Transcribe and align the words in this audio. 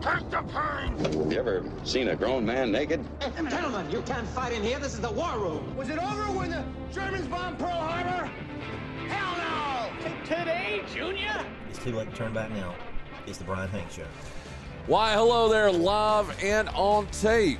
Take 0.00 0.30
the 0.30 0.42
pain! 0.42 1.30
You 1.30 1.38
ever 1.38 1.62
seen 1.84 2.08
a 2.08 2.16
grown 2.16 2.46
man 2.46 2.72
naked? 2.72 3.04
Gentlemen, 3.20 3.90
you 3.90 4.00
can't 4.02 4.26
fight 4.28 4.54
in 4.54 4.62
here. 4.62 4.78
This 4.78 4.94
is 4.94 5.00
the 5.00 5.10
war 5.10 5.38
room. 5.38 5.76
Was 5.76 5.90
it 5.90 5.98
over 5.98 6.22
when 6.38 6.50
the 6.50 6.64
Germans 6.90 7.26
bombed 7.26 7.58
Pearl 7.58 7.68
Harbor? 7.68 8.30
Hell 9.08 9.36
no! 9.36 10.24
Today, 10.24 10.82
Junior? 10.94 11.44
It's 11.68 11.78
too 11.78 11.94
late 11.94 12.08
to 12.08 12.16
turn 12.16 12.32
back 12.32 12.50
now. 12.50 12.74
It's 13.26 13.36
the 13.36 13.44
Brian 13.44 13.68
Hanks 13.68 13.96
Show. 13.96 14.06
Why, 14.86 15.12
hello 15.12 15.50
there, 15.50 15.70
live 15.70 16.34
and 16.42 16.70
on 16.70 17.06
tape 17.08 17.58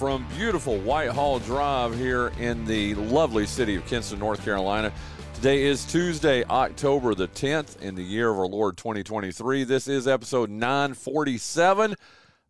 from 0.00 0.26
beautiful 0.36 0.78
Whitehall 0.78 1.38
Drive 1.38 1.96
here 1.96 2.32
in 2.40 2.64
the 2.64 2.96
lovely 2.96 3.46
city 3.46 3.76
of 3.76 3.86
Kinston, 3.86 4.18
North 4.18 4.44
Carolina. 4.44 4.92
Today 5.38 5.62
is 5.62 5.84
Tuesday, 5.84 6.42
October 6.46 7.14
the 7.14 7.28
10th, 7.28 7.80
in 7.80 7.94
the 7.94 8.02
year 8.02 8.28
of 8.28 8.40
our 8.40 8.48
Lord 8.48 8.76
2023. 8.76 9.62
This 9.62 9.86
is 9.86 10.08
episode 10.08 10.50
947 10.50 11.94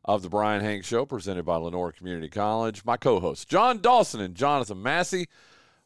of 0.06 0.22
the 0.22 0.30
Brian 0.30 0.62
Hank 0.62 0.86
Show, 0.86 1.04
presented 1.04 1.44
by 1.44 1.56
Lenoir 1.56 1.92
Community 1.92 2.30
College. 2.30 2.86
My 2.86 2.96
co 2.96 3.20
hosts, 3.20 3.44
John 3.44 3.82
Dawson 3.82 4.22
and 4.22 4.34
Jonathan 4.34 4.82
Massey. 4.82 5.28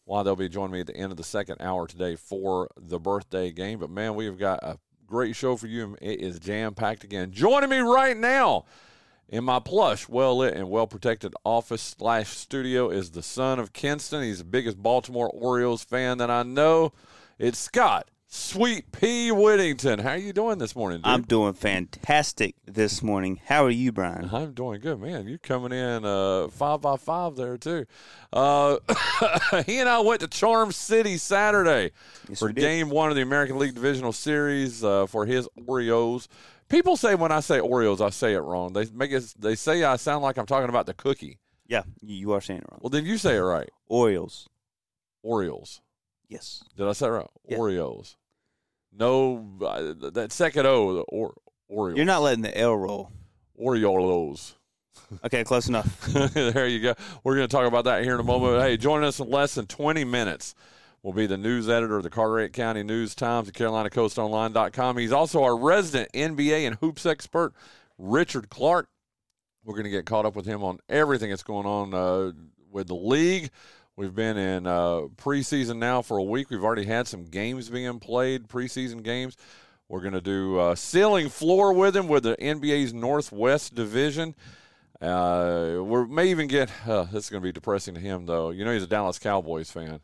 Why 0.05 0.23
they'll 0.23 0.37
be 0.37 0.49
joining 0.49 0.75
me 0.75 0.81
at 0.83 0.87
the 0.87 0.97
end 0.97 1.11
of 1.11 1.17
the 1.17 1.25
second 1.25 1.57
hour 1.59 1.89
today 1.89 2.15
for 2.15 2.71
the 2.77 3.01
birthday 3.01 3.51
game. 3.51 3.81
But 3.81 3.91
man, 3.91 4.15
we've 4.15 4.39
got 4.39 4.63
a 4.63 4.79
great 5.05 5.35
show 5.35 5.57
for 5.57 5.67
you. 5.67 5.97
It 6.01 6.21
is 6.21 6.39
jam 6.39 6.73
packed 6.73 7.03
again. 7.03 7.33
Joining 7.33 7.69
me 7.71 7.79
right 7.79 8.17
now 8.17 8.65
in 9.33 9.43
my 9.45 9.59
plush, 9.59 10.09
well 10.09 10.37
lit, 10.37 10.55
and 10.55 10.69
well 10.69 10.87
protected 10.87 11.35
office 11.43 11.81
slash 11.99 12.29
studio 12.29 12.91
is 12.91 13.11
the 13.11 13.23
son 13.23 13.59
of 13.59 13.73
Kinston. 13.73 14.23
He's 14.23 14.39
the 14.39 14.45
biggest 14.45 14.81
Baltimore 14.81 15.31
Orioles 15.31 15.83
fan 15.83 16.19
that 16.19 16.31
I 16.31 16.43
know. 16.43 16.93
It's 17.39 17.59
Scott 17.59 18.09
Sweet 18.35 18.93
P 18.93 19.31
Whittington. 19.31 19.99
How 19.99 20.11
are 20.11 20.17
you 20.17 20.33
doing 20.33 20.57
this 20.57 20.75
morning? 20.75 20.99
Dude? 20.99 21.07
I'm 21.07 21.23
doing 21.23 21.53
fantastic 21.53 22.55
this 22.67 23.03
morning. 23.03 23.41
How 23.45 23.65
are 23.65 23.71
you, 23.71 23.93
Brian? 23.93 24.31
I'm 24.33 24.53
doing 24.53 24.81
good, 24.81 25.01
man. 25.01 25.29
You're 25.29 25.37
coming 25.37 25.73
in 25.73 26.05
uh, 26.07 26.49
five 26.49 26.81
by 26.81 26.97
five 26.97 27.37
there 27.37 27.59
too. 27.59 27.85
Uh, 28.33 28.79
he 29.67 29.81
and 29.81 29.89
I 29.89 30.01
went 30.01 30.21
to 30.21 30.29
Charm 30.29 30.73
City 30.73 31.19
Saturday 31.19 31.91
Yes, 32.29 32.39
for. 32.39 32.53
Game 32.53 32.89
One 32.89 33.11
of 33.11 33.17
the 33.17 33.23
American 33.23 33.59
League 33.59 33.75
Divisional 33.75 34.13
Series 34.13 34.83
uh, 34.83 35.07
for 35.07 35.27
his 35.27 35.47
Oreos. 35.59 36.29
People 36.73 36.97
say 36.97 37.15
when 37.15 37.31
I 37.31 37.41
say 37.41 37.59
Oreos, 37.59 38.01
I 38.01 38.09
say 38.09 38.33
it 38.33 38.39
wrong. 38.39 38.73
They 38.73 38.87
make 38.95 39.13
it. 39.13 39.35
They 39.39 39.57
say 39.57 39.85
I 39.85 39.97
sound 39.97 40.23
like 40.23 40.39
I'm 40.39 40.47
talking 40.47 40.71
about 40.71 40.87
the 40.87 40.95
cookie. 40.95 41.39
Yeah, 41.67 41.83
you 42.01 42.33
are 42.33 42.41
saying 42.41 42.61
it 42.61 42.67
wrong. 42.71 42.81
Well, 42.83 42.89
then 42.89 43.05
you 43.05 43.19
say 43.19 43.37
it 43.37 43.41
right. 43.41 43.69
Orioles. 43.89 44.49
Oreos. 45.23 45.81
Yes. 46.29 46.65
Did 46.75 46.89
I 46.89 46.93
say 46.93 47.09
it 47.09 47.11
right? 47.11 47.27
Yeah. 47.47 47.59
Oreos. 47.59 48.17
No, 48.91 49.59
uh, 49.61 50.11
that 50.13 50.33
second 50.33 50.67
O, 50.67 50.95
the 50.95 51.03
or, 51.03 51.35
Oreos. 51.71 51.97
You're 51.97 52.07
not 52.07 52.23
letting 52.23 52.43
the 52.43 52.57
L 52.57 52.75
roll. 52.75 53.13
Oreos. 53.61 54.55
Okay, 55.25 55.45
close 55.45 55.69
enough. 55.69 56.07
there 56.35 56.67
you 56.67 56.81
go. 56.81 56.95
We're 57.23 57.37
going 57.37 57.47
to 57.47 57.55
talk 57.55 57.67
about 57.67 57.85
that 57.85 58.03
here 58.03 58.15
in 58.15 58.21
a 58.21 58.25
moment. 58.25 58.63
Hey, 58.63 58.79
join 58.79 59.05
us 59.05 59.21
in 59.21 59.29
less 59.29 59.55
than 59.55 59.67
20 59.67 60.05
minutes 60.05 60.55
will 61.03 61.13
be 61.13 61.27
the 61.27 61.37
news 61.37 61.69
editor 61.69 61.97
of 61.97 62.03
the 62.03 62.11
Carteret 62.11 62.53
County 62.53 62.83
News 62.83 63.15
Times 63.15 63.49
at 63.49 63.55
CarolinaCoastOnline.com. 63.55 64.99
He's 64.99 65.13
also 65.13 65.43
our 65.43 65.57
resident 65.57 66.13
NBA 66.13 66.67
and 66.67 66.77
hoops 66.77 67.07
expert, 67.07 67.53
Richard 67.99 68.49
Clark. 68.49 68.89
We're 69.65 69.75
going 69.75 69.85
to 69.85 69.91
get 69.91 70.07
caught 70.07 70.27
up 70.27 70.37
with 70.37 70.47
him 70.47 70.63
on 70.63 70.79
everything 70.89 71.31
that's 71.31 71.43
going 71.43 71.67
on 71.67 71.95
uh, 71.95 72.33
with 72.71 72.89
the 72.89 72.95
league. 72.95 73.51
We've 73.97 74.15
been 74.15 74.37
in 74.37 74.67
uh, 74.67 75.03
preseason 75.17 75.77
now 75.77 76.03
for 76.03 76.17
a 76.17 76.23
week. 76.23 76.51
We've 76.51 76.65
already 76.65 76.85
had 76.85 77.07
some 77.07 77.25
games 77.25 77.69
being 77.69 77.99
played, 77.99 78.49
preseason 78.49 79.03
games. 79.03 79.37
We're 79.89 80.01
going 80.01 80.15
to 80.15 80.23
do 80.23 80.59
uh, 80.59 80.75
ceiling 80.75 81.29
floor 81.29 81.75
with 81.75 81.95
him 81.95 82.09
with 82.09 82.23
the 82.23 82.37
NBA's 82.37 82.95
Northwest 82.95 83.75
Division. 83.75 84.35
Uh, 85.01 85.79
we 85.83 86.07
may 86.07 86.29
even 86.29 86.47
get. 86.47 86.71
Uh, 86.87 87.05
this 87.05 87.25
is 87.25 87.31
going 87.31 87.43
to 87.43 87.47
be 87.47 87.53
depressing 87.53 87.95
to 87.95 88.01
him, 88.01 88.25
though. 88.25 88.51
You 88.51 88.65
know, 88.65 88.73
he's 88.73 88.85
a 88.85 88.87
Dallas 88.87 89.19
Cowboys 89.19 89.71
fan. 89.71 90.01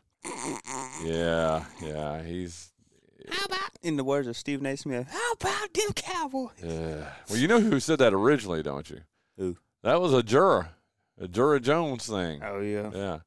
Yeah, 1.03 1.63
yeah, 1.81 2.23
he's. 2.23 2.71
How 3.29 3.45
about, 3.45 3.69
in 3.83 3.95
the 3.95 4.03
words 4.03 4.27
of 4.27 4.35
Steve 4.35 4.61
Naismith, 4.61 5.07
how 5.09 5.31
about 5.33 5.73
them 5.73 5.93
Cowboys? 5.95 6.51
Yeah. 6.63 7.11
Well, 7.29 7.37
you 7.37 7.47
know 7.47 7.59
who 7.59 7.79
said 7.79 7.99
that 7.99 8.13
originally, 8.13 8.63
don't 8.63 8.89
you? 8.89 9.01
Who? 9.37 9.57
That 9.83 10.01
was 10.01 10.13
a 10.13 10.23
Jura, 10.23 10.71
a 11.19 11.27
Jura 11.27 11.59
Jones 11.59 12.07
thing. 12.07 12.41
Oh, 12.43 12.59
yeah. 12.59 12.89
Yeah. 12.93 13.19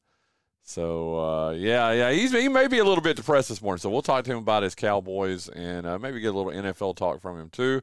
So 0.65 1.19
uh, 1.19 1.51
yeah, 1.51 1.91
yeah, 1.93 2.13
he's 2.13 2.33
he 2.33 2.49
may 2.49 2.69
be 2.69 2.79
a 2.79 2.85
little 2.85 3.03
bit 3.03 3.17
depressed 3.17 3.49
this 3.49 3.61
morning. 3.61 3.81
So 3.81 3.91
we'll 3.91 4.03
talk 4.03 4.25
to 4.25 4.33
him 4.33 4.39
about 4.39 4.63
his 4.63 4.75
Cowboys 4.75 5.49
and 5.49 5.87
uh, 5.87 5.99
maybe 5.99 6.21
get 6.21 6.35
a 6.35 6.39
little 6.39 6.53
NFL 6.53 6.97
talk 6.97 7.21
from 7.21 7.39
him 7.39 7.51
too. 7.51 7.83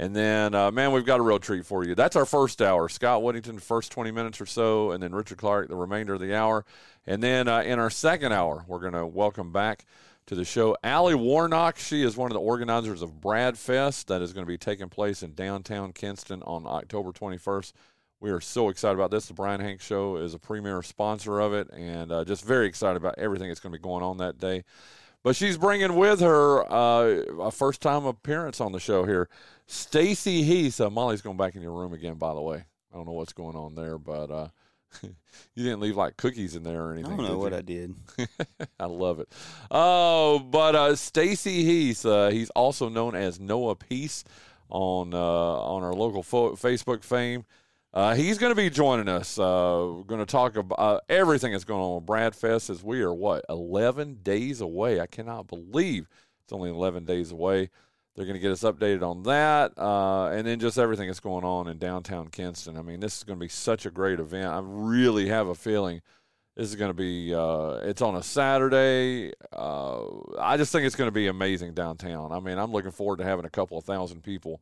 And 0.00 0.16
then, 0.16 0.54
uh, 0.54 0.70
man, 0.70 0.92
we've 0.92 1.04
got 1.04 1.20
a 1.20 1.22
real 1.22 1.38
treat 1.38 1.66
for 1.66 1.84
you. 1.84 1.94
That's 1.94 2.16
our 2.16 2.24
first 2.24 2.62
hour. 2.62 2.88
Scott 2.88 3.22
Whittington, 3.22 3.58
first 3.58 3.92
20 3.92 4.10
minutes 4.12 4.40
or 4.40 4.46
so, 4.46 4.92
and 4.92 5.02
then 5.02 5.14
Richard 5.14 5.36
Clark, 5.36 5.68
the 5.68 5.76
remainder 5.76 6.14
of 6.14 6.20
the 6.20 6.34
hour. 6.34 6.64
And 7.06 7.22
then 7.22 7.48
uh, 7.48 7.60
in 7.60 7.78
our 7.78 7.90
second 7.90 8.32
hour, 8.32 8.64
we're 8.66 8.78
going 8.78 8.94
to 8.94 9.04
welcome 9.04 9.52
back 9.52 9.84
to 10.24 10.34
the 10.34 10.46
show 10.46 10.74
Allie 10.82 11.14
Warnock. 11.14 11.76
She 11.76 12.02
is 12.02 12.16
one 12.16 12.30
of 12.30 12.34
the 12.34 12.40
organizers 12.40 13.02
of 13.02 13.20
Brad 13.20 13.58
Fest 13.58 14.08
that 14.08 14.22
is 14.22 14.32
going 14.32 14.46
to 14.46 14.48
be 14.48 14.56
taking 14.56 14.88
place 14.88 15.22
in 15.22 15.34
downtown 15.34 15.92
Kinston 15.92 16.42
on 16.44 16.64
October 16.66 17.12
21st. 17.12 17.74
We 18.20 18.30
are 18.30 18.40
so 18.40 18.70
excited 18.70 18.94
about 18.94 19.10
this. 19.10 19.26
The 19.26 19.34
Brian 19.34 19.60
Hanks 19.60 19.84
Show 19.84 20.16
is 20.16 20.32
a 20.32 20.38
premier 20.38 20.82
sponsor 20.82 21.40
of 21.40 21.52
it, 21.52 21.68
and 21.74 22.10
uh, 22.10 22.24
just 22.24 22.42
very 22.46 22.66
excited 22.66 22.96
about 22.96 23.18
everything 23.18 23.48
that's 23.48 23.60
going 23.60 23.72
to 23.74 23.78
be 23.78 23.82
going 23.82 24.02
on 24.02 24.16
that 24.16 24.38
day. 24.38 24.64
But 25.22 25.36
she's 25.36 25.58
bringing 25.58 25.96
with 25.96 26.20
her 26.20 26.70
uh, 26.72 27.02
a 27.42 27.50
first 27.50 27.82
time 27.82 28.06
appearance 28.06 28.60
on 28.60 28.72
the 28.72 28.80
show 28.80 29.04
here, 29.04 29.28
Stacy 29.70 30.42
Heath. 30.42 30.80
Uh, 30.80 30.90
Molly's 30.90 31.22
going 31.22 31.36
back 31.36 31.54
in 31.54 31.62
your 31.62 31.72
room 31.72 31.92
again, 31.92 32.14
by 32.14 32.34
the 32.34 32.40
way. 32.40 32.64
I 32.92 32.96
don't 32.96 33.06
know 33.06 33.12
what's 33.12 33.32
going 33.32 33.54
on 33.54 33.76
there, 33.76 33.98
but 33.98 34.30
uh, 34.30 34.48
you 35.02 35.64
didn't 35.64 35.80
leave 35.80 35.96
like 35.96 36.16
cookies 36.16 36.56
in 36.56 36.64
there 36.64 36.82
or 36.82 36.92
anything. 36.92 37.12
I 37.12 37.16
don't 37.16 37.26
know 37.26 37.38
what? 37.38 37.54
I 37.54 37.60
did. 37.62 37.94
I 38.80 38.86
love 38.86 39.20
it. 39.20 39.28
Oh, 39.70 40.40
but 40.40 40.74
uh, 40.74 40.96
Stacy 40.96 41.62
Heath, 41.64 42.04
uh, 42.04 42.30
he's 42.30 42.50
also 42.50 42.88
known 42.88 43.14
as 43.14 43.38
Noah 43.38 43.76
Peace 43.76 44.24
on 44.68 45.14
uh, 45.14 45.18
on 45.18 45.84
our 45.84 45.94
local 45.94 46.24
fo- 46.24 46.56
Facebook 46.56 47.04
fame. 47.04 47.44
Uh, 47.94 48.14
he's 48.14 48.38
going 48.38 48.50
to 48.50 48.56
be 48.56 48.70
joining 48.70 49.08
us. 49.08 49.38
Uh, 49.38 49.86
we're 49.96 50.04
going 50.04 50.20
to 50.20 50.26
talk 50.26 50.56
about 50.56 50.78
uh, 50.78 51.00
everything 51.08 51.52
that's 51.52 51.64
going 51.64 51.80
on 51.80 51.96
with 51.96 52.06
Brad 52.06 52.34
Fest 52.34 52.70
as 52.70 52.84
we 52.84 53.02
are, 53.02 53.12
what, 53.12 53.44
11 53.48 54.18
days 54.22 54.60
away. 54.60 55.00
I 55.00 55.06
cannot 55.06 55.48
believe 55.48 56.08
it's 56.44 56.52
only 56.52 56.70
11 56.70 57.04
days 57.04 57.32
away. 57.32 57.70
They're 58.20 58.26
going 58.26 58.38
to 58.38 58.40
get 58.42 58.52
us 58.52 58.64
updated 58.64 59.00
on 59.00 59.22
that, 59.22 59.72
uh, 59.78 60.26
and 60.26 60.46
then 60.46 60.60
just 60.60 60.78
everything 60.78 61.06
that's 61.06 61.20
going 61.20 61.42
on 61.42 61.68
in 61.68 61.78
downtown 61.78 62.28
Kinston. 62.28 62.76
I 62.76 62.82
mean, 62.82 63.00
this 63.00 63.16
is 63.16 63.24
going 63.24 63.38
to 63.38 63.42
be 63.42 63.48
such 63.48 63.86
a 63.86 63.90
great 63.90 64.20
event. 64.20 64.48
I 64.48 64.60
really 64.62 65.28
have 65.28 65.48
a 65.48 65.54
feeling 65.54 66.02
this 66.54 66.68
is 66.68 66.76
going 66.76 66.90
to 66.90 66.94
be. 66.94 67.34
Uh, 67.34 67.78
it's 67.82 68.02
on 68.02 68.16
a 68.16 68.22
Saturday. 68.22 69.32
Uh, 69.56 70.02
I 70.38 70.58
just 70.58 70.70
think 70.70 70.84
it's 70.84 70.96
going 70.96 71.08
to 71.08 71.12
be 71.12 71.28
amazing 71.28 71.72
downtown. 71.72 72.30
I 72.30 72.40
mean, 72.40 72.58
I'm 72.58 72.72
looking 72.72 72.90
forward 72.90 73.20
to 73.20 73.24
having 73.24 73.46
a 73.46 73.50
couple 73.50 73.78
of 73.78 73.84
thousand 73.84 74.22
people 74.22 74.60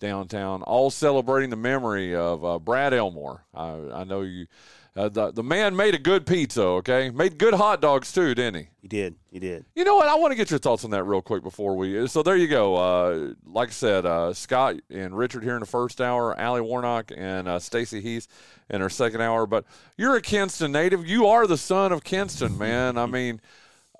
downtown, 0.00 0.62
all 0.62 0.90
celebrating 0.90 1.50
the 1.50 1.54
memory 1.54 2.12
of 2.12 2.44
uh, 2.44 2.58
Brad 2.58 2.92
Elmore. 2.92 3.44
I, 3.54 3.68
I 3.94 4.02
know 4.02 4.22
you. 4.22 4.48
Uh, 4.96 5.10
the 5.10 5.30
the 5.30 5.42
man 5.42 5.76
made 5.76 5.94
a 5.94 5.98
good 5.98 6.24
pizza. 6.24 6.62
Okay, 6.62 7.10
made 7.10 7.36
good 7.36 7.52
hot 7.52 7.82
dogs 7.82 8.10
too, 8.12 8.34
didn't 8.34 8.62
he? 8.62 8.68
He 8.80 8.88
did. 8.88 9.16
He 9.30 9.38
did. 9.38 9.66
You 9.74 9.84
know 9.84 9.96
what? 9.96 10.08
I 10.08 10.14
want 10.14 10.32
to 10.32 10.36
get 10.36 10.48
your 10.48 10.58
thoughts 10.58 10.84
on 10.86 10.90
that 10.92 11.04
real 11.04 11.20
quick 11.20 11.42
before 11.42 11.76
we. 11.76 12.06
So 12.08 12.22
there 12.22 12.36
you 12.36 12.48
go. 12.48 12.76
Uh, 12.76 13.34
like 13.44 13.68
I 13.68 13.72
said, 13.72 14.06
uh, 14.06 14.32
Scott 14.32 14.76
and 14.88 15.16
Richard 15.16 15.42
here 15.42 15.54
in 15.54 15.60
the 15.60 15.66
first 15.66 16.00
hour, 16.00 16.38
Allie 16.40 16.62
Warnock 16.62 17.12
and 17.14 17.46
uh, 17.46 17.58
Stacy 17.58 18.00
Heath 18.00 18.26
in 18.70 18.80
our 18.80 18.88
second 18.88 19.20
hour. 19.20 19.46
But 19.46 19.66
you're 19.98 20.16
a 20.16 20.22
Kinston 20.22 20.72
native. 20.72 21.06
You 21.06 21.26
are 21.26 21.46
the 21.46 21.58
son 21.58 21.92
of 21.92 22.02
Kinston, 22.02 22.56
man. 22.56 22.96
I 22.96 23.04
mean, 23.04 23.42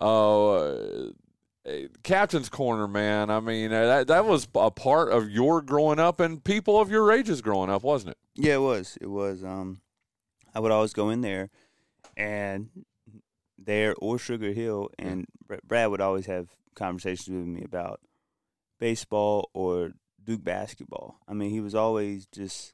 uh, 0.01 0.77
Captain's 2.05 2.49
Corner, 2.49 2.89
man. 2.89 3.29
I 3.29 3.41
mean, 3.41 3.71
uh, 3.71 3.87
that 3.87 4.07
that 4.07 4.25
was 4.25 4.49
a 4.55 4.71
part 4.71 5.11
of 5.11 5.29
your 5.29 5.61
growing 5.61 5.99
up 5.99 6.21
and 6.21 6.43
people 6.43 6.81
of 6.81 6.91
your 6.91 7.13
ages 7.13 7.43
growing 7.43 7.69
up, 7.69 7.83
wasn't 7.83 8.13
it? 8.13 8.19
Yeah, 8.35 8.55
it 8.55 8.63
was. 8.63 8.97
It 8.99 9.11
was. 9.11 9.45
Um, 9.45 9.81
I 10.57 10.59
would 10.59 10.73
always 10.73 10.95
go 10.95 11.11
in 11.11 11.21
there, 11.21 11.51
and 12.17 12.71
there 13.59 13.95
or 13.99 14.19
Sugar 14.19 14.53
Hill, 14.53 14.89
and 14.99 15.27
Brad 15.69 15.91
would 15.91 16.01
always 16.01 16.25
have 16.25 16.49
conversations 16.75 17.29
with 17.29 17.47
me 17.47 17.63
about 17.63 18.01
baseball 18.81 19.51
or 19.53 19.93
Duke 20.25 20.43
basketball. 20.43 21.19
I 21.29 21.35
mean, 21.35 21.51
he 21.51 21.61
was 21.61 21.75
always 21.75 22.27
just 22.33 22.73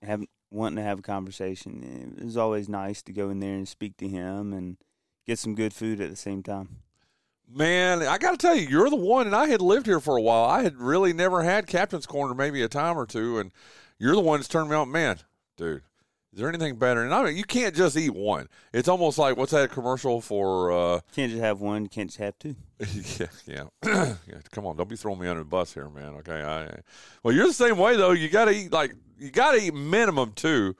having 0.00 0.28
wanting 0.50 0.76
to 0.76 0.82
have 0.82 1.00
a 1.00 1.02
conversation. 1.02 2.16
It 2.18 2.24
was 2.24 2.38
always 2.38 2.70
nice 2.70 3.02
to 3.02 3.12
go 3.12 3.28
in 3.28 3.40
there 3.40 3.54
and 3.54 3.68
speak 3.68 3.98
to 3.98 4.08
him 4.08 4.54
and 4.54 4.78
get 5.26 5.38
some 5.38 5.54
good 5.54 5.74
food 5.74 6.00
at 6.00 6.08
the 6.08 6.16
same 6.16 6.42
time. 6.42 6.78
Man, 7.54 8.00
I 8.00 8.16
got 8.16 8.30
to 8.30 8.38
tell 8.38 8.56
you, 8.56 8.66
you're 8.66 8.88
the 8.88 8.96
one, 8.96 9.26
and 9.26 9.36
I 9.36 9.48
had 9.48 9.60
lived 9.60 9.84
here 9.84 10.00
for 10.00 10.16
a 10.16 10.22
while. 10.22 10.44
I 10.44 10.62
had 10.62 10.78
really 10.78 11.12
never 11.12 11.42
had 11.42 11.66
Captain's 11.66 12.06
Corner, 12.06 12.32
maybe 12.32 12.62
a 12.62 12.68
time 12.68 12.96
or 12.96 13.04
two, 13.04 13.38
and 13.38 13.52
you're 13.98 14.14
the 14.14 14.22
one 14.22 14.40
that's 14.40 14.48
turned 14.48 14.70
me 14.70 14.76
on. 14.76 14.90
Man, 14.90 15.18
dude, 15.58 15.82
is 16.32 16.38
there 16.38 16.48
anything 16.48 16.76
better? 16.76 17.02
And 17.02 17.12
I 17.14 17.22
mean, 17.24 17.36
you 17.36 17.44
can't 17.44 17.74
just 17.74 17.96
eat 17.96 18.14
one. 18.14 18.48
It's 18.72 18.88
almost 18.88 19.18
like 19.18 19.36
what's 19.36 19.52
that 19.52 19.70
commercial 19.70 20.20
for? 20.20 20.72
uh 20.72 21.00
Can't 21.14 21.30
just 21.30 21.42
have 21.42 21.60
one. 21.60 21.86
Can't 21.88 22.08
just 22.08 22.18
have 22.18 22.38
two. 22.38 22.56
yeah, 23.18 23.26
yeah. 23.46 23.64
yeah. 24.26 24.38
Come 24.50 24.66
on, 24.66 24.76
don't 24.76 24.88
be 24.88 24.96
throwing 24.96 25.20
me 25.20 25.28
under 25.28 25.42
the 25.42 25.48
bus 25.48 25.74
here, 25.74 25.88
man. 25.88 26.14
Okay, 26.20 26.42
I. 26.42 26.80
Well, 27.22 27.34
you're 27.34 27.46
the 27.46 27.52
same 27.52 27.76
way 27.78 27.96
though. 27.96 28.12
You 28.12 28.28
got 28.28 28.46
to 28.46 28.52
eat 28.52 28.72
like 28.72 28.94
you 29.18 29.30
got 29.30 29.52
to 29.52 29.58
eat 29.62 29.74
minimum 29.74 30.32
two. 30.34 30.74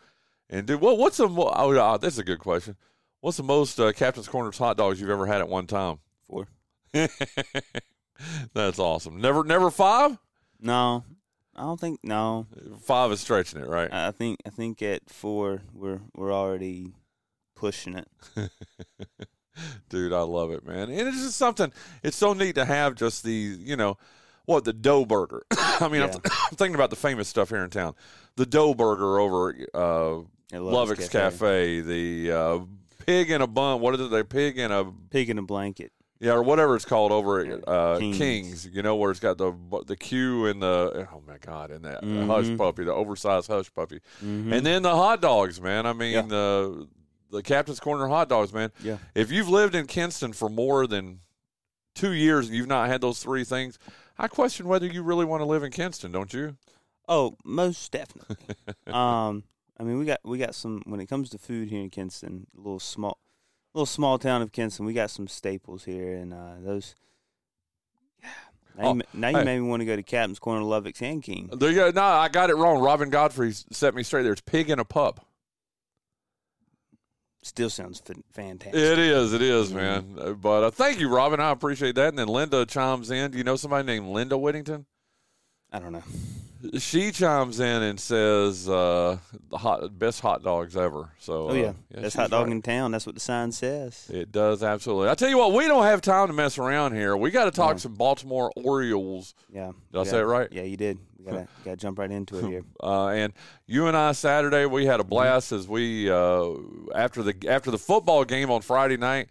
And 0.51 0.67
dude, 0.67 0.81
what 0.81 0.99
what's 0.99 1.17
the? 1.19 1.29
mo- 1.29 1.53
Oh, 1.55 1.73
uh, 1.77 1.97
this 1.97 2.15
is 2.15 2.19
a 2.19 2.25
good 2.25 2.39
question. 2.41 2.77
What's 3.21 3.37
the 3.37 3.43
most 3.45 3.79
uh, 3.79 3.93
Captain's 3.93 4.29
Corner's 4.29 4.59
hot 4.59 4.77
dogs 4.77 5.01
you've 5.01 5.09
ever 5.11 5.27
had 5.27 5.41
at 5.41 5.49
one 5.49 5.67
time? 5.67 5.99
Four. 6.29 6.49
That's 8.53 8.79
awesome. 8.79 9.21
Never, 9.21 9.45
never 9.45 9.71
five. 9.71 10.19
No, 10.61 11.05
I 11.55 11.63
don't 11.63 11.79
think. 11.81 12.01
No, 12.03 12.47
Five 12.81 13.13
is 13.13 13.21
stretching 13.21 13.61
it, 13.61 13.69
right? 13.69 13.93
I 13.93 14.11
think 14.11 14.41
I 14.47 14.51
think 14.51 14.83
at 14.83 15.09
four 15.11 15.63
we're 15.75 16.01
we're 16.15 16.33
already 16.33 16.95
pushing 17.55 17.95
it. 17.97 18.09
Dude, 19.91 20.13
I 20.15 20.23
love 20.23 20.51
it, 20.51 20.67
man. 20.67 20.89
And 20.89 21.09
it's 21.09 21.23
just 21.23 21.37
something. 21.37 21.73
It's 22.03 22.17
so 22.17 22.33
neat 22.33 22.55
to 22.55 22.65
have 22.65 22.95
just 22.95 23.23
the 23.23 23.33
you 23.33 23.77
know, 23.77 23.99
what 24.47 24.65
the 24.65 24.73
dough 24.73 25.05
burger. 25.05 25.45
I 25.53 25.89
mean, 25.89 26.03
I'm, 26.03 26.09
Yeah. 26.09 26.17
I'm 26.25 26.57
thinking 26.57 26.75
about 26.75 26.91
the 26.91 26.97
famous 26.97 27.29
stuff 27.29 27.51
here 27.51 27.63
in 27.63 27.71
town. 27.71 27.95
The 28.37 28.47
dough 28.47 28.75
burger 28.75 29.19
over 29.19 29.55
uh, 29.75 30.21
At 30.55 30.63
Lovett's 30.63 31.09
Cafe. 31.11 31.81
The 31.81 32.33
uh, 32.33 32.59
pig 33.05 33.31
in 33.31 33.43
a 33.43 33.47
bun. 33.47 33.81
What 33.81 33.95
is 33.95 34.01
it? 34.01 34.11
They 34.11 34.23
pig 34.23 34.59
in 34.59 34.73
a 34.73 34.91
Pig 35.11 35.29
in 35.29 35.39
a 35.39 35.43
blanket. 35.43 35.93
Yeah, 36.23 36.33
or 36.33 36.43
whatever 36.43 36.75
it's 36.77 36.85
called 36.87 37.13
over 37.13 37.41
at 37.41 37.69
uh, 37.69 37.99
Kings. 37.99 38.19
Kings. 38.19 38.69
You 38.73 38.83
know 38.83 38.97
where 38.97 39.11
it's 39.11 39.21
got 39.21 39.37
the 39.39 39.53
the 39.87 39.97
Q 39.97 40.47
and 40.47 40.63
the 40.63 41.07
oh 41.13 41.23
my 41.27 41.37
god, 41.39 41.71
and 41.71 41.85
that 41.85 42.03
hush 42.05 42.47
Mhm. 42.47 42.57
puppy, 42.59 42.85
the 42.85 42.95
oversized 42.95 43.49
hush 43.49 43.73
puppy, 43.75 44.01
Mhm. 44.25 44.53
and 44.53 44.65
then 44.65 44.83
the 44.83 44.95
hot 44.95 45.21
dogs, 45.21 45.61
man. 45.61 45.85
I 45.87 45.93
mean 45.93 46.13
Yeah. 46.13 46.23
the 46.23 46.89
the 47.31 47.43
Captain's 47.43 47.81
Corner 47.81 48.09
hot 48.09 48.29
dogs, 48.29 48.53
man. 48.53 48.71
Yeah. 48.83 48.99
If 49.15 49.31
you've 49.33 49.49
lived 49.49 49.75
in 49.75 49.87
Kinston 49.87 50.33
for 50.33 50.49
more 50.49 50.87
than 50.87 51.21
two 51.95 52.13
years 52.13 52.47
and 52.49 52.57
you've 52.57 52.67
not 52.69 52.89
had 52.89 53.01
those 53.01 53.23
three 53.23 53.45
things, 53.45 53.79
I 54.19 54.29
question 54.29 54.69
whether 54.69 54.87
you 54.87 55.03
really 55.03 55.25
want 55.25 55.41
to 55.41 55.47
live 55.47 55.63
in 55.63 55.71
Kinston, 55.73 56.13
don't 56.13 56.33
you? 56.33 56.57
Oh, 57.09 57.37
most 57.45 57.91
definitely. 57.91 58.37
um, 58.87 59.45
I 59.81 59.83
mean, 59.83 59.99
we 59.99 60.05
got 60.05 60.21
we 60.25 60.39
got 60.39 60.55
some 60.55 60.83
when 60.85 61.01
it 61.01 61.07
comes 61.07 61.31
to 61.31 61.39
food 61.39 61.69
here 61.69 61.81
in 61.81 61.91
Kinston, 61.91 62.47
a 62.55 62.61
little 62.61 62.79
small, 62.79 63.19
little 63.75 63.87
small 63.87 64.19
town 64.19 64.43
of 64.43 64.53
Kinston. 64.53 64.85
We 64.87 64.93
got 64.93 65.11
some 65.11 65.29
staples 65.29 65.85
here, 65.85 66.15
and 66.17 66.33
uh, 66.35 66.55
those. 66.61 66.95
Now, 68.79 68.85
Oh, 68.89 68.95
you, 68.95 69.03
now 69.13 69.29
you 69.29 69.37
hey. 69.39 69.45
made 69.45 69.61
me 69.61 69.69
want 69.69 69.81
to 69.81 69.85
go 69.87 69.97
to 69.97 70.03
Captain's 70.03 70.39
Corner, 70.39 70.63
Lovett's, 70.65 71.03
and 71.03 71.23
King. 71.23 71.51
There 71.53 71.69
you 71.71 71.77
go. 71.77 71.91
No, 71.91 72.03
I 72.03 72.29
got 72.31 72.49
it 72.49 72.55
wrong. 72.57 72.81
Robin 72.81 73.11
Godfrey 73.11 73.53
set 73.53 73.95
me 73.95 74.03
straight 74.03 74.23
there. 74.23 74.33
It's 74.33 74.41
pig 74.41 74.71
in 74.71 74.79
a 74.79 74.85
pup. 74.85 75.27
Still 77.43 77.69
sounds 77.69 78.01
fantastic. 78.33 78.81
It 78.81 78.99
is. 78.99 79.33
It 79.35 79.43
is, 79.43 79.73
man. 79.75 80.17
Uh, 80.19 80.33
But 80.33 80.63
uh, 80.65 80.71
thank 80.71 81.01
you, 81.01 81.09
Robin. 81.09 81.41
I 81.41 81.51
appreciate 81.51 81.97
that. 81.97 82.09
And 82.11 82.19
then 82.19 82.29
Linda 82.29 82.65
chimes 82.65 83.11
in. 83.11 83.33
Do 83.33 83.39
you 83.39 83.45
know 83.45 83.57
somebody 83.57 83.85
named 83.85 84.07
Linda 84.07 84.39
Whittington? 84.39 84.87
I 85.73 85.79
don't 85.79 85.93
know. 85.93 86.05
She 86.79 87.11
chimes 87.11 87.59
in 87.61 87.83
and 87.83 87.99
says 87.99 88.69
uh, 88.69 89.19
the 89.51 89.59
hot 89.59 89.99
best 89.99 90.21
hot 90.21 90.43
dogs 90.43 90.77
ever. 90.77 91.11
So 91.19 91.49
Oh 91.51 91.55
yeah, 91.55 91.67
uh, 91.69 91.73
that's 91.91 92.05
she's 92.05 92.15
hot 92.15 92.31
dog 92.31 92.47
right. 92.47 92.53
in 92.53 92.63
town. 92.63 92.93
That's 92.93 93.05
what 93.07 93.15
the 93.15 93.21
sign 93.21 93.51
says. 93.53 94.09
It 94.13 94.31
does 94.31 94.63
absolutely. 94.63 95.09
I 95.09 95.15
tell 95.15 95.29
you 95.29 95.39
what, 95.39 95.53
we 95.53 95.67
don't 95.67 95.85
have 95.85 96.01
time 96.01 96.29
to 96.29 96.33
mess 96.33 96.59
around 96.59 96.95
here. 96.95 97.17
We 97.17 97.31
got 97.31 97.47
to 97.47 97.51
talk 97.51 97.73
No. 97.73 97.79
some 97.79 97.95
Baltimore 97.95 98.53
Orioles. 98.57 99.35
Yeah. 99.53 99.73
Did 99.93 100.01
I 100.01 100.05
say 100.05 100.19
it 100.19 100.23
right? 100.23 100.49
Yeah, 100.53 100.63
you 100.63 100.77
did. 100.77 100.99
We 101.19 101.25
gotta 101.25 101.49
gotta 101.65 101.77
jump 101.77 101.99
right 101.99 102.11
into 102.11 102.39
it 102.39 102.47
here. 102.49 102.63
Uh, 102.83 103.09
and 103.09 103.33
you 103.67 103.87
and 103.87 103.97
I 103.97 104.13
Saturday 104.13 104.67
we 104.67 104.87
had 104.87 105.01
a 105.01 105.05
blast 105.05 105.53
Mm-hmm. 105.53 105.59
as 105.61 105.69
we 105.69 106.11
uh, 106.11 106.99
after 106.99 107.23
the 107.23 107.35
after 107.49 107.71
the 107.71 107.79
football 107.79 108.25
game 108.25 108.51
on 108.51 108.61
Friday 108.63 108.97
night. 108.97 109.29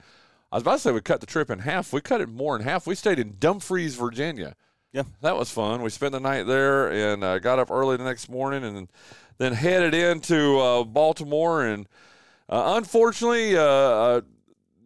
I 0.52 0.58
was 0.58 0.64
about 0.64 0.74
to 0.74 0.80
say 0.80 0.92
we 0.92 1.00
cut 1.00 1.22
the 1.22 1.26
trip 1.28 1.50
in 1.50 1.60
half. 1.60 1.94
We 1.94 2.02
cut 2.02 2.20
it 2.20 2.28
more 2.28 2.58
in 2.58 2.62
half. 2.64 2.86
We 2.86 2.96
stayed 2.96 3.20
in 3.20 3.36
Dumfries, 3.40 3.96
Virginia. 3.96 4.56
Yeah. 4.94 5.04
that 5.22 5.38
was 5.38 5.50
fun. 5.50 5.82
We 5.82 5.90
spent 5.90 6.12
the 6.12 6.20
night 6.20 6.44
there 6.48 6.92
and 6.92 7.24
uh, 7.24 7.40
got 7.40 7.60
up 7.60 7.72
early 7.72 7.98
the 7.98 8.04
next 8.04 8.30
morning 8.30 8.64
and 8.64 8.88
then 9.38 9.54
headed 9.54 9.94
into 9.94 10.60
uh, 10.60 10.84
Baltimore. 10.84 11.66
And 11.66 11.88
uh, 12.50 12.74
unfortunately, 12.76 13.58
uh, 13.58 13.62
uh, 13.64 14.22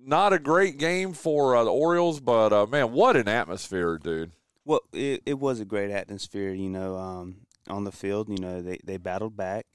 not 0.06 0.34
a 0.34 0.40
great 0.40 0.78
game 0.78 1.14
for 1.14 1.56
uh, 1.56 1.64
the 1.64 1.72
Orioles. 1.72 2.20
But 2.20 2.54
uh, 2.54 2.66
man, 2.68 2.92
what 2.92 3.16
an 3.16 3.28
atmosphere, 3.28 3.98
dude! 3.98 4.32
Well, 4.64 4.82
it, 4.94 5.24
it 5.26 5.40
was 5.40 5.60
a 5.60 5.66
great 5.66 5.90
atmosphere, 5.92 6.54
you 6.54 6.70
know, 6.70 6.96
um, 6.98 7.38
on 7.68 7.84
the 7.84 7.92
field. 7.92 8.30
You 8.30 8.38
know, 8.38 8.62
they, 8.62 8.78
they 8.84 8.98
battled 8.98 9.36
back, 9.36 9.66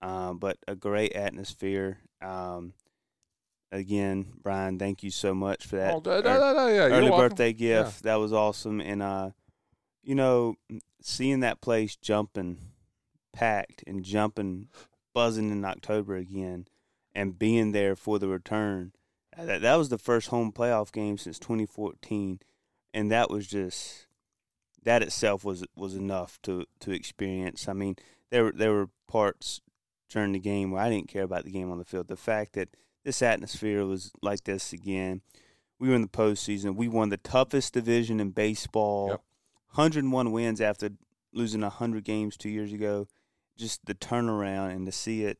um, 0.00 0.38
but 0.38 0.56
a 0.66 0.74
great 0.74 1.12
atmosphere. 1.12 1.98
Um, 2.22 2.72
again, 3.70 4.32
Brian, 4.42 4.78
thank 4.78 5.02
you 5.02 5.10
so 5.10 5.34
much 5.34 5.66
for 5.66 5.76
that. 5.76 5.92
Oh, 5.94 6.00
da- 6.00 6.22
da- 6.22 6.38
da- 6.54 6.66
yeah, 6.68 6.86
early 6.88 7.10
birthday 7.10 7.52
gift. 7.52 8.04
That 8.04 8.16
was 8.16 8.32
awesome. 8.32 8.80
And, 8.80 9.02
uh, 9.02 9.30
you 10.06 10.14
know, 10.14 10.54
seeing 11.02 11.40
that 11.40 11.60
place 11.60 11.96
jumping, 11.96 12.58
packed 13.32 13.82
and 13.88 14.04
jumping, 14.04 14.68
buzzing 15.12 15.50
in 15.50 15.64
October 15.64 16.14
again, 16.14 16.68
and 17.12 17.38
being 17.38 17.72
there 17.72 17.96
for 17.96 18.20
the 18.20 18.28
return. 18.28 18.92
uh, 19.36 19.44
That, 19.44 19.62
that 19.62 19.74
was 19.74 19.88
the 19.88 19.98
first 19.98 20.28
home 20.28 20.52
playoff 20.52 20.92
game 20.92 21.18
since 21.18 21.40
2014, 21.40 22.38
and 22.94 23.10
that 23.10 23.30
was 23.30 23.48
just 23.48 24.06
that 24.84 25.02
itself 25.02 25.44
was 25.44 25.64
was 25.74 25.96
enough 25.96 26.38
to 26.42 26.64
to 26.80 26.92
experience. 26.92 27.68
I 27.68 27.72
mean, 27.72 27.96
there 28.30 28.44
were 28.44 28.52
there 28.52 28.72
were 28.72 28.90
parts 29.08 29.60
during 30.08 30.32
the 30.32 30.38
game 30.38 30.70
where 30.70 30.82
I 30.82 30.88
didn't 30.88 31.08
care 31.08 31.24
about 31.24 31.44
the 31.44 31.50
game 31.50 31.72
on 31.72 31.78
the 31.78 31.84
field. 31.84 32.06
The 32.06 32.16
fact 32.16 32.52
that 32.52 32.68
this 33.04 33.22
atmosphere 33.22 33.84
was 33.84 34.12
like 34.22 34.44
this 34.44 34.72
again. 34.72 35.22
We 35.78 35.88
were 35.88 35.96
in 35.96 36.02
the 36.02 36.08
postseason. 36.08 36.76
We 36.76 36.88
won 36.88 37.10
the 37.10 37.18
toughest 37.18 37.74
division 37.74 38.18
in 38.20 38.30
baseball. 38.30 39.08
Yep. 39.10 39.22
101 39.76 40.32
wins 40.32 40.60
after 40.60 40.90
losing 41.32 41.60
100 41.60 42.02
games 42.02 42.36
two 42.36 42.48
years 42.48 42.72
ago. 42.72 43.06
Just 43.56 43.84
the 43.86 43.94
turnaround 43.94 44.74
and 44.74 44.86
to 44.86 44.92
see 44.92 45.24
it, 45.24 45.38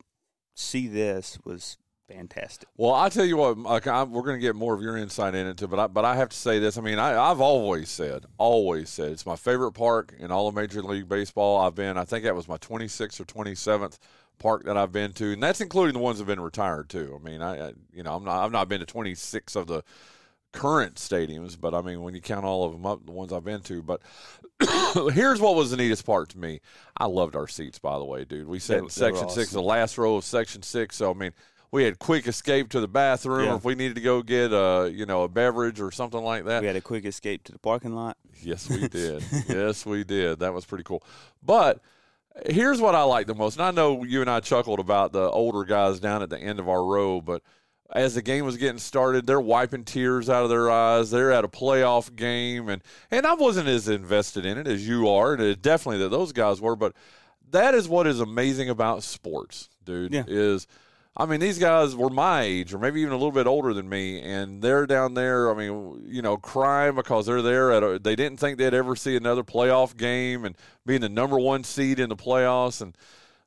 see 0.54 0.88
this 0.88 1.38
was 1.44 1.78
fantastic. 2.08 2.68
Well, 2.76 2.94
I 2.94 3.08
tell 3.08 3.24
you 3.24 3.38
what, 3.38 3.58
like, 3.58 3.86
I'm, 3.86 4.10
we're 4.12 4.22
going 4.22 4.36
to 4.36 4.40
get 4.40 4.54
more 4.54 4.74
of 4.74 4.82
your 4.82 4.96
insight 4.96 5.34
in 5.34 5.46
it. 5.46 5.62
But 5.68 5.78
I, 5.78 5.86
but 5.86 6.04
I 6.04 6.16
have 6.16 6.28
to 6.28 6.36
say 6.36 6.58
this. 6.58 6.76
I 6.76 6.80
mean, 6.82 6.98
I, 6.98 7.18
I've 7.18 7.40
always 7.40 7.88
said, 7.88 8.26
always 8.38 8.90
said, 8.90 9.12
it's 9.12 9.26
my 9.26 9.36
favorite 9.36 9.72
park 9.72 10.14
in 10.18 10.30
all 10.30 10.48
of 10.48 10.54
Major 10.54 10.82
League 10.82 11.08
Baseball. 11.08 11.60
I've 11.60 11.74
been, 11.74 11.96
I 11.96 12.04
think 12.04 12.24
that 12.24 12.34
was 12.34 12.48
my 12.48 12.58
26th 12.58 13.20
or 13.20 13.24
27th 13.24 13.98
park 14.38 14.64
that 14.64 14.76
I've 14.76 14.92
been 14.92 15.12
to, 15.14 15.32
and 15.32 15.42
that's 15.42 15.62
including 15.62 15.94
the 15.94 16.00
ones 16.00 16.18
that 16.18 16.22
have 16.22 16.28
been 16.36 16.44
retired 16.44 16.90
too. 16.90 17.18
I 17.18 17.24
mean, 17.24 17.40
I, 17.40 17.68
I 17.68 17.72
you 17.92 18.02
know, 18.02 18.14
I'm 18.14 18.24
not, 18.24 18.44
I've 18.44 18.52
not 18.52 18.68
been 18.68 18.80
to 18.80 18.86
26 18.86 19.56
of 19.56 19.66
the 19.66 19.82
current 20.56 20.94
stadiums, 20.96 21.56
but 21.60 21.74
I 21.74 21.82
mean, 21.82 22.02
when 22.02 22.14
you 22.14 22.20
count 22.20 22.44
all 22.44 22.64
of 22.64 22.72
them 22.72 22.86
up, 22.86 23.04
the 23.04 23.12
ones 23.12 23.32
I've 23.32 23.44
been 23.44 23.60
to. 23.62 23.82
But 23.82 24.00
here's 25.12 25.40
what 25.40 25.54
was 25.54 25.70
the 25.70 25.76
neatest 25.76 26.04
part 26.06 26.30
to 26.30 26.38
me. 26.38 26.60
I 26.96 27.06
loved 27.06 27.36
our 27.36 27.46
seats, 27.48 27.78
by 27.78 27.98
the 27.98 28.04
way, 28.04 28.24
dude. 28.24 28.48
We 28.48 28.58
sat 28.58 28.78
in 28.78 28.88
section 28.88 29.28
six, 29.28 29.50
the 29.50 29.60
last 29.62 29.98
row 29.98 30.16
of 30.16 30.24
section 30.24 30.62
six. 30.62 30.96
So 30.96 31.10
I 31.10 31.14
mean, 31.14 31.32
we 31.70 31.84
had 31.84 31.98
quick 31.98 32.26
escape 32.26 32.70
to 32.70 32.80
the 32.80 32.88
bathroom 32.88 33.46
Yeah. 33.46 33.56
if 33.56 33.64
we 33.64 33.74
needed 33.74 33.96
to 33.96 34.00
go 34.00 34.22
get 34.22 34.52
a 34.52 34.90
you 34.92 35.04
know 35.06 35.24
a 35.24 35.28
beverage 35.28 35.80
or 35.80 35.90
something 35.90 36.22
like 36.22 36.44
that. 36.46 36.62
We 36.62 36.66
had 36.68 36.76
a 36.76 36.80
quick 36.80 37.04
escape 37.04 37.44
to 37.44 37.52
the 37.52 37.58
parking 37.58 37.94
lot. 37.94 38.16
Yes, 38.40 38.68
we 38.70 38.88
did. 38.88 39.22
yes, 39.48 39.84
we 39.84 40.04
did. 40.04 40.38
That 40.40 40.54
was 40.54 40.64
pretty 40.64 40.84
cool. 40.84 41.02
But 41.42 41.80
here's 42.46 42.80
what 42.80 42.94
I 42.94 43.02
like 43.02 43.26
the 43.26 43.34
most. 43.34 43.56
And 43.56 43.64
I 43.64 43.70
know 43.70 44.04
you 44.04 44.20
and 44.20 44.30
I 44.30 44.40
chuckled 44.40 44.78
about 44.80 45.12
the 45.12 45.28
older 45.30 45.64
guys 45.64 46.00
down 46.00 46.22
at 46.22 46.30
the 46.30 46.38
end 46.38 46.60
of 46.60 46.68
our 46.68 46.84
row, 46.84 47.20
but 47.20 47.42
as 47.92 48.14
the 48.14 48.22
game 48.22 48.44
was 48.44 48.56
getting 48.56 48.78
started, 48.78 49.26
they're 49.26 49.40
wiping 49.40 49.84
tears 49.84 50.28
out 50.28 50.42
of 50.42 50.50
their 50.50 50.70
eyes. 50.70 51.10
They're 51.10 51.32
at 51.32 51.44
a 51.44 51.48
playoff 51.48 52.14
game, 52.14 52.68
and 52.68 52.82
and 53.10 53.26
I 53.26 53.34
wasn't 53.34 53.68
as 53.68 53.88
invested 53.88 54.44
in 54.44 54.58
it 54.58 54.66
as 54.66 54.86
you 54.86 55.08
are, 55.08 55.34
and 55.34 55.42
it 55.42 55.62
definitely 55.62 56.02
that 56.02 56.10
those 56.10 56.32
guys 56.32 56.60
were. 56.60 56.76
But 56.76 56.94
that 57.50 57.74
is 57.74 57.88
what 57.88 58.06
is 58.06 58.20
amazing 58.20 58.68
about 58.68 59.02
sports, 59.02 59.68
dude. 59.84 60.12
Yeah. 60.12 60.24
Is 60.26 60.66
I 61.18 61.24
mean, 61.24 61.40
these 61.40 61.58
guys 61.58 61.96
were 61.96 62.10
my 62.10 62.42
age, 62.42 62.74
or 62.74 62.78
maybe 62.78 63.00
even 63.00 63.12
a 63.12 63.16
little 63.16 63.32
bit 63.32 63.46
older 63.46 63.72
than 63.72 63.88
me, 63.88 64.20
and 64.20 64.60
they're 64.60 64.86
down 64.86 65.14
there. 65.14 65.50
I 65.50 65.54
mean, 65.54 66.04
you 66.06 66.20
know, 66.20 66.36
crying 66.36 66.94
because 66.94 67.24
they're 67.24 67.40
there 67.40 67.72
at. 67.72 67.82
A, 67.82 67.98
they 67.98 68.16
didn't 68.16 68.38
think 68.38 68.58
they'd 68.58 68.74
ever 68.74 68.94
see 68.94 69.16
another 69.16 69.42
playoff 69.42 69.96
game, 69.96 70.44
and 70.44 70.54
being 70.84 71.00
the 71.00 71.08
number 71.08 71.38
one 71.38 71.64
seed 71.64 71.98
in 71.98 72.10
the 72.10 72.16
playoffs. 72.16 72.82
And 72.82 72.94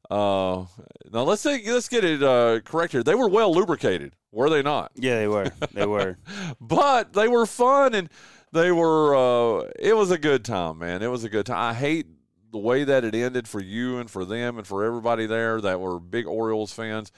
uh, 0.09 0.65
now 1.11 1.23
let's 1.23 1.41
say 1.41 1.61
let's 1.65 1.87
get 1.87 2.03
it 2.03 2.23
uh, 2.23 2.59
correct 2.61 2.91
here. 2.91 3.03
They 3.03 3.15
were 3.15 3.29
well 3.29 3.53
lubricated, 3.53 4.15
were 4.31 4.49
they 4.49 4.61
not? 4.61 4.91
Yeah, 4.95 5.15
they 5.15 5.27
were. 5.27 5.51
They 5.73 5.85
were. 5.85 6.17
but 6.61 7.13
they 7.13 7.27
were 7.27 7.45
fun 7.45 7.93
and 7.93 8.09
they 8.51 8.71
were 8.71 9.15
uh 9.15 9.69
it 9.77 9.95
was 9.95 10.09
a 10.09 10.17
good 10.17 10.43
time 10.43 10.79
man 10.79 11.03
it 11.03 11.07
was 11.11 11.23
a 11.23 11.29
good 11.29 11.45
time 11.45 11.57
i 11.59 11.71
hate 11.71 12.07
the 12.51 12.57
way 12.57 12.83
that 12.83 13.03
it 13.03 13.15
ended 13.15 13.47
for 13.47 13.59
you 13.59 13.99
and 13.99 14.09
for 14.09 14.25
them 14.25 14.57
and 14.57 14.65
for 14.65 14.83
everybody 14.83 15.25
there 15.25 15.61
that 15.61 15.79
were 15.79 15.99
big 15.99 16.27
Orioles 16.27 16.73
fans. 16.73 17.11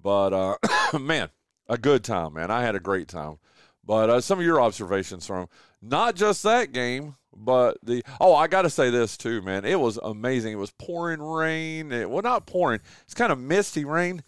But 0.00 0.32
uh, 0.32 0.56
man, 0.98 1.30
a 1.68 1.78
good 1.78 2.04
time, 2.04 2.34
man. 2.34 2.50
I 2.50 2.62
had 2.62 2.74
a 2.74 2.80
great 2.80 3.08
time. 3.08 3.38
But 3.86 4.10
uh, 4.10 4.20
some 4.20 4.38
of 4.40 4.44
your 4.44 4.60
observations 4.60 5.26
from 5.26 5.48
not 5.80 6.16
just 6.16 6.42
that 6.42 6.72
game, 6.72 7.14
but 7.34 7.78
the 7.82 8.02
oh, 8.20 8.34
I 8.34 8.48
got 8.48 8.62
to 8.62 8.70
say 8.70 8.90
this 8.90 9.16
too, 9.16 9.42
man. 9.42 9.64
It 9.64 9.78
was 9.78 9.96
amazing. 9.98 10.52
It 10.52 10.56
was 10.56 10.72
pouring 10.72 11.22
rain. 11.22 11.92
It, 11.92 12.10
well, 12.10 12.22
not 12.22 12.46
pouring. 12.46 12.80
It's 13.04 13.14
kind 13.14 13.30
of 13.30 13.38
misty 13.38 13.84
rain. 13.84 14.22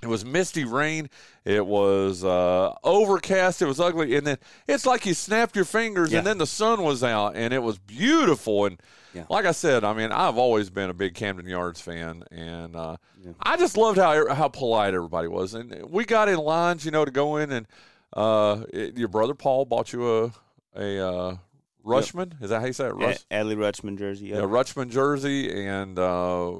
It 0.00 0.06
was 0.06 0.24
misty 0.24 0.64
rain. 0.64 1.10
It 1.44 1.66
was 1.66 2.22
uh, 2.24 2.72
overcast. 2.84 3.62
It 3.62 3.66
was 3.66 3.80
ugly, 3.80 4.14
and 4.16 4.24
then 4.26 4.38
it's 4.68 4.86
like 4.86 5.04
you 5.04 5.12
snapped 5.14 5.56
your 5.56 5.64
fingers, 5.64 6.12
Yeah. 6.12 6.18
and 6.18 6.26
then 6.26 6.38
the 6.38 6.46
sun 6.46 6.82
was 6.82 7.02
out, 7.02 7.34
and 7.34 7.52
it 7.52 7.62
was 7.64 7.78
beautiful. 7.78 8.64
And 8.66 8.80
Yeah. 9.14 9.24
like 9.30 9.46
I 9.46 9.52
said, 9.52 9.84
I 9.84 9.92
mean, 9.94 10.12
I've 10.12 10.36
always 10.36 10.70
been 10.70 10.90
a 10.90 10.94
big 10.94 11.14
Camden 11.14 11.46
Yards 11.46 11.80
fan, 11.80 12.24
and 12.30 12.76
uh, 12.76 12.96
Yeah. 13.24 13.32
I 13.42 13.56
just 13.56 13.76
loved 13.76 13.98
how 13.98 14.32
how 14.34 14.48
polite 14.48 14.94
everybody 14.94 15.28
was. 15.28 15.54
And 15.54 15.90
we 15.90 16.04
got 16.04 16.28
in 16.28 16.38
lines, 16.38 16.84
you 16.84 16.90
know, 16.90 17.04
to 17.04 17.10
go 17.10 17.36
in, 17.36 17.50
and 17.52 17.66
uh, 18.12 18.64
it, 18.72 18.98
your 18.98 19.08
brother 19.08 19.34
Paul 19.34 19.64
bought 19.64 19.92
you 19.92 20.24
a 20.24 20.32
a 20.76 20.98
uh, 21.08 21.36
Rushman. 21.84 22.34
Is 22.42 22.50
that 22.50 22.60
how 22.60 22.66
you 22.66 22.72
say 22.74 22.86
it? 22.88 22.94
Rush? 22.94 23.24
A- 23.30 23.34
Adley 23.36 23.56
Rutschman 23.56 23.96
jersey. 23.98 24.26
Yeah, 24.26 24.40
Yep. 24.40 24.44
Rutschman 24.50 24.90
jersey, 24.90 25.64
and 25.66 25.98
uh, 25.98 26.52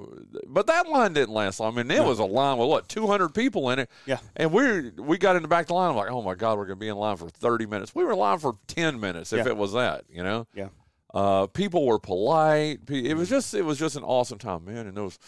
but 0.46 0.66
that 0.68 0.88
line 0.88 1.12
didn't 1.12 1.34
last 1.34 1.60
long. 1.60 1.74
I 1.78 1.82
mean, 1.82 1.90
it 1.90 2.02
was 2.02 2.18
a 2.18 2.24
line 2.24 2.56
with 2.56 2.68
what 2.68 2.88
two 2.88 3.06
hundred 3.06 3.34
people 3.34 3.68
in 3.70 3.78
it. 3.80 3.90
Yeah. 4.06 4.18
and 4.36 4.52
we 4.52 4.90
we 4.96 5.18
got 5.18 5.36
in 5.36 5.42
the 5.42 5.48
back 5.48 5.64
of 5.64 5.68
the 5.68 5.74
line. 5.74 5.90
I'm 5.90 5.96
like, 5.96 6.10
oh 6.10 6.22
my 6.22 6.34
god, 6.34 6.56
we're 6.56 6.64
gonna 6.64 6.76
be 6.76 6.88
in 6.88 6.96
line 6.96 7.16
for 7.18 7.28
thirty 7.28 7.66
minutes. 7.66 7.94
We 7.94 8.04
were 8.04 8.12
in 8.12 8.18
line 8.18 8.38
for 8.38 8.56
ten 8.68 8.98
minutes 9.00 9.32
if 9.34 9.44
Yeah. 9.44 9.52
it 9.52 9.56
was 9.58 9.74
that. 9.74 10.04
You 10.10 10.22
know. 10.22 10.46
Yeah. 10.54 10.68
Uh, 11.14 11.46
people 11.46 11.86
were 11.86 11.98
polite. 11.98 12.80
It 12.88 13.16
was 13.16 13.28
just 13.28 13.54
it 13.54 13.62
was 13.62 13.78
just 13.78 13.96
an 13.96 14.04
awesome 14.04 14.38
time, 14.38 14.64
man. 14.64 14.86
And 14.86 14.96
those 14.96 15.18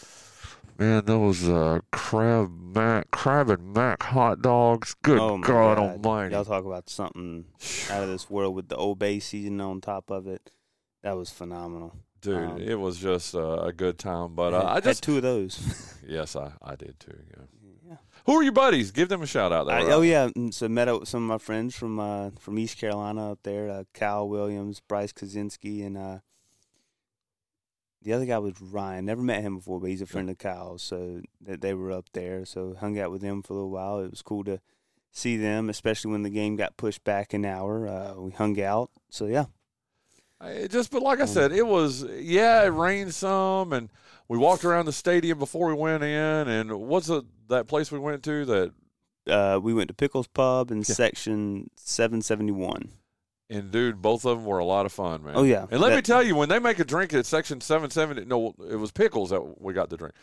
man, 0.78 1.04
those 1.04 1.48
uh, 1.48 1.80
crab 1.90 2.50
mac 2.50 3.10
crab 3.10 3.48
and 3.48 3.72
mac 3.72 4.02
hot 4.02 4.42
dogs. 4.42 4.94
Good 5.02 5.18
oh 5.18 5.38
God, 5.38 5.76
God. 5.76 5.78
Almighty! 5.78 6.34
Y'all 6.34 6.44
talk 6.44 6.64
about 6.64 6.90
something 6.90 7.46
out 7.90 8.02
of 8.02 8.08
this 8.08 8.28
world 8.28 8.54
with 8.54 8.68
the 8.68 8.76
Old 8.76 8.98
Bay 8.98 9.20
season 9.20 9.60
on 9.60 9.80
top 9.80 10.10
of 10.10 10.26
it. 10.26 10.50
That 11.02 11.16
was 11.16 11.30
phenomenal. 11.30 11.96
Dude, 12.20 12.36
um, 12.36 12.60
it 12.60 12.78
was 12.78 12.98
just 12.98 13.34
uh, 13.34 13.62
a 13.62 13.72
good 13.72 13.98
time. 13.98 14.34
But 14.34 14.52
uh, 14.52 14.74
Had- 14.74 14.84
I 14.84 14.88
had 14.88 14.96
two 14.96 15.16
of 15.16 15.22
those. 15.22 15.98
yes, 16.06 16.36
I 16.36 16.52
I 16.62 16.76
did 16.76 17.00
too. 17.00 17.16
Yeah. 17.30 17.44
Yeah. 18.26 18.32
Who 18.32 18.38
are 18.38 18.42
your 18.42 18.52
buddies? 18.52 18.90
Give 18.90 19.08
them 19.08 19.22
a 19.22 19.26
shout 19.26 19.52
out. 19.52 19.66
There, 19.66 19.76
I, 19.76 19.82
oh 19.92 20.02
yeah, 20.02 20.28
so 20.50 20.68
met 20.68 20.88
up 20.88 21.00
with 21.00 21.08
some 21.08 21.22
of 21.24 21.28
my 21.28 21.38
friends 21.38 21.74
from 21.76 21.98
uh, 21.98 22.30
from 22.38 22.58
East 22.58 22.78
Carolina 22.78 23.32
up 23.32 23.40
there. 23.42 23.68
Uh, 23.70 23.84
Kyle 23.94 24.28
Williams, 24.28 24.80
Bryce 24.80 25.12
Kaczynski, 25.12 25.84
and 25.86 25.96
uh, 25.96 26.18
the 28.02 28.12
other 28.12 28.24
guy 28.26 28.38
was 28.38 28.60
Ryan. 28.60 29.04
Never 29.04 29.22
met 29.22 29.42
him 29.42 29.56
before, 29.56 29.80
but 29.80 29.90
he's 29.90 30.02
a 30.02 30.06
friend 30.06 30.30
of 30.30 30.38
Kyle's. 30.38 30.82
So 30.82 31.20
that 31.42 31.60
they 31.60 31.74
were 31.74 31.92
up 31.92 32.06
there. 32.12 32.44
So 32.44 32.74
hung 32.78 32.98
out 32.98 33.10
with 33.10 33.20
them 33.20 33.42
for 33.42 33.52
a 33.52 33.56
little 33.56 33.70
while. 33.70 34.00
It 34.00 34.10
was 34.10 34.22
cool 34.22 34.44
to 34.44 34.60
see 35.12 35.36
them, 35.36 35.68
especially 35.68 36.10
when 36.12 36.22
the 36.22 36.30
game 36.30 36.56
got 36.56 36.76
pushed 36.76 37.04
back 37.04 37.34
an 37.34 37.44
hour. 37.44 37.86
Uh, 37.88 38.14
we 38.20 38.30
hung 38.32 38.60
out. 38.60 38.90
So 39.10 39.26
yeah, 39.26 39.46
I- 40.40 40.66
just 40.70 40.90
but 40.90 41.02
like 41.02 41.18
I 41.18 41.22
Um, 41.22 41.28
said, 41.28 41.52
it 41.52 41.66
was 41.66 42.04
yeah, 42.18 42.62
it 42.64 42.68
rained 42.68 43.14
some, 43.14 43.72
and 43.72 43.90
we 44.30 44.38
walked 44.38 44.64
around 44.64 44.86
the 44.86 44.92
stadium 44.92 45.38
before 45.38 45.66
we 45.68 45.74
went 45.74 46.02
in. 46.04 46.48
And 46.48 46.72
what's 46.80 47.08
it, 47.10 47.24
that 47.48 47.66
place 47.66 47.90
we 47.92 47.98
went 47.98 48.22
to 48.22 48.44
that? 48.46 48.72
uh, 49.28 49.60
we 49.62 49.74
went 49.74 49.88
to 49.88 49.94
Pickles 49.94 50.26
Pub 50.28 50.70
in 50.70 50.78
Yeah. 50.78 50.84
section 50.84 51.68
seven 51.76 52.22
seventy 52.22 52.52
one. 52.52 52.88
And 53.50 53.70
dude, 53.72 54.00
both 54.00 54.24
of 54.24 54.38
them 54.38 54.46
were 54.46 54.60
a 54.60 54.64
lot 54.64 54.86
of 54.86 54.92
fun, 54.92 55.24
man. 55.24 55.34
Oh, 55.36 55.42
yeah. 55.42 55.66
And 55.70 55.80
let 55.80 55.92
me 55.94 56.00
tell 56.02 56.22
you, 56.22 56.36
when 56.36 56.48
they 56.48 56.60
make 56.60 56.78
a 56.78 56.84
drink 56.84 57.12
at 57.12 57.26
section 57.26 57.60
seven 57.60 57.90
seventy, 57.90 58.24
no, 58.24 58.54
it 58.70 58.76
was 58.76 58.92
pickles 58.92 59.30
that 59.30 59.60
we 59.60 59.74
got 59.74 59.90
the 59.90 59.96
drink. 59.96 60.14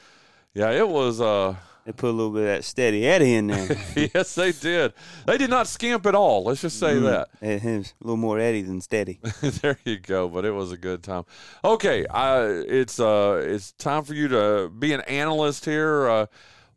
Yeah, 0.53 0.71
it 0.71 0.87
was. 0.87 1.19
uh 1.21 1.55
They 1.87 1.93
put 1.93 2.09
a 2.09 2.11
little 2.11 2.33
bit 2.33 2.41
of 2.41 2.47
that 2.47 2.65
steady 2.65 3.07
Eddie 3.07 3.35
in 3.35 3.47
there. 3.47 3.77
Yes, 4.13 4.35
they 4.35 4.51
did. 4.51 4.91
They 5.25 5.37
did 5.37 5.49
not 5.49 5.67
skimp 5.67 6.05
at 6.05 6.15
all. 6.15 6.43
Let's 6.43 6.59
just 6.59 6.77
say 6.81 6.95
Mm. 6.95 7.03
that. 7.03 7.29
It 7.41 7.63
was 7.63 7.93
a 8.01 8.03
little 8.03 8.17
more 8.17 8.37
Eddie 8.39 8.61
than 8.63 8.81
steady. 8.81 9.21
there 9.41 9.79
you 9.85 9.97
go. 9.97 10.27
But 10.27 10.43
it 10.43 10.51
was 10.51 10.73
a 10.73 10.77
good 10.77 11.01
time. 11.01 11.23
Okay, 11.63 12.05
I, 12.05 12.43
it's 12.43 12.99
uh, 12.99 13.41
it's 13.41 13.71
time 13.71 14.03
for 14.03 14.13
you 14.13 14.27
to 14.27 14.69
be 14.77 14.91
an 14.91 14.99
analyst 15.01 15.63
here. 15.63 16.09
Uh, 16.09 16.25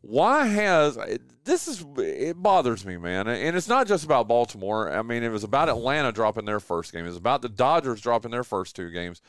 why 0.03 0.47
has 0.47 0.97
this 1.43 1.67
is 1.67 1.85
it 1.99 2.41
bothers 2.41 2.87
me, 2.87 2.97
man, 2.97 3.27
and 3.27 3.57
it's 3.57 3.67
not 3.69 3.89
just 3.89 4.05
about 4.05 4.29
Baltimore. 4.29 4.93
I 4.93 5.03
mean, 5.03 5.25
it 5.25 5.31
was 5.33 5.43
about 5.43 5.69
Atlanta 5.69 6.13
dropping 6.13 6.45
their 6.45 6.61
first 6.61 6.93
game. 6.93 7.05
It 7.05 7.09
was 7.09 7.17
about 7.17 7.43
the 7.43 7.49
Dodgers 7.49 8.01
dropping 8.01 8.31
their 8.31 8.45
first 8.45 8.77
two 8.77 8.91
games. 8.93 9.21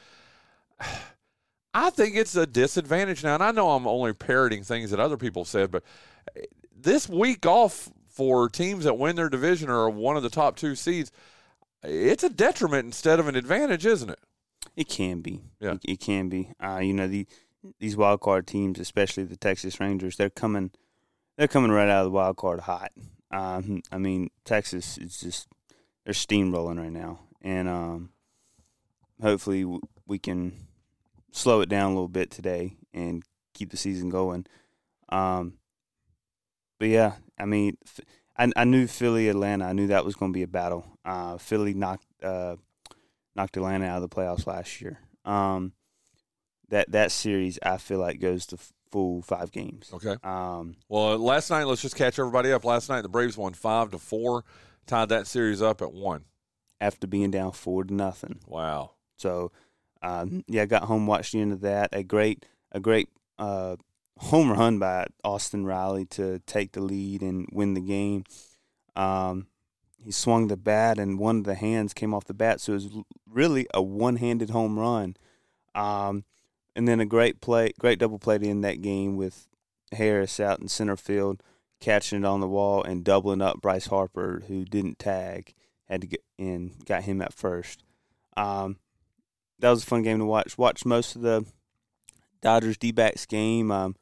I 1.73 1.89
think 1.89 2.15
it's 2.15 2.35
a 2.35 2.45
disadvantage 2.45 3.23
now, 3.23 3.35
and 3.35 3.43
I 3.43 3.51
know 3.51 3.71
I'm 3.71 3.87
only 3.87 4.13
parroting 4.13 4.63
things 4.63 4.91
that 4.91 4.99
other 4.99 5.17
people 5.17 5.45
said, 5.45 5.71
but 5.71 5.83
this 6.75 7.07
week 7.07 7.45
off 7.45 7.89
for 8.09 8.49
teams 8.49 8.83
that 8.83 8.97
win 8.97 9.15
their 9.15 9.29
division 9.29 9.69
or 9.69 9.83
are 9.83 9.89
one 9.89 10.17
of 10.17 10.23
the 10.23 10.29
top 10.29 10.57
two 10.57 10.75
seeds, 10.75 11.11
it's 11.83 12.23
a 12.23 12.29
detriment 12.29 12.85
instead 12.85 13.19
of 13.19 13.27
an 13.27 13.35
advantage, 13.35 13.85
isn't 13.85 14.09
it? 14.09 14.19
It 14.75 14.89
can 14.89 15.21
be. 15.21 15.41
Yeah. 15.59 15.73
It, 15.73 15.79
it 15.83 15.99
can 15.99 16.29
be. 16.29 16.51
Uh, 16.63 16.79
you 16.79 16.93
know, 16.93 17.07
the 17.07 17.25
these 17.79 17.95
wild 17.95 18.21
card 18.21 18.47
teams, 18.47 18.79
especially 18.79 19.23
the 19.23 19.37
Texas 19.37 19.79
Rangers, 19.79 20.15
they're 20.17 20.29
coming 20.29 20.71
they're 21.37 21.47
coming 21.47 21.71
right 21.71 21.89
out 21.89 21.99
of 21.99 22.05
the 22.05 22.11
wild 22.11 22.37
card 22.37 22.61
hot. 22.61 22.91
Um, 23.31 23.81
I 23.91 23.97
mean, 23.97 24.29
Texas 24.45 24.97
is 24.97 25.19
just 25.19 25.47
they're 26.03 26.13
steamrolling 26.13 26.77
right 26.77 26.91
now, 26.91 27.19
and 27.41 27.67
um, 27.67 28.09
hopefully 29.21 29.65
we 30.05 30.19
can 30.19 30.67
slow 31.31 31.61
it 31.61 31.69
down 31.69 31.91
a 31.91 31.93
little 31.93 32.07
bit 32.07 32.31
today 32.31 32.75
and 32.93 33.23
keep 33.53 33.71
the 33.71 33.77
season 33.77 34.09
going. 34.09 34.45
Um, 35.09 35.55
but 36.79 36.89
yeah, 36.89 37.13
I 37.39 37.45
mean, 37.45 37.77
I 38.37 38.63
knew 38.63 38.87
Philly, 38.87 39.29
Atlanta. 39.29 39.65
I 39.65 39.73
knew 39.73 39.87
that 39.87 40.05
was 40.05 40.15
going 40.15 40.31
to 40.33 40.37
be 40.37 40.41
a 40.43 40.47
battle. 40.47 40.97
Uh, 41.05 41.37
Philly 41.37 41.73
knocked 41.75 42.05
uh, 42.23 42.55
knocked 43.35 43.55
Atlanta 43.57 43.85
out 43.85 44.01
of 44.01 44.09
the 44.09 44.15
playoffs 44.15 44.47
last 44.47 44.81
year. 44.81 44.99
Um, 45.25 45.73
that 46.69 46.91
that 46.91 47.11
series, 47.11 47.59
I 47.61 47.77
feel 47.77 47.99
like, 47.99 48.19
goes 48.19 48.47
to 48.47 48.57
full 48.91 49.21
five 49.21 49.51
games. 49.51 49.91
Okay. 49.93 50.15
Um, 50.23 50.75
Well, 50.89 51.17
last 51.19 51.49
night, 51.51 51.65
let's 51.65 51.81
just 51.83 51.95
catch 51.95 52.17
everybody 52.17 52.51
up. 52.51 52.65
Last 52.65 52.89
night, 52.89 53.01
the 53.01 53.09
Braves 53.09 53.37
won 53.37 53.53
five 53.53 53.91
to 53.91 53.99
four, 53.99 54.43
tied 54.87 55.09
that 55.09 55.27
series 55.27 55.61
up 55.61 55.81
at 55.83 55.93
one. 55.93 56.25
after 56.79 57.05
being 57.05 57.29
down 57.29 57.51
four 57.51 57.83
to 57.83 57.93
nothing. 57.93 58.39
Wow. 58.47 58.91
So, 59.17 59.51
um, 60.01 60.43
yeah, 60.47 60.63
I 60.63 60.65
got 60.65 60.83
home, 60.83 61.07
watched 61.07 61.33
the 61.33 61.41
end 61.41 61.53
of 61.53 61.61
that. 61.61 61.89
A 61.93 62.03
great, 62.03 62.45
a 62.71 62.79
great 62.79 63.09
uh, 63.37 63.75
home 64.17 64.51
run 64.51 64.79
by 64.79 65.07
Austin 65.23 65.65
Riley 65.65 66.05
to 66.05 66.39
take 66.39 66.73
the 66.73 66.81
lead 66.81 67.21
and 67.21 67.47
win 67.51 67.73
the 67.73 67.81
game. 67.81 68.23
Um, 68.95 69.47
he 70.03 70.11
swung 70.11 70.47
the 70.47 70.57
bat, 70.57 70.97
and 70.97 71.19
one 71.19 71.39
of 71.39 71.43
the 71.43 71.55
hands 71.55 71.93
came 71.93 72.13
off 72.13 72.25
the 72.25 72.33
bat, 72.33 72.59
so 72.59 72.73
it 72.73 72.75
was 72.75 72.89
really 73.29 73.67
a 73.73 73.81
one-handed 73.81 74.49
home 74.49 74.79
run. 74.79 75.15
Um, 75.75 76.25
and 76.75 76.87
then 76.87 76.99
a 76.99 77.05
great 77.05 77.41
play, 77.41 77.73
great 77.79 77.99
double 77.99 78.19
play 78.19 78.37
to 78.37 78.47
end 78.47 78.63
that 78.63 78.81
game 78.81 79.15
with 79.15 79.47
Harris 79.91 80.39
out 80.39 80.59
in 80.59 80.67
center 80.67 80.97
field, 80.97 81.43
catching 81.79 82.19
it 82.19 82.25
on 82.25 82.39
the 82.39 82.47
wall 82.47 82.83
and 82.83 83.03
doubling 83.03 83.41
up 83.41 83.61
Bryce 83.61 83.87
Harper, 83.87 84.43
who 84.47 84.65
didn't 84.65 84.97
tag, 84.97 85.53
had 85.87 86.01
to 86.01 86.07
get 86.07 86.23
in, 86.37 86.73
got 86.85 87.03
him 87.03 87.21
at 87.21 87.33
first. 87.33 87.83
Um, 88.35 88.77
that 89.61 89.69
was 89.69 89.83
a 89.83 89.85
fun 89.85 90.03
game 90.03 90.19
to 90.19 90.25
watch. 90.25 90.57
Watched 90.57 90.85
most 90.85 91.15
of 91.15 91.21
the 91.21 91.45
Dodgers 92.41 92.77
D 92.77 92.91
backs 92.91 93.25
game. 93.25 93.71
Um, 93.71 93.95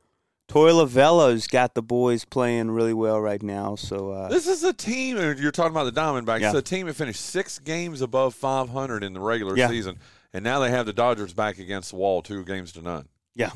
Torey 0.48 0.72
Lovullo's 0.72 1.46
got 1.46 1.76
the 1.76 1.84
boys 1.84 2.26
playing 2.26 2.72
really 2.72 2.94
well 2.94 3.22
right 3.22 3.44
now. 3.44 3.76
So 3.76 4.10
uh, 4.12 4.30
This 4.30 4.48
is 4.48 4.64
a 4.64 4.74
team, 4.74 5.18
and 5.18 5.40
you're 5.40 5.52
talking 5.52 5.72
about 5.72 5.94
the 5.94 6.02
Diamondbacks. 6.02 6.40
Yeah. 6.42 6.50
It's 6.50 6.58
a 6.58 6.62
team 6.64 6.88
that 6.88 6.96
finished 6.96 7.22
six 7.22 7.60
games 7.60 8.02
above 8.02 8.34
500 8.34 9.04
in 9.04 9.14
the 9.14 9.20
regular 9.20 9.56
Yeah. 9.56 9.68
season, 9.68 10.00
and 10.34 10.44
now 10.44 10.60
they 10.60 10.72
have 10.72 10.88
the 10.88 10.94
Dodgers 10.94 11.34
back 11.34 11.60
against 11.60 11.92
the 11.92 11.98
wall, 11.98 12.22
two 12.24 12.44
games 12.44 12.72
to 12.74 12.82
none. 12.82 13.08
yeah, 13.36 13.52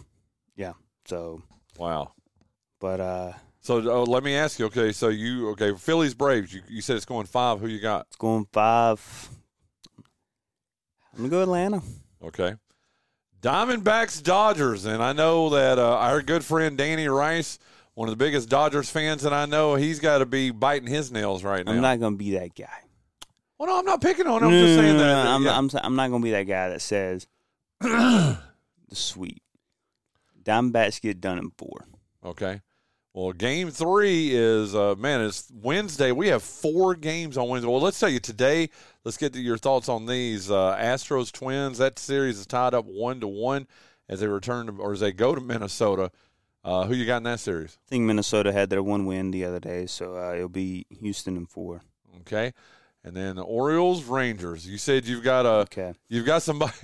yeah. 0.55 0.73
So, 1.05 1.41
Wow. 1.79 2.13
but 2.79 2.99
uh, 2.99 3.33
So 3.61 3.77
uh, 3.79 4.05
let 4.05 4.23
me 4.23 4.35
ask 4.35 4.59
you. 4.59 4.65
Okay, 4.67 4.91
so 4.91 5.07
you 5.09 5.49
okay? 5.51 5.73
Phillies 5.73 6.13
Braves. 6.13 6.53
You, 6.53 6.61
you 6.69 6.81
said 6.81 6.95
it's 6.97 7.05
going 7.05 7.25
five. 7.25 7.59
Who 7.59 7.67
you 7.67 7.79
got? 7.79 8.05
it's 8.07 8.17
going 8.17 8.45
five. 8.53 9.29
I'm 11.13 11.17
gonna 11.19 11.29
go 11.29 11.41
Atlanta. 11.43 11.81
Okay. 12.23 12.55
Diamondbacks 13.41 14.23
Dodgers, 14.23 14.85
and 14.85 15.03
I 15.03 15.11
know 15.13 15.49
that 15.49 15.77
uh, 15.77 15.97
our 15.97 16.21
good 16.21 16.45
friend 16.45 16.77
Danny 16.77 17.07
Rice, 17.09 17.59
one 17.93 18.07
of 18.07 18.13
the 18.17 18.23
biggest 18.23 18.47
Dodgers 18.49 18.89
fans 18.89 19.21
that 19.23 19.33
I 19.33 19.45
know, 19.45 19.75
he's 19.75 19.99
got 19.99 20.19
to 20.19 20.25
be 20.25 20.49
biting 20.51 20.87
his 20.87 21.11
nails 21.11 21.43
right 21.43 21.65
now. 21.65 21.73
I'm 21.73 21.81
not 21.81 21.99
gonna 21.99 22.15
be 22.15 22.31
that 22.37 22.55
guy. 22.55 22.69
well, 23.59 23.67
no, 23.67 23.79
I'm 23.79 23.85
not 23.85 24.01
picking 24.01 24.27
on 24.27 24.41
him. 24.43 24.49
I'm 24.49 24.51
just 24.51 24.75
saying 24.79 24.97
No, 24.97 25.03
no, 25.03 25.07
that. 25.07 25.23
no, 25.25 25.31
I'm, 25.31 25.43
yeah. 25.43 25.57
I'm, 25.57 25.69
I'm 25.83 25.95
not 25.97 26.09
gonna 26.09 26.23
be 26.23 26.31
that 26.31 26.43
guy 26.43 26.69
that 26.69 26.81
says 26.81 27.27
the 27.81 28.37
sweep. 28.93 29.41
Diamondbacks 30.43 31.01
get 31.01 31.19
done 31.21 31.37
in 31.37 31.51
four. 31.57 31.85
Okay. 32.25 32.61
Well, 33.13 33.31
game 33.31 33.69
three 33.69 34.31
is 34.33 34.73
uh, 34.73 34.95
man, 34.97 35.21
it's 35.21 35.51
Wednesday. 35.53 36.11
We 36.11 36.29
have 36.29 36.41
four 36.41 36.95
games 36.95 37.37
on 37.37 37.47
Wednesday. 37.47 37.69
Well, 37.69 37.79
let's 37.81 37.99
tell 37.99 38.09
you 38.09 38.19
today. 38.19 38.69
Let's 39.03 39.17
get 39.17 39.33
to 39.33 39.39
your 39.39 39.57
thoughts 39.57 39.87
on 39.87 40.07
these 40.07 40.49
uh, 40.49 40.75
Astros 40.77 41.31
Twins. 41.31 41.77
That 41.77 41.99
series 41.99 42.39
is 42.39 42.47
tied 42.47 42.73
up 42.73 42.85
one 42.85 43.19
to 43.19 43.27
one 43.27 43.67
as 44.09 44.19
they 44.21 44.27
return 44.27 44.65
to, 44.65 44.73
or 44.81 44.93
as 44.93 44.99
they 45.01 45.11
go 45.11 45.35
to 45.35 45.41
Minnesota. 45.41 46.09
Uh, 46.63 46.85
who 46.85 46.95
you 46.95 47.05
got 47.05 47.17
in 47.17 47.23
that 47.23 47.39
series? 47.41 47.77
I 47.85 47.89
think 47.89 48.05
Minnesota 48.05 48.51
had 48.51 48.69
their 48.69 48.81
one 48.81 49.05
win 49.05 49.29
the 49.31 49.43
other 49.45 49.59
day, 49.59 49.85
so 49.85 50.15
uh, 50.17 50.33
it'll 50.33 50.47
be 50.49 50.85
Houston 51.01 51.35
in 51.37 51.45
four. 51.45 51.81
Okay, 52.21 52.53
and 53.03 53.15
then 53.15 53.35
the 53.35 53.43
Orioles 53.43 54.05
Rangers. 54.05 54.65
You 54.67 54.77
said 54.79 55.05
you've 55.05 55.23
got 55.25 55.45
a 55.45 55.49
Okay. 55.63 55.93
you've 56.09 56.25
got 56.25 56.41
somebody. 56.41 56.73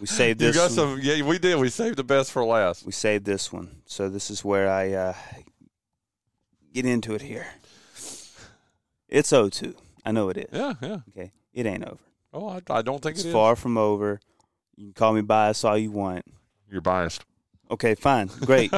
We 0.00 0.08
saved 0.08 0.40
this. 0.40 0.56
you 0.56 0.60
got 0.60 0.70
one. 0.70 0.98
some. 0.98 1.00
Yeah, 1.00 1.22
we 1.24 1.38
did. 1.38 1.56
We 1.60 1.68
saved 1.68 1.96
the 1.96 2.02
best 2.02 2.32
for 2.32 2.44
last. 2.44 2.84
We 2.84 2.90
saved 2.90 3.24
this 3.24 3.52
one. 3.52 3.82
So 3.86 4.08
this 4.08 4.30
is 4.32 4.44
where 4.44 4.68
I 4.68 4.92
uh, 4.94 5.14
get 6.72 6.86
into 6.86 7.14
it 7.14 7.22
here. 7.22 7.46
It's 9.08 9.30
0-2. 9.30 9.74
I 10.04 10.12
know 10.12 10.28
it 10.30 10.36
is. 10.38 10.46
Yeah, 10.52 10.72
yeah. 10.80 10.98
Okay. 11.10 11.32
It 11.52 11.66
ain't 11.66 11.84
over. 11.84 11.98
Oh, 12.32 12.48
I, 12.48 12.60
I 12.70 12.82
don't 12.82 13.02
think 13.02 13.16
It's 13.16 13.24
it 13.24 13.28
is. 13.28 13.32
far 13.34 13.56
from 13.56 13.76
over. 13.76 14.20
You 14.76 14.86
can 14.86 14.94
call 14.94 15.12
me 15.12 15.20
biased 15.20 15.64
all 15.64 15.76
you 15.76 15.90
want. 15.90 16.24
You're 16.70 16.80
biased. 16.80 17.24
Okay, 17.70 17.94
fine. 17.94 18.28
Great. 18.40 18.72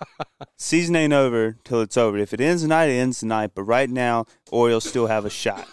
Season 0.56 0.94
ain't 0.96 1.12
over 1.12 1.56
till 1.64 1.80
it's 1.80 1.96
over. 1.96 2.18
If 2.18 2.32
it 2.34 2.40
ends 2.40 2.62
tonight, 2.62 2.86
it 2.86 2.94
ends 2.98 3.20
tonight. 3.20 3.52
But 3.54 3.62
right 3.62 3.88
now, 3.88 4.26
Orioles 4.50 4.84
still 4.88 5.06
have 5.06 5.24
a 5.24 5.30
shot. 5.30 5.66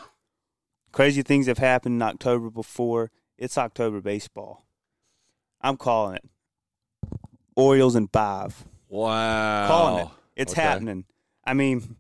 Crazy 0.92 1.22
things 1.24 1.48
have 1.48 1.58
happened 1.58 1.96
in 1.96 2.02
October 2.02 2.50
before. 2.50 3.10
It's 3.38 3.58
October 3.58 4.00
baseball. 4.00 4.66
I'm 5.62 5.78
calling 5.78 6.16
it. 6.18 6.30
Orioles 7.56 7.96
in 7.96 8.08
five. 8.08 8.64
Wow. 8.90 9.68
Calling 9.68 10.06
it. 10.06 10.12
It's 10.36 10.54
Okay. 10.54 10.62
happening. 10.62 11.06
I 11.46 11.54
mean, 11.54 11.98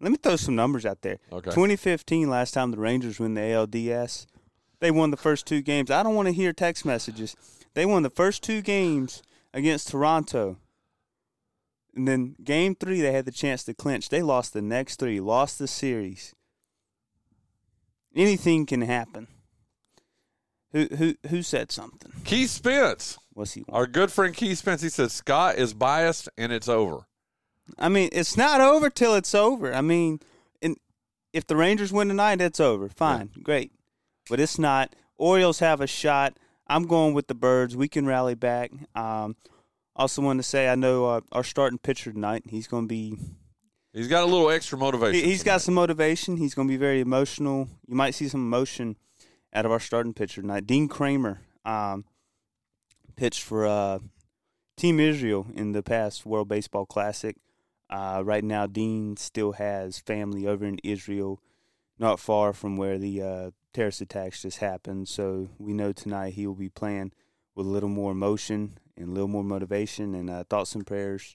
let 0.00 0.10
me 0.10 0.18
throw 0.18 0.36
some 0.36 0.56
numbers 0.56 0.86
out 0.86 1.02
there. 1.02 1.18
Okay. 1.32 1.50
2015, 1.50 2.28
last 2.28 2.52
time 2.52 2.70
the 2.70 2.78
Rangers 2.78 3.18
won 3.20 3.34
the 3.34 3.40
ALDS, 3.40 4.26
they 4.80 4.90
won 4.90 5.10
the 5.10 5.16
first 5.16 5.46
two 5.46 5.62
games. 5.62 5.90
I 5.90 6.02
don't 6.02 6.14
want 6.14 6.28
to 6.28 6.34
hear 6.34 6.52
text 6.52 6.84
messages. 6.84 7.36
They 7.74 7.84
won 7.86 8.02
the 8.02 8.10
first 8.10 8.42
two 8.42 8.62
games 8.62 9.22
against 9.52 9.88
Toronto. 9.88 10.56
And 11.94 12.06
then 12.06 12.36
game 12.42 12.74
three, 12.76 13.00
they 13.00 13.12
had 13.12 13.24
the 13.24 13.32
chance 13.32 13.64
to 13.64 13.74
clinch. 13.74 14.08
They 14.08 14.22
lost 14.22 14.52
the 14.52 14.62
next 14.62 14.96
three, 14.96 15.18
lost 15.18 15.58
the 15.58 15.66
series. 15.66 16.34
Anything 18.14 18.66
can 18.66 18.82
happen. 18.82 19.26
Who 20.72 20.86
who 20.96 21.14
who 21.28 21.42
said 21.42 21.72
something? 21.72 22.12
Keith 22.24 22.50
Spence. 22.50 23.18
What's 23.32 23.54
he? 23.54 23.64
Our 23.70 23.86
good 23.86 24.12
friend 24.12 24.34
Keith 24.34 24.58
Spence. 24.58 24.82
He 24.82 24.90
said 24.90 25.10
Scott 25.10 25.56
is 25.56 25.72
biased 25.72 26.28
and 26.36 26.52
it's 26.52 26.68
over. 26.68 27.07
I 27.78 27.88
mean, 27.88 28.08
it's 28.12 28.36
not 28.36 28.60
over 28.60 28.90
till 28.90 29.14
it's 29.14 29.34
over. 29.34 29.74
I 29.74 29.80
mean, 29.80 30.20
in, 30.60 30.76
if 31.32 31.46
the 31.46 31.56
Rangers 31.56 31.92
win 31.92 32.08
tonight, 32.08 32.40
it's 32.40 32.60
over. 32.60 32.88
Fine, 32.88 33.30
great. 33.42 33.72
But 34.28 34.40
it's 34.40 34.58
not. 34.58 34.94
Orioles 35.16 35.58
have 35.58 35.80
a 35.80 35.86
shot. 35.86 36.36
I'm 36.66 36.86
going 36.86 37.14
with 37.14 37.28
the 37.28 37.34
Birds. 37.34 37.76
We 37.76 37.88
can 37.88 38.06
rally 38.06 38.34
back. 38.34 38.70
Um, 38.94 39.36
also, 39.96 40.22
want 40.22 40.38
to 40.38 40.42
say 40.44 40.68
I 40.68 40.74
know 40.74 41.06
uh, 41.06 41.20
our 41.32 41.42
starting 41.42 41.78
pitcher 41.78 42.12
tonight. 42.12 42.44
He's 42.48 42.68
going 42.68 42.84
to 42.84 42.88
be. 42.88 43.18
He's 43.92 44.06
got 44.06 44.22
a 44.22 44.26
little 44.26 44.50
extra 44.50 44.78
motivation. 44.78 45.14
He, 45.14 45.30
he's 45.30 45.42
got 45.42 45.60
some 45.60 45.74
motivation. 45.74 46.36
He's 46.36 46.54
going 46.54 46.68
to 46.68 46.72
be 46.72 46.76
very 46.76 47.00
emotional. 47.00 47.68
You 47.88 47.96
might 47.96 48.14
see 48.14 48.28
some 48.28 48.40
emotion 48.40 48.96
out 49.52 49.64
of 49.64 49.72
our 49.72 49.80
starting 49.80 50.14
pitcher 50.14 50.40
tonight. 50.40 50.66
Dean 50.66 50.88
Kremer 50.88 51.40
um, 51.64 52.04
pitched 53.16 53.42
for 53.42 53.66
uh, 53.66 53.98
Team 54.76 55.00
Israel 55.00 55.46
in 55.54 55.72
the 55.72 55.82
past 55.82 56.24
World 56.24 56.48
Baseball 56.48 56.86
Classic. 56.86 57.36
Uh, 57.90 58.22
right 58.24 58.44
now, 58.44 58.66
Dean 58.66 59.16
still 59.16 59.52
has 59.52 59.98
family 59.98 60.46
over 60.46 60.64
in 60.64 60.78
Israel, 60.84 61.40
not 61.98 62.20
far 62.20 62.52
from 62.52 62.76
where 62.76 62.98
the 62.98 63.22
uh, 63.22 63.50
terrorist 63.72 64.00
attacks 64.00 64.42
just 64.42 64.58
happened. 64.58 65.08
So 65.08 65.48
we 65.58 65.72
know 65.72 65.92
tonight 65.92 66.34
he 66.34 66.46
will 66.46 66.54
be 66.54 66.68
playing 66.68 67.12
with 67.54 67.66
a 67.66 67.70
little 67.70 67.88
more 67.88 68.12
emotion 68.12 68.78
and 68.96 69.08
a 69.08 69.12
little 69.12 69.28
more 69.28 69.44
motivation. 69.44 70.14
And 70.14 70.28
uh, 70.28 70.44
thoughts 70.44 70.74
and 70.74 70.86
prayers 70.86 71.34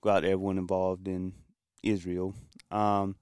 go 0.00 0.10
out 0.10 0.20
to 0.20 0.30
everyone 0.30 0.58
involved 0.58 1.06
in 1.06 1.34
Israel. 1.82 2.34
Um, 2.70 3.16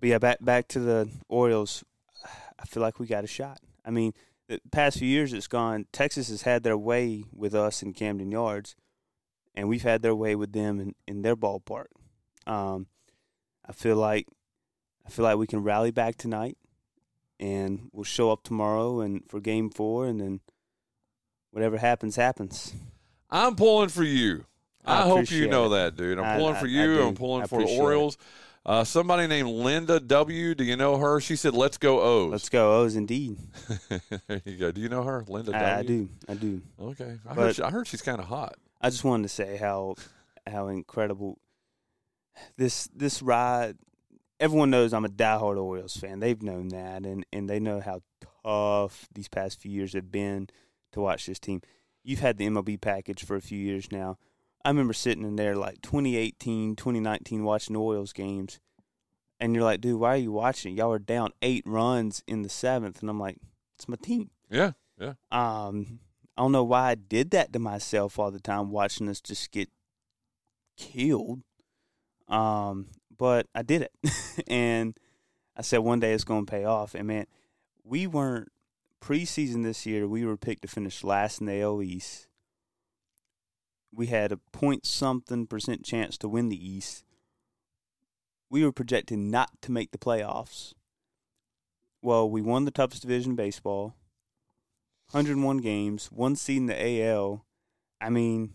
but 0.00 0.08
yeah, 0.08 0.18
back 0.18 0.38
back 0.40 0.68
to 0.68 0.80
the 0.80 1.08
Orioles. 1.28 1.84
I 2.58 2.66
feel 2.66 2.82
like 2.82 2.98
we 2.98 3.06
got 3.06 3.24
a 3.24 3.28
shot. 3.28 3.60
I 3.84 3.90
mean, 3.90 4.12
the 4.48 4.60
past 4.72 4.98
few 4.98 5.08
years 5.08 5.32
it's 5.32 5.46
gone. 5.46 5.86
Texas 5.92 6.28
has 6.28 6.42
had 6.42 6.62
their 6.62 6.76
way 6.76 7.24
with 7.32 7.54
us 7.54 7.82
in 7.82 7.92
Camden 7.92 8.30
Yards, 8.30 8.76
and 9.54 9.68
we've 9.68 9.82
had 9.82 10.02
their 10.02 10.14
way 10.14 10.34
with 10.34 10.52
them 10.52 10.80
in, 10.80 10.94
in 11.06 11.22
their 11.22 11.36
ballpark. 11.36 11.86
Um, 12.46 12.86
I 13.66 13.72
feel 13.72 13.96
like 13.96 14.26
I 15.06 15.10
feel 15.10 15.24
like 15.24 15.36
we 15.36 15.46
can 15.46 15.62
rally 15.62 15.90
back 15.90 16.16
tonight, 16.16 16.56
and 17.38 17.88
we'll 17.92 18.04
show 18.04 18.30
up 18.30 18.42
tomorrow 18.42 19.00
and 19.00 19.22
for 19.28 19.40
Game 19.40 19.70
Four, 19.70 20.06
and 20.06 20.20
then 20.20 20.40
whatever 21.50 21.78
happens 21.78 22.16
happens. 22.16 22.74
I'm 23.30 23.54
pulling 23.56 23.88
for 23.88 24.04
you. 24.04 24.44
I, 24.84 25.00
I 25.00 25.02
hope 25.02 25.30
you 25.30 25.46
know 25.46 25.66
it. 25.66 25.68
that, 25.70 25.96
dude. 25.96 26.18
I'm 26.18 26.24
I- 26.24 26.36
pulling 26.36 26.56
I- 26.56 26.60
for 26.60 26.66
you. 26.66 27.02
I'm 27.02 27.14
pulling 27.14 27.46
for 27.46 27.62
the. 27.62 27.76
Orioles. 27.78 28.16
Uh, 28.64 28.84
somebody 28.84 29.26
named 29.26 29.48
Linda 29.48 29.98
W. 29.98 30.54
Do 30.54 30.64
you 30.64 30.76
know 30.76 30.98
her? 30.98 31.18
She 31.20 31.34
said, 31.34 31.54
"Let's 31.54 31.78
go 31.78 32.00
O's." 32.00 32.30
Let's 32.30 32.48
go, 32.50 32.80
O's 32.80 32.94
indeed. 32.94 33.38
there 34.28 34.42
you 34.44 34.58
go. 34.58 34.70
Do 34.70 34.82
you 34.82 34.90
know 34.90 35.02
her, 35.02 35.24
Linda 35.26 35.52
W? 35.52 35.66
I, 35.66 35.78
I 35.78 35.82
do, 35.82 36.08
I 36.28 36.34
do. 36.34 36.60
Okay. 36.78 37.16
I, 37.26 37.34
heard, 37.34 37.56
she, 37.56 37.62
I 37.62 37.70
heard 37.70 37.86
she's 37.86 38.02
kind 38.02 38.20
of 38.20 38.26
hot. 38.26 38.56
I 38.80 38.90
just 38.90 39.04
wanted 39.04 39.24
to 39.24 39.28
say 39.28 39.56
how 39.56 39.94
how 40.46 40.68
incredible 40.68 41.38
this 42.56 42.88
this 42.94 43.22
ride. 43.22 43.76
Everyone 44.38 44.70
knows 44.70 44.94
I'm 44.94 45.04
a 45.04 45.08
diehard 45.08 45.62
Orioles 45.62 45.96
fan. 45.96 46.20
They've 46.20 46.42
known 46.42 46.68
that, 46.68 47.04
and 47.04 47.26
and 47.32 47.48
they 47.48 47.60
know 47.60 47.80
how 47.80 48.00
tough 48.44 49.08
these 49.14 49.28
past 49.28 49.60
few 49.60 49.70
years 49.70 49.92
have 49.92 50.10
been 50.10 50.48
to 50.92 51.00
watch 51.00 51.26
this 51.26 51.38
team. 51.38 51.60
You've 52.02 52.20
had 52.20 52.38
the 52.38 52.46
MLB 52.46 52.80
package 52.80 53.24
for 53.24 53.36
a 53.36 53.42
few 53.42 53.58
years 53.58 53.92
now. 53.92 54.16
I 54.64 54.70
remember 54.70 54.92
sitting 54.92 55.24
in 55.24 55.36
there 55.36 55.56
like 55.56 55.80
2018, 55.82 56.76
2019, 56.76 57.44
watching 57.44 57.74
the 57.74 57.80
Orioles 57.80 58.12
games, 58.12 58.60
and 59.38 59.54
you're 59.54 59.64
like, 59.64 59.80
dude, 59.80 60.00
why 60.00 60.14
are 60.14 60.16
you 60.18 60.32
watching? 60.32 60.76
Y'all 60.76 60.92
are 60.92 60.98
down 60.98 61.32
eight 61.42 61.64
runs 61.66 62.22
in 62.26 62.42
the 62.42 62.48
seventh, 62.48 63.00
and 63.00 63.10
I'm 63.10 63.20
like, 63.20 63.38
it's 63.76 63.88
my 63.88 63.96
team. 64.02 64.30
Yeah, 64.50 64.72
yeah. 64.98 65.14
Um, 65.30 66.00
I 66.40 66.42
don't 66.42 66.52
know 66.52 66.64
why 66.64 66.92
I 66.92 66.94
did 66.94 67.32
that 67.32 67.52
to 67.52 67.58
myself 67.58 68.18
all 68.18 68.30
the 68.30 68.40
time, 68.40 68.70
watching 68.70 69.10
us 69.10 69.20
just 69.20 69.50
get 69.50 69.68
killed. 70.78 71.42
Um, 72.28 72.86
but 73.14 73.46
I 73.54 73.60
did 73.60 73.82
it, 73.82 73.92
and 74.48 74.98
I 75.54 75.60
said 75.60 75.80
one 75.80 76.00
day 76.00 76.14
it's 76.14 76.24
going 76.24 76.46
to 76.46 76.50
pay 76.50 76.64
off. 76.64 76.94
And 76.94 77.06
man, 77.06 77.26
we 77.84 78.06
weren't 78.06 78.48
preseason 79.02 79.64
this 79.64 79.84
year. 79.84 80.08
We 80.08 80.24
were 80.24 80.38
picked 80.38 80.62
to 80.62 80.68
finish 80.68 81.04
last 81.04 81.42
in 81.42 81.46
the 81.46 81.60
AL 81.60 81.82
East. 81.82 82.26
We 83.92 84.06
had 84.06 84.32
a 84.32 84.38
point 84.38 84.86
something 84.86 85.46
percent 85.46 85.84
chance 85.84 86.16
to 86.16 86.28
win 86.28 86.48
the 86.48 86.66
East. 86.66 87.04
We 88.48 88.64
were 88.64 88.72
projected 88.72 89.18
not 89.18 89.50
to 89.60 89.72
make 89.72 89.90
the 89.90 89.98
playoffs. 89.98 90.72
Well, 92.00 92.30
we 92.30 92.40
won 92.40 92.64
the 92.64 92.70
toughest 92.70 93.02
division 93.02 93.32
in 93.32 93.36
baseball. 93.36 93.94
101 95.12 95.58
games, 95.58 96.06
one 96.12 96.36
seed 96.36 96.58
in 96.58 96.66
the 96.66 97.02
AL. 97.04 97.44
I 98.00 98.10
mean, 98.10 98.54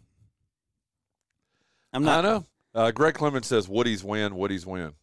I'm 1.94 2.04
not. 2.04 2.26
I 2.26 2.28
know. 2.30 2.46
Uh, 2.74 2.92
Greg 2.92 3.14
Clemens 3.16 3.48
says, 3.48 3.70
"Woody's 3.70 4.04
win. 4.04 4.36
Woody's 4.36 4.66
win." 4.66 4.94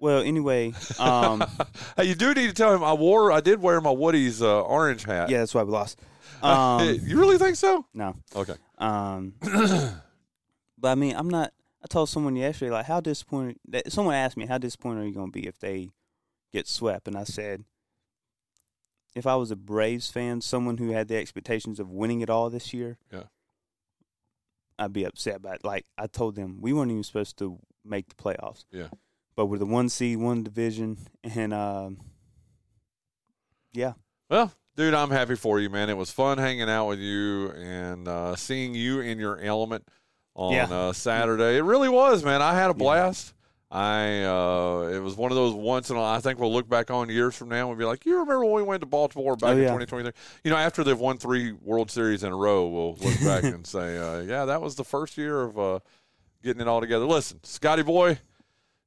Well, 0.00 0.20
anyway, 0.22 0.72
um, 0.98 1.44
hey, 1.96 2.04
you 2.04 2.14
do 2.14 2.32
need 2.32 2.48
to 2.48 2.54
tell 2.54 2.72
him 2.74 2.84
I 2.84 2.92
wore. 2.92 3.32
I 3.32 3.40
did 3.40 3.60
wear 3.60 3.80
my 3.80 3.90
Woody's 3.90 4.40
uh, 4.42 4.60
orange 4.62 5.04
hat. 5.04 5.28
yeah, 5.28 5.38
that's 5.38 5.54
why 5.54 5.62
we 5.62 5.72
lost. 5.72 5.98
Um, 6.42 7.00
you 7.02 7.18
really 7.18 7.36
think 7.36 7.56
so? 7.56 7.84
no, 7.92 8.14
Okay. 8.36 8.54
um, 8.78 9.34
but 9.42 10.88
I 10.88 10.94
mean, 10.94 11.16
I'm 11.16 11.28
not. 11.28 11.52
I 11.82 11.86
told 11.88 12.08
someone 12.10 12.36
yesterday, 12.36 12.70
like, 12.70 12.86
how 12.86 13.00
disappointed. 13.00 13.56
That, 13.68 13.90
someone 13.90 14.14
asked 14.14 14.36
me, 14.36 14.46
how 14.46 14.58
disappointed 14.58 15.00
are 15.02 15.06
you 15.06 15.14
going 15.14 15.32
to 15.32 15.40
be 15.40 15.48
if 15.48 15.58
they 15.58 15.88
get 16.52 16.68
swept? 16.68 17.08
And 17.08 17.16
I 17.16 17.24
said, 17.24 17.64
if 19.14 19.26
I 19.26 19.34
was 19.36 19.50
a 19.50 19.56
Braves 19.56 20.10
fan, 20.10 20.40
someone 20.40 20.78
who 20.78 20.90
had 20.90 21.08
the 21.08 21.16
expectations 21.16 21.80
of 21.80 21.90
winning 21.90 22.20
it 22.20 22.30
all 22.30 22.50
this 22.50 22.72
year, 22.72 22.98
Yeah. 23.12 23.24
I'd 24.78 24.92
be 24.92 25.04
upset 25.04 25.36
about. 25.36 25.56
It. 25.56 25.64
Like 25.64 25.86
I 25.96 26.06
told 26.06 26.36
them, 26.36 26.58
we 26.60 26.72
weren't 26.72 26.90
even 26.92 27.02
supposed 27.02 27.36
to 27.38 27.58
make 27.84 28.08
the 28.08 28.14
playoffs. 28.14 28.64
Yeah. 28.70 28.88
but 29.34 29.46
we're 29.46 29.58
the 29.58 29.66
one 29.66 29.88
seed, 29.88 30.18
one 30.18 30.42
division, 30.42 30.98
and 31.24 31.52
um, 31.54 31.98
yeah, 33.72 33.92
Well, 34.30 34.52
dude, 34.76 34.94
I'm 34.94 35.10
happy 35.10 35.34
for 35.36 35.60
you, 35.60 35.70
man. 35.70 35.90
It 35.90 35.96
was 35.96 36.10
fun 36.10 36.38
hanging 36.38 36.68
out 36.68 36.86
with 36.88 36.98
you 36.98 37.50
and 37.52 38.06
uh, 38.08 38.34
seeing 38.36 38.74
you 38.74 39.00
in 39.00 39.18
your 39.18 39.38
element 39.40 39.86
on 40.34 40.52
Yeah. 40.52 40.64
uh, 40.70 40.92
Saturday. 40.92 41.56
It 41.56 41.62
really 41.62 41.88
was, 41.88 42.24
man. 42.24 42.42
I 42.42 42.54
had 42.54 42.70
a 42.70 42.74
blast. 42.74 43.32
I 43.70 44.22
uh, 44.24 44.90
it 44.94 44.98
was 45.00 45.14
one 45.16 45.30
of 45.30 45.36
those 45.36 45.52
once 45.52 45.90
and 45.90 45.98
I 45.98 46.20
think 46.20 46.38
we'll 46.38 46.52
look 46.52 46.68
back 46.68 46.90
on 46.90 47.10
years 47.10 47.36
from 47.36 47.50
now 47.50 47.68
and 47.68 47.78
be 47.78 47.84
like, 47.84 48.06
you 48.06 48.12
remember 48.14 48.44
when 48.46 48.54
we 48.54 48.62
went 48.62 48.80
to 48.80 48.86
Baltimore 48.86 49.36
back 49.36 49.50
Oh, 49.50 49.58
in 49.58 49.64
2023? 49.64 50.12
You 50.44 50.50
know, 50.50 50.56
after 50.56 50.82
they've 50.82 50.98
won 50.98 51.18
three 51.18 51.52
World 51.52 51.90
Series 51.90 52.22
in 52.24 52.32
a 52.32 52.36
row, 52.36 52.66
we'll 52.66 52.94
look 52.94 53.20
back 53.20 53.44
and 53.52 53.66
say, 53.66 53.98
uh, 53.98 54.20
yeah, 54.22 54.46
that 54.46 54.62
was 54.62 54.74
the 54.76 54.84
first 54.84 55.18
year 55.18 55.42
of 55.42 55.58
uh, 55.58 55.78
getting 56.42 56.62
it 56.62 56.68
all 56.68 56.80
together. 56.80 57.04
Listen, 57.04 57.40
Scotty 57.42 57.82
boy, 57.82 58.18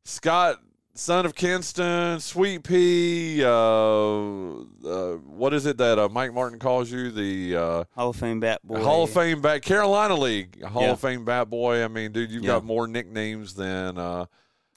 Scott, 0.04 0.60
son 0.96 1.28
of 1.28 1.36
Kinston, 1.36 2.20
Sweet 2.20 2.63
Pea. 2.63 3.44
Uh, 3.44 3.50
uh, 3.50 5.17
what 5.28 5.54
is 5.54 5.67
it 5.67 5.78
that 5.78 6.00
uh, 6.00 6.10
Mike 6.10 6.34
Martin 6.34 6.58
calls 6.58 6.91
you? 6.91 7.12
The 7.12 7.56
uh, 7.56 7.84
Hall 7.96 8.10
of 8.10 8.15
Fame 8.15 8.39
bat 8.39 8.62
boy. 8.63 8.82
Hall 8.82 9.04
of 9.04 9.12
Fame 9.12 9.41
bat 9.41 9.62
Carolina 9.62 10.15
League 10.15 10.60
Hall 10.63 10.82
Yeah. 10.82 10.91
of 10.94 11.00
Fame 11.00 11.24
bat 11.24 11.52
boy. 11.52 11.84
I 11.84 11.88
mean, 11.88 12.12
dude, 12.12 12.32
you've 12.32 12.44
Yeah. 12.44 12.54
got 12.54 12.63
more 12.65 12.88
nicknames 12.88 13.54
than 13.54 14.00
uh, 14.00 14.26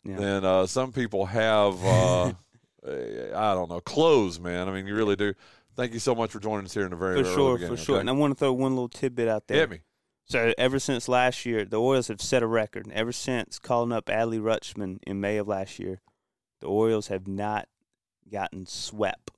Yeah. 0.04 0.16
than 0.16 0.44
uh, 0.44 0.66
some 0.66 0.92
people 0.92 1.26
have. 1.26 1.82
Uh, 1.84 2.32
I 2.86 3.54
don't 3.54 3.70
know 3.70 3.80
clothes, 3.80 4.38
man. 4.38 4.68
I 4.68 4.72
mean, 4.72 4.86
you 4.86 4.94
really 4.94 5.16
do. 5.16 5.32
Thank 5.74 5.92
you 5.94 5.98
so 5.98 6.14
much 6.14 6.30
for 6.30 6.38
joining 6.38 6.66
us 6.66 6.74
here 6.74 6.84
in 6.84 6.90
the 6.90 6.96
very 6.96 7.22
For 7.24 7.30
sure, 7.30 7.54
beginning, 7.54 7.76
for 7.76 7.82
sure. 7.82 7.94
okay? 7.96 8.00
And 8.00 8.10
I 8.10 8.12
want 8.12 8.32
to 8.32 8.38
throw 8.38 8.52
one 8.52 8.72
little 8.74 8.88
tidbit 8.88 9.26
out 9.26 9.46
there. 9.48 9.58
Hit 9.60 9.70
me. 9.70 9.80
So 10.26 10.52
ever 10.58 10.78
since 10.78 11.08
last 11.08 11.44
year, 11.46 11.64
the 11.64 11.80
Orioles 11.80 12.08
have 12.08 12.20
set 12.20 12.42
a 12.42 12.46
record. 12.46 12.86
Ever 12.92 13.12
since 13.12 13.58
calling 13.58 13.90
up 13.92 14.06
Adley 14.06 14.38
Rutschman 14.40 14.98
in 15.06 15.20
May 15.20 15.38
of 15.38 15.48
last 15.48 15.78
year, 15.78 16.00
the 16.60 16.66
Orioles 16.66 17.08
have 17.08 17.26
not 17.26 17.68
gotten 18.30 18.66
swept. 18.66 19.30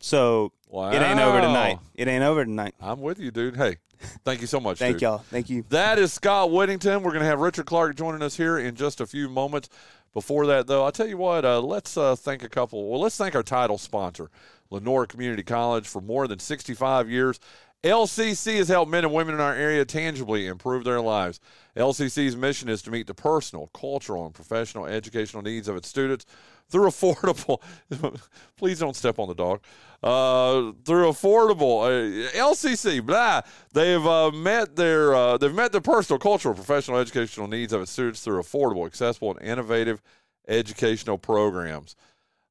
So 0.00 0.52
Wow. 0.68 0.90
it 0.92 1.02
ain't 1.02 1.20
over 1.20 1.40
tonight. 1.40 1.78
It 1.94 2.08
ain't 2.08 2.24
over 2.24 2.44
tonight. 2.44 2.74
I'm 2.80 3.00
with 3.00 3.18
you, 3.18 3.30
dude. 3.30 3.56
Hey, 3.56 3.76
thank 4.24 4.40
you 4.40 4.46
so 4.46 4.60
much. 4.60 4.78
Thank 4.78 4.96
dude. 4.96 5.02
y'all. 5.02 5.18
Thank 5.18 5.50
you. 5.50 5.64
That 5.68 5.98
is 5.98 6.12
Scott 6.12 6.50
Whittington. 6.50 7.02
We're 7.02 7.12
going 7.12 7.22
to 7.22 7.28
have 7.28 7.40
Richard 7.40 7.66
Clark 7.66 7.96
joining 7.96 8.22
us 8.22 8.36
here 8.36 8.58
in 8.58 8.74
just 8.74 9.00
a 9.00 9.06
few 9.06 9.28
moments. 9.28 9.68
Before 10.12 10.46
that, 10.46 10.66
though, 10.66 10.84
I'll 10.84 10.92
tell 10.92 11.06
you 11.06 11.18
what, 11.18 11.44
uh, 11.44 11.60
let's 11.60 11.96
uh, 11.96 12.16
thank 12.16 12.42
a 12.42 12.48
couple. 12.48 12.90
Well, 12.90 13.00
let's 13.00 13.16
thank 13.16 13.36
our 13.36 13.44
title 13.44 13.78
sponsor, 13.78 14.28
Lenoir 14.70 15.06
Community 15.06 15.44
College. 15.44 15.86
For 15.86 16.00
more 16.00 16.26
than 16.26 16.40
65 16.40 17.08
years, 17.08 17.38
LCC 17.84 18.56
has 18.56 18.68
helped 18.68 18.90
men 18.90 19.04
and 19.04 19.14
women 19.14 19.34
in 19.34 19.40
our 19.40 19.54
area 19.54 19.84
tangibly 19.84 20.46
improve 20.46 20.84
their 20.84 21.00
lives. 21.00 21.40
LCC's 21.76 22.36
mission 22.36 22.68
is 22.68 22.82
to 22.82 22.90
meet 22.90 23.06
the 23.06 23.14
personal, 23.14 23.68
cultural, 23.68 24.26
and 24.26 24.34
professional 24.34 24.84
educational 24.86 25.42
needs 25.42 25.68
of 25.68 25.76
its 25.76 25.88
students 25.88 26.26
through 26.70 26.88
affordable. 26.88 27.60
please 28.56 28.78
don't 28.78 28.96
step 28.96 29.18
on 29.18 29.28
the 29.28 29.34
dog. 29.34 29.60
Uh, 30.02 30.72
through 30.84 31.08
affordable 31.08 31.84
uh, 31.84 32.30
LCC, 32.32 33.04
blah. 33.04 33.42
They've 33.72 34.04
uh, 34.04 34.30
met 34.30 34.76
their 34.76 35.14
uh, 35.14 35.36
they've 35.36 35.54
met 35.54 35.72
the 35.72 35.80
personal, 35.80 36.18
cultural, 36.18 36.54
professional, 36.54 36.98
educational 36.98 37.48
needs 37.48 37.72
of 37.72 37.82
its 37.82 37.90
students 37.90 38.22
through 38.22 38.40
affordable, 38.40 38.86
accessible, 38.86 39.36
and 39.36 39.46
innovative 39.46 40.00
educational 40.48 41.18
programs. 41.18 41.96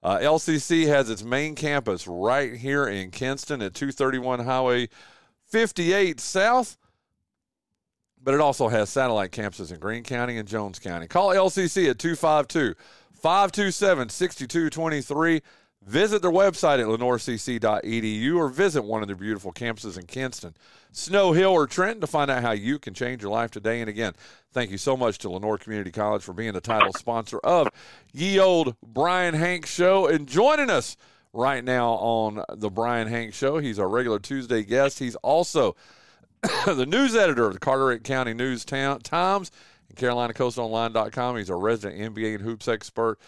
Uh, 0.03 0.17
LCC 0.17 0.87
has 0.87 1.09
its 1.09 1.23
main 1.23 1.55
campus 1.55 2.07
right 2.07 2.55
here 2.55 2.87
in 2.87 3.11
Kinston 3.11 3.61
at 3.61 3.73
231 3.73 4.41
Highway 4.41 4.87
58 5.47 6.19
South 6.19 6.77
but 8.21 8.33
it 8.33 8.39
also 8.39 8.67
has 8.67 8.89
satellite 8.89 9.31
campuses 9.31 9.71
in 9.71 9.79
Greene 9.79 10.03
County 10.03 10.37
and 10.37 10.47
Jones 10.47 10.79
County. 10.79 11.07
Call 11.07 11.29
LCC 11.29 11.89
at 11.89 11.99
252 11.99 12.75
527 13.19 14.09
6223. 14.09 15.41
Visit 15.85 16.21
their 16.21 16.31
website 16.31 16.79
at 16.79 16.87
lenoircc.edu 16.87 18.35
or 18.35 18.49
visit 18.49 18.83
one 18.83 19.01
of 19.01 19.07
their 19.07 19.15
beautiful 19.15 19.53
campuses 19.53 19.97
in 19.97 20.05
Kinston, 20.05 20.53
Snow 20.91 21.31
Hill, 21.31 21.51
or 21.51 21.67
Trenton 21.67 22.01
to 22.01 22.07
find 22.07 22.29
out 22.29 22.43
how 22.43 22.51
you 22.51 22.79
can 22.79 22.93
change 22.93 23.21
your 23.21 23.31
life 23.31 23.49
today. 23.49 23.79
And 23.79 23.89
again, 23.89 24.13
thank 24.51 24.71
you 24.71 24.77
so 24.77 24.97
much 24.97 25.19
to 25.19 25.29
Lenoir 25.29 25.57
Community 25.57 25.91
College 25.91 26.21
for 26.21 26.33
being 26.33 26.51
the 26.51 26.59
title 26.59 26.91
sponsor 26.93 27.39
of 27.39 27.69
Ye 28.11 28.39
Old 28.39 28.75
Brian 28.85 29.33
Hanks 29.33 29.73
Show 29.73 30.07
and 30.07 30.27
joining 30.27 30.69
us 30.69 30.97
right 31.31 31.63
now 31.63 31.91
on 31.93 32.43
the 32.53 32.69
Brian 32.69 33.07
Hanks 33.07 33.37
Show. 33.37 33.59
He's 33.59 33.79
our 33.79 33.87
regular 33.87 34.19
Tuesday 34.19 34.63
guest. 34.63 34.99
He's 34.99 35.15
also 35.15 35.77
the 36.65 36.85
news 36.85 37.15
editor 37.15 37.47
of 37.47 37.53
the 37.53 37.59
Carteret 37.59 38.03
County 38.03 38.33
News 38.33 38.65
Town, 38.65 38.99
Times 38.99 39.49
CarolinaCoastOnline.com. 39.99 41.37
He's 41.37 41.49
a 41.49 41.55
resident 41.55 42.15
NBA 42.15 42.35
and 42.35 42.43
hoops 42.43 42.67
expert. 42.67 43.19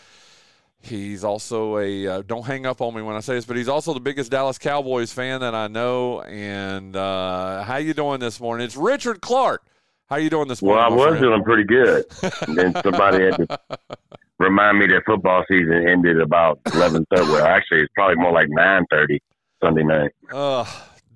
He's 0.83 1.23
also 1.23 1.77
a 1.77 2.07
uh, 2.07 2.21
don't 2.25 2.45
hang 2.45 2.65
up 2.65 2.81
on 2.81 2.95
me 2.95 3.03
when 3.03 3.15
I 3.15 3.19
say 3.19 3.35
this, 3.35 3.45
but 3.45 3.55
he's 3.55 3.67
also 3.67 3.93
the 3.93 3.99
biggest 3.99 4.31
Dallas 4.31 4.57
Cowboys 4.57 5.13
fan 5.13 5.41
that 5.41 5.53
I 5.53 5.67
know. 5.67 6.21
And 6.21 6.95
uh, 6.95 7.63
how 7.63 7.77
you 7.77 7.93
doing 7.93 8.19
this 8.19 8.39
morning? 8.39 8.65
It's 8.65 8.75
Richard 8.75 9.21
Clark. 9.21 9.63
How 10.09 10.15
you 10.15 10.31
doing 10.31 10.47
this 10.47 10.61
morning? 10.61 10.83
Well. 10.83 10.91
I 10.91 11.09
was 11.11 11.19
friend? 11.19 11.23
doing 11.23 11.43
pretty 11.43 11.63
good. 11.65 12.05
and 12.47 12.57
then 12.57 12.73
somebody 12.83 13.25
had 13.25 13.37
to 13.37 13.59
remind 14.39 14.79
me 14.79 14.87
that 14.87 15.03
football 15.05 15.43
season 15.47 15.87
ended 15.87 16.19
about 16.19 16.59
eleven 16.73 17.05
thirty. 17.15 17.29
Well, 17.29 17.45
actually, 17.45 17.81
it's 17.81 17.93
probably 17.93 18.15
more 18.15 18.31
like 18.31 18.47
nine 18.49 18.85
thirty 18.89 19.21
Sunday 19.63 19.83
night. 19.83 20.11
Uh, 20.33 20.65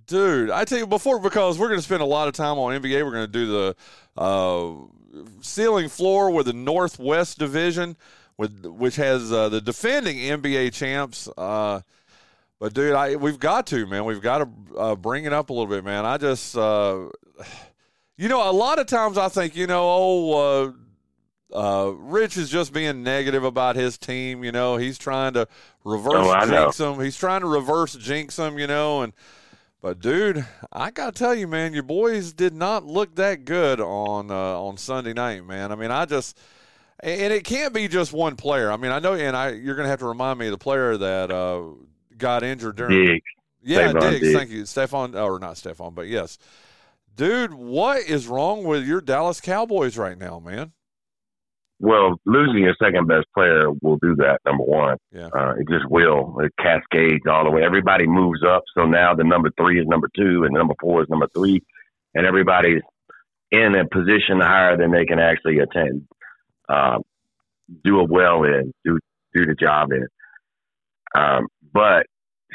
dude, 0.05 0.51
I 0.51 0.63
tell 0.65 0.77
you 0.77 0.87
before 0.87 1.19
because 1.19 1.57
we're 1.57 1.69
going 1.69 1.79
to 1.79 1.85
spend 1.85 2.03
a 2.03 2.05
lot 2.05 2.27
of 2.27 2.35
time 2.35 2.59
on 2.59 2.79
NBA. 2.79 3.03
We're 3.03 3.11
going 3.11 3.25
to 3.25 3.31
do 3.31 3.47
the 3.47 3.75
uh, 4.15 4.73
ceiling 5.41 5.89
floor 5.89 6.29
with 6.31 6.47
the 6.47 6.53
Northwest 6.53 7.37
Division, 7.39 7.95
with 8.37 8.65
which 8.65 8.95
has 8.97 9.31
uh, 9.31 9.49
the 9.49 9.61
defending 9.61 10.17
NBA 10.17 10.73
champs. 10.73 11.29
Uh, 11.37 11.81
but 12.59 12.73
dude, 12.73 12.93
I 12.93 13.15
we've 13.15 13.39
got 13.39 13.67
to 13.67 13.85
man, 13.85 14.05
we've 14.05 14.21
got 14.21 14.39
to 14.39 14.77
uh, 14.77 14.95
bring 14.95 15.25
it 15.25 15.33
up 15.33 15.49
a 15.49 15.53
little 15.53 15.67
bit, 15.67 15.83
man. 15.83 16.05
I 16.05 16.17
just, 16.17 16.57
uh, 16.57 17.07
you 18.17 18.29
know, 18.29 18.49
a 18.49 18.53
lot 18.53 18.79
of 18.79 18.87
times 18.87 19.17
I 19.17 19.29
think, 19.29 19.55
you 19.55 19.67
know, 19.67 19.83
oh. 19.83 20.33
Uh, 20.33 20.71
uh, 21.53 21.91
Rich 21.91 22.37
is 22.37 22.49
just 22.49 22.73
being 22.73 23.03
negative 23.03 23.43
about 23.43 23.75
his 23.75 23.97
team. 23.97 24.43
You 24.43 24.51
know, 24.51 24.75
he's 24.75 24.97
trying 24.97 25.33
to 25.33 25.47
reverse 25.85 26.13
Oh, 26.15 26.45
jinx 26.47 26.79
him. 26.79 26.99
He's 26.99 27.17
trying 27.17 27.41
to 27.41 27.47
reverse 27.47 27.95
jinx 27.95 28.37
him. 28.37 28.59
You 28.59 28.67
know, 28.67 29.03
and 29.03 29.13
but 29.85 29.99
dude, 29.99 30.43
I 30.73 30.89
gotta 30.89 31.11
tell 31.11 31.35
you, 31.35 31.47
man, 31.47 31.75
your 31.75 31.83
boys 31.83 32.33
did 32.33 32.55
not 32.55 32.87
look 32.87 33.13
that 33.17 33.45
good 33.45 33.79
on 33.79 34.31
uh, 34.31 34.59
on 34.59 34.77
Sunday 34.77 35.13
night, 35.13 35.45
man. 35.45 35.71
I 35.71 35.75
mean, 35.75 35.91
I 35.91 36.05
just 36.05 36.35
and 37.01 37.31
it 37.31 37.43
can't 37.43 37.71
be 37.71 37.87
just 37.87 38.11
one 38.11 38.35
player. 38.35 38.71
I 38.71 38.77
mean, 38.77 38.89
I 38.89 38.97
know, 38.97 39.13
and 39.13 39.37
I 39.37 39.51
you're 39.51 39.75
gonna 39.75 39.89
have 39.89 39.99
to 39.99 40.07
remind 40.07 40.39
me 40.39 40.47
of 40.47 40.53
the 40.53 40.57
player 40.57 40.97
that 40.97 41.29
uh, 41.29 41.61
got 42.17 42.41
injured 42.41 42.77
during. 42.77 43.05
Diggs. 43.05 43.25
Yeah, 43.61 43.91
Stephon 43.91 44.01
Diggs, 44.01 44.21
Diggs. 44.21 44.33
Thank 44.35 44.49
you, 44.49 44.65
Stefan, 44.65 45.15
or 45.15 45.37
not 45.37 45.55
Stefan, 45.55 45.93
but 45.93 46.07
yes, 46.07 46.39
dude. 47.15 47.53
What 47.53 47.99
is 48.09 48.25
wrong 48.25 48.63
with 48.63 48.87
your 48.87 49.01
Dallas 49.01 49.39
Cowboys 49.39 49.99
right 49.99 50.17
now, 50.17 50.39
man? 50.39 50.71
Well, 51.79 52.19
losing 52.25 52.63
your 52.63 52.75
second 52.81 53.07
best 53.07 53.25
player 53.33 53.69
will 53.81 53.97
do 53.97 54.15
that. 54.15 54.39
Number 54.45 54.63
one, 54.63 54.97
Yeah. 55.11 55.27
uh, 55.33 55.55
it 55.59 55.67
just 55.69 55.85
will. 55.89 56.39
It 56.39 56.53
cascades 56.57 57.25
all 57.29 57.43
the 57.43 57.51
way. 57.51 57.63
Everybody 57.63 58.07
moves 58.07 58.43
up, 58.43 58.63
so 58.77 58.85
now 58.85 59.13
the 59.13 59.25
number 59.25 59.49
three 59.57 59.79
is 59.79 59.87
number 59.87 60.09
two, 60.15 60.43
and 60.45 60.55
the 60.55 60.59
number 60.59 60.75
four 60.79 61.03
is 61.03 61.09
number 61.09 61.27
three, 61.35 61.61
and 62.13 62.25
everybody's 62.25 62.81
in 63.51 63.75
a 63.75 63.85
position 63.87 64.39
higher 64.39 64.77
than 64.77 64.91
they 64.91 65.05
can 65.05 65.19
actually 65.19 65.59
attend, 65.59 66.07
uh, 66.69 66.99
do 67.83 67.99
it 68.01 68.09
well 68.09 68.43
in, 68.43 68.73
do 68.85 68.99
do 69.33 69.45
the 69.45 69.55
job 69.55 69.91
in. 69.91 70.07
Um, 71.13 71.47
but 71.73 72.05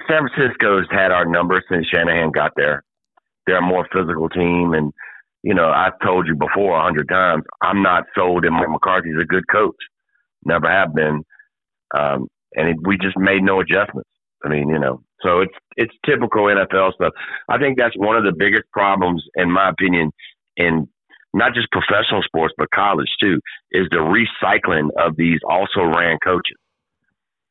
San 0.08 0.28
Francisco's 0.28 0.86
had 0.90 1.12
our 1.12 1.26
number 1.26 1.62
since 1.70 1.86
Shanahan 1.88 2.30
got 2.30 2.52
there. 2.56 2.82
They're 3.46 3.58
a 3.58 3.62
more 3.62 3.86
physical 3.92 4.30
team, 4.30 4.72
and 4.72 4.92
you 5.42 5.54
know 5.54 5.70
I've 5.70 5.98
told 6.02 6.26
you 6.26 6.34
before 6.34 6.78
a 6.78 6.82
hundred 6.82 7.08
times. 7.08 7.44
I'm 7.62 7.82
not 7.82 8.04
sold 8.14 8.44
that 8.44 8.50
Mike 8.50 8.70
McCarthy's 8.70 9.20
a 9.20 9.24
good 9.24 9.44
coach. 9.50 9.76
Never 10.44 10.68
have 10.70 10.94
been, 10.94 11.22
um, 11.96 12.28
and 12.54 12.68
it, 12.68 12.76
we 12.82 12.96
just 12.98 13.18
made 13.18 13.42
no 13.42 13.60
adjustments. 13.60 14.08
I 14.44 14.48
mean, 14.48 14.68
you 14.68 14.78
know, 14.78 15.02
so 15.22 15.40
it's 15.40 15.54
it's 15.76 15.94
typical 16.04 16.44
NFL 16.44 16.94
stuff. 16.94 17.12
I 17.48 17.58
think 17.58 17.78
that's 17.78 17.96
one 17.96 18.16
of 18.16 18.24
the 18.24 18.32
biggest 18.36 18.64
problems, 18.72 19.22
in 19.34 19.50
my 19.50 19.68
opinion, 19.68 20.12
in 20.56 20.88
not 21.32 21.54
just 21.54 21.70
professional 21.70 22.22
sports 22.22 22.54
but 22.56 22.70
college 22.74 23.10
too, 23.20 23.40
is 23.70 23.86
the 23.90 23.98
recycling 23.98 24.88
of 24.98 25.16
these 25.16 25.38
also 25.48 25.82
ran 25.82 26.18
coaches. 26.24 26.56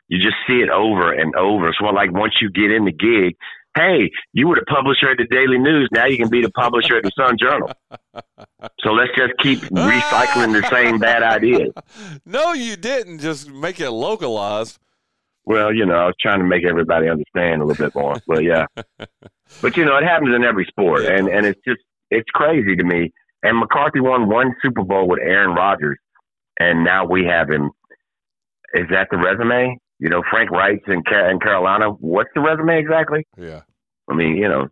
You 0.08 0.18
just 0.18 0.38
see 0.48 0.62
it 0.62 0.70
over 0.70 1.14
and 1.14 1.36
over. 1.36 1.74
So 1.80 1.86
like 1.86 2.12
once 2.12 2.34
you 2.42 2.50
get 2.50 2.72
in 2.72 2.86
the 2.86 2.92
gig, 2.92 3.36
hey, 3.76 4.10
you 4.34 4.48
were 4.48 4.56
the 4.56 4.66
publisher 4.66 5.10
at 5.10 5.18
the 5.18 5.26
Daily 5.26 5.58
News. 5.58 5.90
Now 5.92 6.06
you 6.06 6.18
can 6.18 6.30
be 6.30 6.42
the 6.42 6.52
publisher 6.52 6.98
at 6.98 7.04
the 7.04 7.12
Sun 7.18 7.38
Journal. 7.40 7.72
So 8.82 8.92
let's 8.92 9.12
just 9.16 9.34
keep 9.40 9.60
recycling 9.60 10.54
the 10.54 10.68
same 10.70 11.00
bad 11.00 11.24
ideas. 11.24 11.72
No, 12.26 12.54
you 12.54 12.76
didn't. 12.76 13.20
Just 13.20 13.50
make 13.50 13.80
it 13.80 13.90
localized. 13.92 14.80
Well, 15.46 15.74
you 15.74 15.86
know, 15.86 15.96
I 15.96 16.06
was 16.06 16.16
trying 16.20 16.40
to 16.40 16.46
make 16.46 16.66
everybody 16.66 17.10
understand 17.10 17.62
a 17.62 17.66
little 17.66 17.86
bit 17.86 17.96
more. 17.96 18.22
But 18.28 18.44
yeah. 18.44 18.66
But 19.62 19.78
you 19.78 19.86
know, 19.86 19.98
it 19.98 20.04
happens 20.04 20.36
in 20.36 20.44
every 20.44 20.66
sport 20.66 21.06
and, 21.06 21.28
and 21.28 21.46
it's 21.46 21.60
just 21.68 21.82
it's 22.12 22.30
crazy 22.34 22.76
to 22.76 22.84
me. 22.84 23.12
And 23.42 23.58
McCarthy 23.58 24.00
won 24.00 24.30
one 24.30 24.54
Super 24.62 24.84
Bowl 24.84 25.08
with 25.08 25.20
Aaron 25.20 25.56
Rodgers 25.56 25.98
and 26.60 26.84
now 26.84 27.06
we 27.06 27.26
have 27.26 27.50
him 27.50 27.72
is 28.74 28.88
that 28.92 29.08
the 29.10 29.18
resume? 29.18 29.78
You 30.00 30.10
know, 30.10 30.24
Frank 30.30 30.50
Reich's 30.52 30.84
in, 30.88 31.04
Ca- 31.04 31.30
in 31.30 31.40
Carolina. 31.40 31.90
What's 31.90 32.30
the 32.34 32.42
resume 32.42 32.80
exactly? 32.80 33.28
Yeah. 33.38 33.62
I 34.10 34.16
mean, 34.16 34.38
you 34.38 34.48
know, 34.48 34.68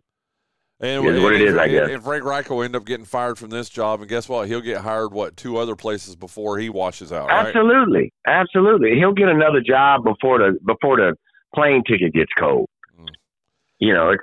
And 0.80 1.04
It 1.04 1.16
is 1.16 1.22
what 1.22 1.32
it 1.34 1.48
and- 1.48 1.60
I 1.60 1.68
guess. 1.68 1.90
And 1.90 2.02
Frank 2.02 2.24
Reich 2.24 2.48
will 2.50 2.62
end 2.62 2.74
up 2.76 2.84
getting 2.86 3.04
fired 3.04 3.36
from 3.38 3.50
this 3.50 3.68
job, 3.68 4.00
and 4.00 4.08
guess 4.08 4.28
what? 4.28 4.46
He'll 4.48 4.60
get 4.60 4.78
hired 4.78 5.12
what 5.12 5.36
two 5.36 5.56
other 5.58 5.74
places 5.76 6.16
before 6.16 6.58
he 6.58 6.68
washes 6.70 7.12
out, 7.12 7.28
right? 7.28 7.46
Absolutely, 7.48 8.12
absolutely. 8.26 8.94
He'll 8.94 9.12
get 9.12 9.28
another 9.28 9.60
job 9.60 10.04
before 10.04 10.38
the 10.38 10.58
before 10.64 10.96
the 10.96 11.14
plane 11.54 11.82
ticket 11.84 12.12
gets 12.14 12.32
cold. 12.38 12.68
Mm. 12.98 13.08
You 13.80 13.92
know, 13.92 14.10
it's 14.10 14.22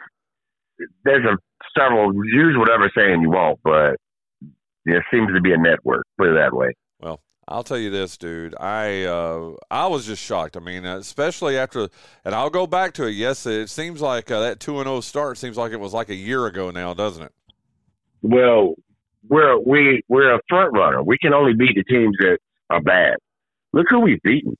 there's 1.04 1.26
a 1.26 1.38
several 1.78 2.14
use 2.14 2.58
whatever 2.58 2.90
saying 2.96 3.22
you 3.22 3.30
want, 3.30 3.60
but 3.64 3.98
There 4.86 5.06
seems 5.12 5.34
to 5.34 5.42
be 5.42 5.52
a 5.52 5.58
network. 5.58 6.06
Put 6.18 6.30
it 6.30 6.36
that 6.36 6.54
way. 6.54 6.74
I'll 7.48 7.64
tell 7.64 7.78
you 7.78 7.92
this, 7.92 8.18
dude. 8.18 8.56
I 8.60 9.04
uh, 9.04 9.52
I 9.70 9.86
was 9.88 10.06
just 10.08 10.22
shocked. 10.24 10.58
I 10.58 10.60
mean, 10.60 10.86
uh, 10.86 10.98
especially 10.98 11.58
after, 11.58 11.90
and 12.24 12.34
I'll 12.34 12.50
go 12.50 12.66
back 12.66 12.94
to 12.96 13.06
it. 13.06 13.12
Yes, 13.12 13.46
it 13.46 13.70
seems 13.70 14.02
like 14.02 14.32
uh, 14.32 14.40
that 14.42 14.60
two 14.60 14.78
and 14.80 14.88
zero 14.88 15.00
start 15.02 15.38
seems 15.38 15.56
like 15.58 15.72
it 15.72 15.80
was 15.80 15.94
like 15.94 16.10
a 16.10 16.16
year 16.16 16.48
ago 16.48 16.72
now, 16.72 16.94
doesn't 16.96 17.24
it? 17.24 17.32
Well, 18.24 18.74
we're 19.30 19.60
we 19.60 20.02
we're 20.08 20.34
a 20.34 20.40
front 20.50 20.74
runner. 20.74 21.04
We 21.04 21.18
can 21.20 21.34
only 21.34 21.54
beat 21.54 21.76
the 21.76 21.84
teams 21.84 22.16
that 22.20 22.40
are 22.72 22.82
bad. 22.82 23.18
Look 23.74 23.86
who 23.90 24.00
we've 24.00 24.22
beaten: 24.24 24.58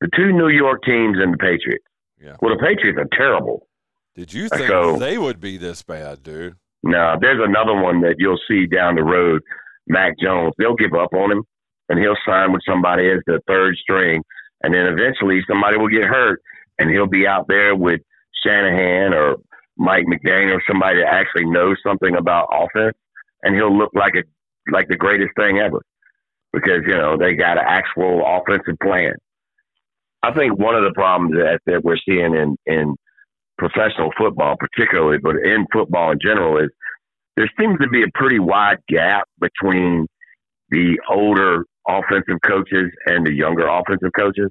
the 0.00 0.08
two 0.16 0.32
New 0.32 0.48
York 0.48 0.82
teams 0.84 1.18
and 1.20 1.34
the 1.34 1.38
Patriots. 1.38 1.84
Yeah. 2.20 2.36
Well, 2.42 2.56
the 2.56 2.62
Patriots 2.62 2.98
are 2.98 3.16
terrible. 3.16 3.68
Did 4.16 4.32
you 4.32 4.48
think 4.48 4.66
So- 4.68 4.96
they 4.96 5.18
would 5.18 5.40
be 5.40 5.56
this 5.56 5.82
bad, 5.82 6.22
dude? 6.22 6.54
Now, 6.82 7.16
there's 7.18 7.40
another 7.42 7.74
one 7.80 8.00
that 8.02 8.16
you'll 8.18 8.38
see 8.46 8.66
down 8.66 8.96
the 8.96 9.02
road, 9.04 9.40
Mac 9.88 10.18
Jones. 10.18 10.52
They'll 10.58 10.74
give 10.76 10.92
up 10.94 11.12
on 11.14 11.32
him, 11.32 11.44
and 11.88 11.98
he'll 11.98 12.16
sign 12.26 12.52
with 12.52 12.62
somebody 12.66 13.10
as 13.10 13.20
the 13.26 13.40
third 13.46 13.76
string, 13.76 14.22
and 14.62 14.74
then 14.74 14.86
eventually 14.86 15.40
somebody 15.48 15.76
will 15.76 15.88
get 15.88 16.04
hurt, 16.04 16.40
and 16.78 16.90
he'll 16.90 17.06
be 17.06 17.26
out 17.26 17.46
there 17.48 17.74
with 17.74 18.00
Shanahan 18.44 19.14
or 19.14 19.36
Mike 19.76 20.06
McDaniel 20.06 20.56
or 20.56 20.62
somebody 20.66 21.00
that 21.00 21.12
actually 21.12 21.46
knows 21.46 21.76
something 21.84 22.16
about 22.16 22.48
offense, 22.52 22.96
and 23.42 23.54
he'll 23.54 23.76
look 23.76 23.90
like 23.94 24.14
a 24.14 24.22
like 24.72 24.88
the 24.88 24.96
greatest 24.96 25.30
thing 25.36 25.58
ever 25.58 25.82
because 26.52 26.82
you 26.86 26.94
know 26.94 27.16
they 27.18 27.34
got 27.34 27.58
an 27.58 27.64
actual 27.66 28.22
offensive 28.24 28.78
plan. 28.82 29.14
I 30.22 30.32
think 30.32 30.58
one 30.58 30.74
of 30.74 30.84
the 30.84 30.92
problems 30.94 31.34
that, 31.34 31.60
that 31.66 31.84
we're 31.84 31.98
seeing 32.08 32.34
in 32.34 32.56
in 32.66 32.96
professional 33.58 34.10
football, 34.16 34.56
particularly, 34.58 35.18
but 35.18 35.36
in 35.36 35.66
football 35.72 36.12
in 36.12 36.18
general, 36.20 36.58
is 36.58 36.70
there 37.36 37.50
seems 37.58 37.78
to 37.80 37.88
be 37.88 38.02
a 38.02 38.06
pretty 38.14 38.38
wide 38.38 38.78
gap 38.88 39.28
between 39.40 40.06
the 40.70 40.98
older 41.10 41.64
offensive 41.88 42.38
coaches 42.46 42.90
and 43.06 43.26
the 43.26 43.32
younger 43.32 43.66
offensive 43.66 44.10
coaches. 44.18 44.50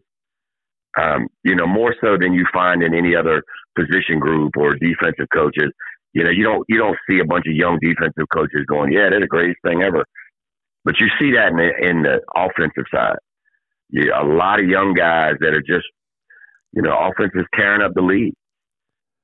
Um, 1.00 1.28
you 1.44 1.56
know, 1.56 1.66
more 1.66 1.96
so 2.02 2.18
than 2.20 2.34
you 2.34 2.46
find 2.54 2.84
in 2.84 2.94
any 2.94 3.16
other 3.16 3.42
position 3.76 4.20
group 4.20 4.54
or 4.58 4.76
defensive 4.76 5.28
coaches. 5.34 5.72
You 6.14 6.24
know, 6.24 6.30
you 6.30 6.44
don't 6.44 6.64
you 6.70 6.78
don't 6.78 6.98
see 7.10 7.20
a 7.20 7.26
bunch 7.26 7.46
of 7.48 7.56
young 7.56 7.80
defensive 7.82 8.28
coaches 8.32 8.66
going, 8.68 8.92
"Yeah, 8.92 9.10
they're 9.10 9.22
the 9.22 9.28
greatest 9.28 9.58
thing 9.66 9.82
ever," 9.82 10.06
but 10.86 10.96
you 11.00 11.08
see 11.20 11.32
that 11.34 11.50
in 11.50 11.58
the, 11.58 11.90
in 11.90 12.04
the 12.04 12.20
offensive 12.36 12.86
side. 12.94 13.18
Yeah, 13.90 14.22
a 14.22 14.26
lot 14.26 14.60
of 14.60 14.68
young 14.68 14.94
guys 14.94 15.34
that 15.40 15.56
are 15.56 15.62
just, 15.62 15.86
you 16.74 16.82
know, 16.82 16.96
offenses 16.98 17.46
tearing 17.56 17.82
up 17.82 17.94
the 17.96 18.02
league 18.02 18.34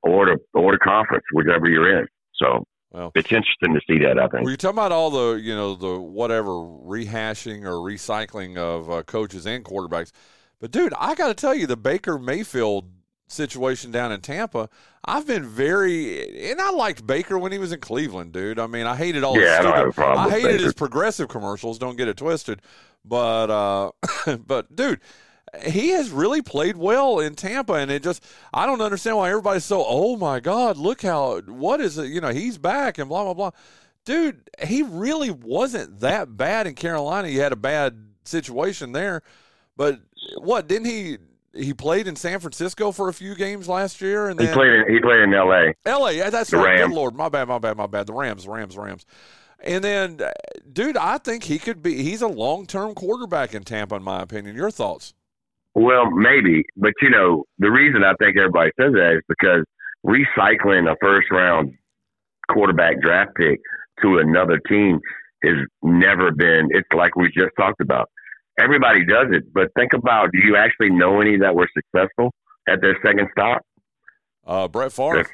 or 0.04 0.26
the 0.26 0.38
or 0.54 0.72
the 0.72 0.80
conference, 0.80 1.24
whichever 1.34 1.69
you're 1.69 2.00
in. 2.00 2.08
So 2.36 2.65
Well, 2.91 3.12
it's 3.15 3.32
interesting 3.32 3.73
to 3.75 3.82
see 3.88 3.99
that. 3.99 4.17
I 4.19 4.28
think. 4.28 4.43
Were 4.43 4.52
you 4.52 4.58
talking 4.58 4.78
about 4.78 4.91
all 4.91 5.12
the 5.12 5.39
you 5.39 5.56
know 5.56 5.75
the 5.75 5.99
whatever 5.99 6.49
rehashing 6.52 7.63
or 7.63 7.73
recycling 7.75 8.58
of 8.58 8.89
uh, 8.89 9.04
coaches 9.04 9.45
and 9.45 9.63
quarterbacks? 9.63 10.12
But 10.60 10.71
dude, 10.71 10.93
I 10.97 11.15
got 11.15 11.28
to 11.28 11.34
tell 11.34 11.54
you, 11.56 11.67
the 11.67 11.78
Baker 11.78 12.17
Mayfield 12.17 12.89
situation 13.28 13.91
down 13.91 14.12
in 14.12 14.21
Tampa, 14.21 14.67
I've 15.06 15.28
been 15.28 15.45
very 15.45 16.49
and 16.52 16.60
I 16.60 16.71
liked 16.71 17.06
Baker 17.06 17.38
when 17.38 17.52
he 17.52 17.60
was 17.60 17.71
in 17.71 17.80
Cleveland, 17.80 18.32
dude. 18.32 18.58
I 18.60 18.65
mean, 18.65 18.88
I 18.88 18.95
hated 18.95 19.23
all. 19.23 19.39
Yeah, 19.39 19.41
I 19.41 19.56
his 19.58 19.65
don't 19.65 19.73
stupid, 19.73 19.78
have 19.78 19.88
a 19.88 19.93
problem 19.93 20.19
I 20.19 20.25
with 20.25 20.34
hated 20.34 20.52
Baker. 20.52 20.63
his 20.63 20.73
progressive 20.73 21.28
commercials. 21.30 21.78
Don't 21.78 21.95
get 21.95 22.08
it 22.08 22.17
twisted, 22.17 22.62
but 23.06 23.52
uh, 23.52 23.91
but 24.47 24.75
dude. 24.75 24.99
He 25.66 25.90
has 25.90 26.12
really 26.12 26.42
played 26.42 26.78
well 26.78 27.20
in 27.20 27.36
Tampa, 27.36 27.74
and 27.74 27.90
it 27.90 28.04
just 28.04 28.24
I 28.54 28.66
don't 28.66 28.82
understand 28.82 29.18
why 29.18 29.30
everybody's 29.30 29.66
so 29.66 29.84
oh 29.88 30.18
my 30.18 30.40
god, 30.40 30.78
look 30.78 31.02
how 31.02 31.42
what 31.42 31.82
is 31.82 31.98
it? 31.98 32.08
You 32.08 32.22
know, 32.22 32.30
he's 32.30 32.58
back 32.58 32.98
and 32.98 33.10
blah 33.10 33.24
blah 33.24 33.34
blah 33.34 33.52
dude, 34.10 34.50
he 34.60 34.82
really 34.82 35.30
wasn't 35.30 36.00
that 36.00 36.36
bad 36.36 36.66
in 36.66 36.74
Carolina. 36.74 37.28
He 37.28 37.38
had 37.38 37.52
a 37.52 37.58
bad 37.58 38.08
situation 38.26 38.92
there, 38.92 39.22
but 39.78 40.00
what 40.40 40.68
didn't 40.68 40.88
he? 40.88 41.18
He 41.54 41.74
played 41.74 42.08
in 42.08 42.16
San 42.16 42.40
Francisco 42.40 42.92
for 42.92 43.10
a 43.10 43.14
few 43.14 43.36
games 43.36 43.68
last 43.68 44.02
year, 44.02 44.30
and 44.30 44.40
He 44.40 44.48
then 44.48 44.56
played 44.56 44.72
in 44.72 44.94
he 44.94 45.00
played 45.00 45.22
in 45.22 45.34
L.A. 45.34 45.74
L.A. 45.86 46.14
Yeah, 46.14 46.30
that's 46.30 46.50
The 46.50 46.58
right. 46.58 46.78
Good 46.78 46.92
lord, 46.92 47.16
my 47.16 47.30
bad, 47.30 47.48
my 47.48 47.60
bad, 47.60 47.78
my 47.78 47.88
bad. 47.88 48.08
The 48.08 48.14
Rams, 48.14 48.48
Rams, 48.48 48.78
Rams. 48.78 49.06
And 49.62 49.84
then, 49.84 50.22
dude, 50.72 50.96
I 50.96 51.18
think 51.18 51.44
he 51.44 51.60
could 51.60 51.82
be. 51.84 52.02
He's 52.02 52.22
a 52.22 52.28
long-term 52.28 52.96
quarterback 52.96 53.54
in 53.54 53.64
Tampa, 53.64 53.96
in 53.96 54.04
my 54.04 54.22
opinion. 54.22 54.56
Your 54.56 54.72
thoughts? 54.72 55.14
Well, 55.75 56.10
maybe, 56.12 56.63
but 56.75 56.93
you 57.01 57.10
know, 57.10 57.45
the 57.60 57.69
reason 57.71 58.03
I 58.03 58.13
think 58.19 58.38
everybody 58.38 58.71
says 58.79 58.91
that 58.93 59.13
is 59.17 59.23
because 59.29 59.63
recycling 60.05 60.91
a 60.91 60.95
first 61.01 61.29
round 61.32 61.73
quarterback 62.51 62.99
draft 63.01 63.32
pick 63.36 63.60
to 64.01 64.17
another 64.17 64.60
team 64.67 64.99
has 65.43 65.55
never 65.84 66.32
been. 66.32 66.69
It's 66.71 66.88
like 66.95 67.15
we 67.15 67.27
just 67.27 67.51
talked 67.58 67.82
about. 67.82 68.10
Everybody 68.60 69.05
does 69.05 69.27
it, 69.32 69.53
but 69.53 69.69
think 69.77 69.93
about: 69.93 70.32
Do 70.34 70.39
you 70.45 70.58
actually 70.58 70.89
know 70.89 71.21
any 71.21 71.38
that 71.38 71.55
were 71.55 71.69
successful 71.73 72.34
at 72.67 72.82
their 72.82 72.97
second 73.05 73.29
stop? 73.32 73.62
Uh, 74.45 74.67
Brett 74.67 74.91
Favre. 74.91 75.25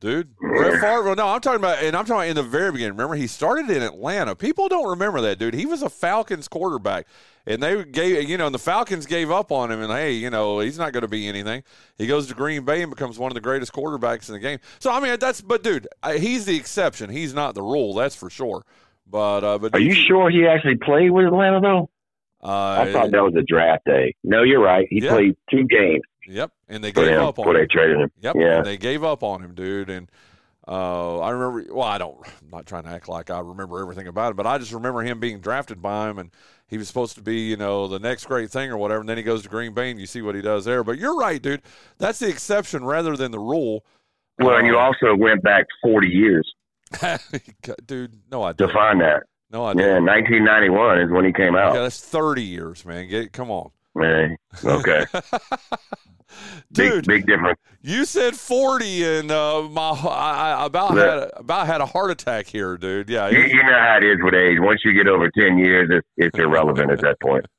Dude, 0.00 0.36
Brett 0.36 0.80
Favre. 0.80 1.04
well, 1.04 1.14
No, 1.16 1.28
I'm 1.28 1.40
talking 1.40 1.60
about, 1.60 1.82
and 1.82 1.96
I'm 1.96 2.04
talking 2.04 2.16
about 2.16 2.28
in 2.28 2.36
the 2.36 2.42
very 2.42 2.70
beginning. 2.70 2.92
Remember, 2.92 3.14
he 3.14 3.26
started 3.26 3.70
in 3.70 3.82
Atlanta. 3.82 4.36
People 4.36 4.68
don't 4.68 4.88
remember 4.88 5.22
that, 5.22 5.38
dude. 5.38 5.54
He 5.54 5.64
was 5.64 5.82
a 5.82 5.88
Falcons 5.88 6.48
quarterback, 6.48 7.06
and 7.46 7.62
they 7.62 7.84
gave, 7.84 8.28
you 8.28 8.36
know, 8.36 8.46
and 8.46 8.54
the 8.54 8.58
Falcons 8.58 9.06
gave 9.06 9.30
up 9.30 9.52
on 9.52 9.70
him. 9.70 9.80
And 9.80 9.92
hey, 9.92 10.12
you 10.12 10.30
know, 10.30 10.58
he's 10.58 10.78
not 10.78 10.92
going 10.92 11.02
to 11.02 11.08
be 11.08 11.28
anything. 11.28 11.62
He 11.96 12.06
goes 12.06 12.26
to 12.28 12.34
Green 12.34 12.64
Bay 12.64 12.82
and 12.82 12.90
becomes 12.90 13.18
one 13.18 13.30
of 13.30 13.34
the 13.34 13.40
greatest 13.40 13.72
quarterbacks 13.72 14.28
in 14.28 14.34
the 14.34 14.40
game. 14.40 14.58
So, 14.78 14.90
I 14.90 15.00
mean, 15.00 15.16
that's, 15.18 15.40
but 15.40 15.62
dude, 15.62 15.86
he's 16.16 16.44
the 16.46 16.56
exception. 16.56 17.10
He's 17.10 17.34
not 17.34 17.54
the 17.54 17.62
rule. 17.62 17.94
That's 17.94 18.16
for 18.16 18.30
sure. 18.30 18.64
But, 19.08 19.44
uh, 19.44 19.58
but 19.58 19.74
Are 19.74 19.80
you 19.80 19.94
sure 19.94 20.30
he 20.30 20.46
actually 20.46 20.76
played 20.76 21.10
with 21.10 21.26
Atlanta 21.26 21.60
though? 21.60 21.90
Uh, 22.42 22.82
I 22.86 22.92
thought 22.92 23.10
that 23.12 23.22
was 23.22 23.34
a 23.36 23.42
draft 23.42 23.84
day. 23.86 24.14
No, 24.24 24.42
you're 24.42 24.60
right. 24.62 24.86
He 24.90 25.00
Yeah. 25.02 25.10
played 25.12 25.36
two 25.50 25.64
games 25.64 26.02
Yep, 26.28 26.50
and 26.68 26.82
they 26.82 26.90
gave 26.92 27.06
them 27.06 27.22
up 27.24 27.38
on 27.38 27.48
him. 27.48 27.54
they 27.54 27.66
traded 27.66 28.00
him. 28.00 28.10
Yep. 28.20 28.36
Yeah. 28.36 28.56
and 28.58 28.66
They 28.66 28.76
gave 28.76 29.04
up 29.04 29.22
on 29.22 29.42
him, 29.42 29.54
dude. 29.54 29.88
And 29.88 30.10
uh, 30.68 31.20
I 31.20 31.30
remember. 31.30 31.72
Well, 31.74 31.86
I 31.86 31.98
don't. 31.98 32.16
I'm 32.26 32.50
not 32.50 32.66
trying 32.66 32.84
to 32.84 32.90
act 32.90 33.08
like 33.08 33.30
I 33.30 33.40
remember 33.40 33.80
everything 33.80 34.06
about 34.08 34.32
it, 34.32 34.36
but 34.36 34.46
I 34.46 34.58
just 34.58 34.72
remember 34.72 35.02
him 35.02 35.20
being 35.20 35.40
drafted 35.40 35.80
by 35.80 36.10
him, 36.10 36.18
and 36.18 36.30
he 36.66 36.76
was 36.78 36.88
supposed 36.88 37.14
to 37.16 37.22
be, 37.22 37.36
you 37.42 37.56
know, 37.56 37.86
the 37.86 37.98
next 38.00 38.26
great 38.26 38.50
thing 38.50 38.70
or 38.70 38.76
whatever. 38.76 39.00
And 39.00 39.08
then 39.08 39.16
he 39.16 39.22
goes 39.22 39.42
to 39.42 39.48
Green 39.48 39.72
Bay, 39.74 39.90
and 39.90 40.00
you 40.00 40.06
see 40.06 40.22
what 40.22 40.34
he 40.34 40.42
does 40.42 40.64
there. 40.64 40.82
But 40.82 40.98
you're 40.98 41.16
right, 41.16 41.40
dude. 41.40 41.62
That's 41.98 42.18
the 42.18 42.28
exception 42.28 42.84
rather 42.84 43.16
than 43.16 43.30
the 43.30 43.38
rule. 43.38 43.84
Well, 44.38 44.56
and 44.56 44.66
you 44.66 44.76
Uh, 44.76 44.80
also 44.82 45.14
went 45.16 45.42
back 45.42 45.64
40 45.82 46.08
years 46.08 46.52
dude. 47.86 48.18
No, 48.30 48.42
I 48.42 48.52
didn't. 48.52 48.72
find 48.74 49.00
that. 49.00 49.22
No, 49.50 49.64
I 49.64 49.70
Yeah, 49.70 49.74
didn't. 50.00 50.06
1991 50.06 51.00
is 51.00 51.10
when 51.10 51.24
he 51.24 51.32
came 51.32 51.54
out. 51.56 51.74
Yeah, 51.74 51.82
that's 51.82 52.00
30 52.00 52.42
years, 52.42 52.84
man. 52.84 53.08
Get 53.08 53.32
come 53.32 53.50
on, 53.50 53.70
Yeah, 54.00 54.28
Okay. 54.64 55.04
big, 56.72 56.92
dude. 56.92 57.06
big 57.06 57.26
difference. 57.26 57.58
You 57.82 58.04
said 58.04 58.34
40, 58.34 59.04
and 59.04 59.30
uh, 59.30 59.62
my 59.62 59.90
I, 59.90 60.52
I 60.58 60.66
about 60.66 60.96
had 60.96 61.08
a, 61.08 61.38
about 61.38 61.66
had 61.66 61.80
a 61.80 61.86
heart 61.86 62.10
attack 62.10 62.46
here, 62.46 62.76
dude. 62.76 63.08
Yeah, 63.08 63.28
You, 63.28 63.40
you 63.40 63.62
know 63.62 63.78
how 63.78 63.98
it 63.98 64.04
is 64.04 64.18
with 64.22 64.34
age. 64.34 64.58
Once 64.60 64.80
you 64.84 64.92
get 64.92 65.06
over 65.06 65.30
10 65.30 65.58
years, 65.58 65.88
it's, 65.90 66.08
it's 66.16 66.38
irrelevant 66.38 66.90
at 66.90 67.00
that 67.00 67.20
point. 67.20 67.46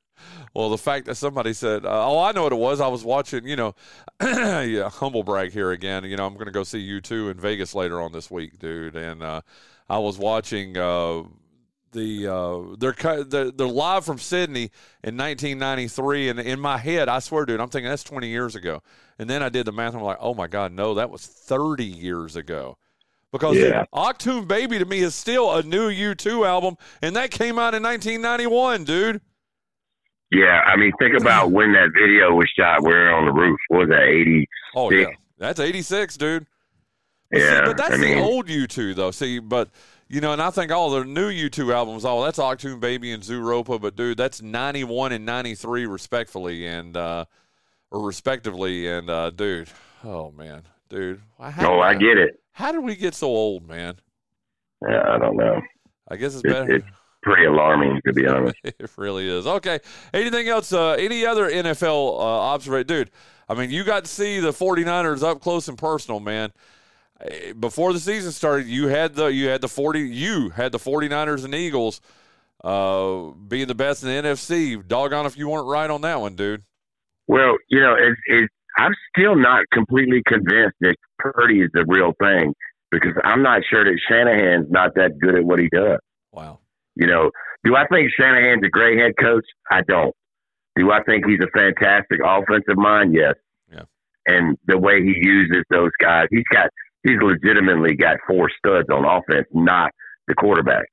Well, 0.54 0.70
the 0.70 0.78
fact 0.78 1.06
that 1.06 1.14
somebody 1.16 1.52
said, 1.52 1.84
uh, 1.84 2.08
"Oh, 2.08 2.18
I 2.20 2.32
know 2.32 2.42
what 2.42 2.52
it 2.52 2.56
was," 2.56 2.80
I 2.80 2.88
was 2.88 3.04
watching. 3.04 3.46
You 3.46 3.56
know, 3.56 3.74
yeah, 4.22 4.88
humble 4.88 5.22
brag 5.22 5.52
here 5.52 5.70
again. 5.70 6.04
You 6.04 6.16
know, 6.16 6.26
I'm 6.26 6.34
going 6.34 6.46
to 6.46 6.52
go 6.52 6.64
see 6.64 6.80
you 6.80 7.00
two 7.00 7.28
in 7.28 7.38
Vegas 7.38 7.74
later 7.74 8.00
on 8.00 8.12
this 8.12 8.30
week, 8.30 8.58
dude. 8.58 8.96
And 8.96 9.22
uh, 9.22 9.42
I 9.88 9.98
was 9.98 10.18
watching 10.18 10.76
uh, 10.76 11.22
the 11.92 12.26
uh, 12.26 12.76
they're 12.78 13.24
they're 13.24 13.50
they're 13.50 13.66
live 13.66 14.04
from 14.04 14.18
Sydney 14.18 14.70
in 15.02 15.16
1993, 15.16 16.28
and 16.28 16.40
in 16.40 16.60
my 16.60 16.78
head, 16.78 17.08
I 17.08 17.18
swear, 17.20 17.44
dude, 17.46 17.60
I'm 17.60 17.68
thinking 17.68 17.88
that's 17.88 18.04
20 18.04 18.28
years 18.28 18.54
ago. 18.54 18.82
And 19.18 19.28
then 19.28 19.42
I 19.42 19.48
did 19.48 19.66
the 19.66 19.72
math. 19.72 19.94
And 19.94 20.00
I'm 20.00 20.04
like, 20.06 20.18
oh 20.20 20.34
my 20.34 20.46
god, 20.46 20.72
no, 20.72 20.94
that 20.94 21.10
was 21.10 21.26
30 21.26 21.84
years 21.84 22.36
ago. 22.36 22.76
Because 23.32 23.56
Yeah. 23.56 23.84
Achtung 23.92 24.46
Baby 24.48 24.78
to 24.78 24.84
me 24.84 25.00
is 25.00 25.14
still 25.14 25.54
a 25.54 25.62
new 25.62 25.90
U2 25.90 26.46
album, 26.46 26.76
and 27.02 27.14
that 27.16 27.30
came 27.30 27.58
out 27.58 27.74
in 27.74 27.82
1991, 27.82 28.84
dude. 28.84 29.20
Yeah, 30.30 30.60
I 30.66 30.76
mean, 30.76 30.92
think 30.98 31.18
about 31.18 31.50
when 31.52 31.72
that 31.72 31.88
video 31.94 32.34
was 32.34 32.48
shot. 32.56 32.82
We're 32.82 33.10
on 33.12 33.24
the 33.26 33.32
roof. 33.32 33.58
What 33.68 33.78
was 33.80 33.88
that, 33.88 34.02
80? 34.02 34.46
Oh 34.76 34.90
yeah, 34.90 35.06
that's 35.38 35.58
eighty 35.58 35.80
six, 35.82 36.16
dude. 36.18 36.46
But 37.30 37.40
Yeah, 37.40 37.58
see, 37.60 37.64
but 37.64 37.76
that's 37.78 37.94
I 37.94 37.96
mean- 37.96 38.18
the 38.18 38.22
old 38.22 38.48
U 38.50 38.66
two 38.66 38.92
though. 38.94 39.10
See, 39.10 39.38
but 39.38 39.70
you 40.08 40.20
know, 40.20 40.32
and 40.32 40.40
I 40.42 40.50
think 40.50 40.72
all 40.72 40.90
the 40.90 41.04
new 41.04 41.28
U 41.28 41.50
two 41.50 41.72
albums, 41.72 42.04
oh, 42.04 42.22
that's 42.24 42.38
Achtung 42.38 42.80
Baby 42.80 43.12
and 43.12 43.22
Zooropa, 43.22 43.80
but 43.80 43.96
dude, 43.96 44.16
that's 44.18 44.40
ninety 44.42 44.84
one 44.84 45.12
and 45.12 45.24
ninety 45.26 45.54
three 45.54 45.86
respectfully, 45.86 46.66
and 46.66 46.96
uh, 46.96 47.24
or 47.90 48.06
respectively, 48.06 48.88
and 48.88 49.08
uh, 49.10 49.30
dude, 49.30 49.68
oh 50.04 50.30
man, 50.32 50.62
dude, 50.88 51.20
how 51.38 51.74
Oh, 51.74 51.80
I 51.80 51.94
get 51.94 52.16
it. 52.18 52.40
How 52.52 52.72
did 52.72 52.80
we 52.82 52.96
get 52.96 53.14
so 53.14 53.28
old, 53.28 53.66
man? 53.68 53.96
Yeah, 54.88 55.02
I 55.08 55.18
don't 55.18 55.36
know. 55.36 55.60
I 56.10 56.16
guess 56.16 56.34
it's 56.34 56.44
It's, 56.44 56.52
better. 56.52 56.72
it's 56.76 56.86
pretty 57.22 57.44
alarming, 57.44 58.00
to 58.06 58.12
be 58.12 58.26
honest. 58.26 58.56
it 58.64 58.90
really 58.96 59.28
is. 59.28 59.46
Okay. 59.46 59.78
Anything 60.14 60.48
else? 60.48 60.72
Uh, 60.72 60.92
any 60.92 61.26
other 61.26 61.50
NFL 61.50 62.18
uh, 62.18 62.22
observation? 62.22 62.86
Dude, 62.86 63.10
I 63.48 63.54
mean, 63.54 63.70
you 63.70 63.84
got 63.84 64.04
to 64.04 64.10
see 64.10 64.40
the 64.40 64.50
49ers 64.52 65.22
up 65.22 65.40
close 65.40 65.68
and 65.68 65.76
personal, 65.76 66.20
man. 66.20 66.52
Eh, 67.20 67.52
before 67.52 67.92
the 67.92 68.00
season 68.00 68.32
started, 68.32 68.66
you 68.66 68.88
had 68.88 69.14
the 69.14 69.26
you 69.26 69.48
had 69.48 69.60
the 69.60 69.68
forty 69.68 70.00
you 70.00 70.50
had 70.50 70.72
the 70.72 70.78
49ers 70.78 71.44
and 71.44 71.54
Eagles 71.54 72.00
uh, 72.64 73.30
being 73.46 73.66
the 73.66 73.74
best 73.74 74.02
in 74.02 74.08
the 74.08 74.28
NFC. 74.28 74.86
Doggone 74.86 75.26
if 75.26 75.36
you 75.36 75.48
weren't 75.48 75.66
right 75.66 75.90
on 75.90 76.00
that 76.02 76.20
one, 76.20 76.34
dude. 76.34 76.62
Well, 77.26 77.56
you 77.68 77.80
know, 77.80 77.94
it, 77.94 78.16
it, 78.26 78.50
I'm 78.78 78.94
still 79.10 79.36
not 79.36 79.64
completely 79.72 80.22
convinced 80.26 80.76
that 80.80 80.96
Purdy 81.18 81.60
is 81.60 81.70
the 81.74 81.84
real 81.86 82.12
thing 82.20 82.54
because 82.90 83.12
I'm 83.22 83.42
not 83.42 83.62
sure 83.68 83.84
that 83.84 83.98
Shanahan's 84.08 84.70
not 84.70 84.94
that 84.94 85.18
good 85.20 85.34
at 85.34 85.44
what 85.44 85.58
he 85.58 85.68
does. 85.68 85.98
Wow. 86.32 86.60
You 86.96 87.06
know, 87.06 87.30
do 87.64 87.76
I 87.76 87.86
think 87.86 88.10
Shanahan's 88.18 88.62
a 88.64 88.70
great 88.70 88.98
head 88.98 89.12
coach? 89.20 89.44
I 89.70 89.82
don't. 89.86 90.14
Do 90.76 90.90
I 90.90 91.02
think 91.02 91.26
he's 91.26 91.40
a 91.40 91.50
fantastic 91.56 92.20
offensive 92.24 92.76
mind? 92.76 93.14
Yes. 93.14 93.34
Yeah. 93.70 93.82
And 94.26 94.56
the 94.66 94.78
way 94.78 95.02
he 95.02 95.14
uses 95.20 95.64
those 95.70 95.90
guys, 96.00 96.28
he's 96.30 96.44
got 96.52 96.70
he's 97.04 97.18
legitimately 97.20 97.96
got 97.96 98.16
four 98.26 98.50
studs 98.58 98.88
on 98.92 99.04
offense, 99.04 99.46
not 99.52 99.90
the 100.26 100.34
quarterback. 100.34 100.86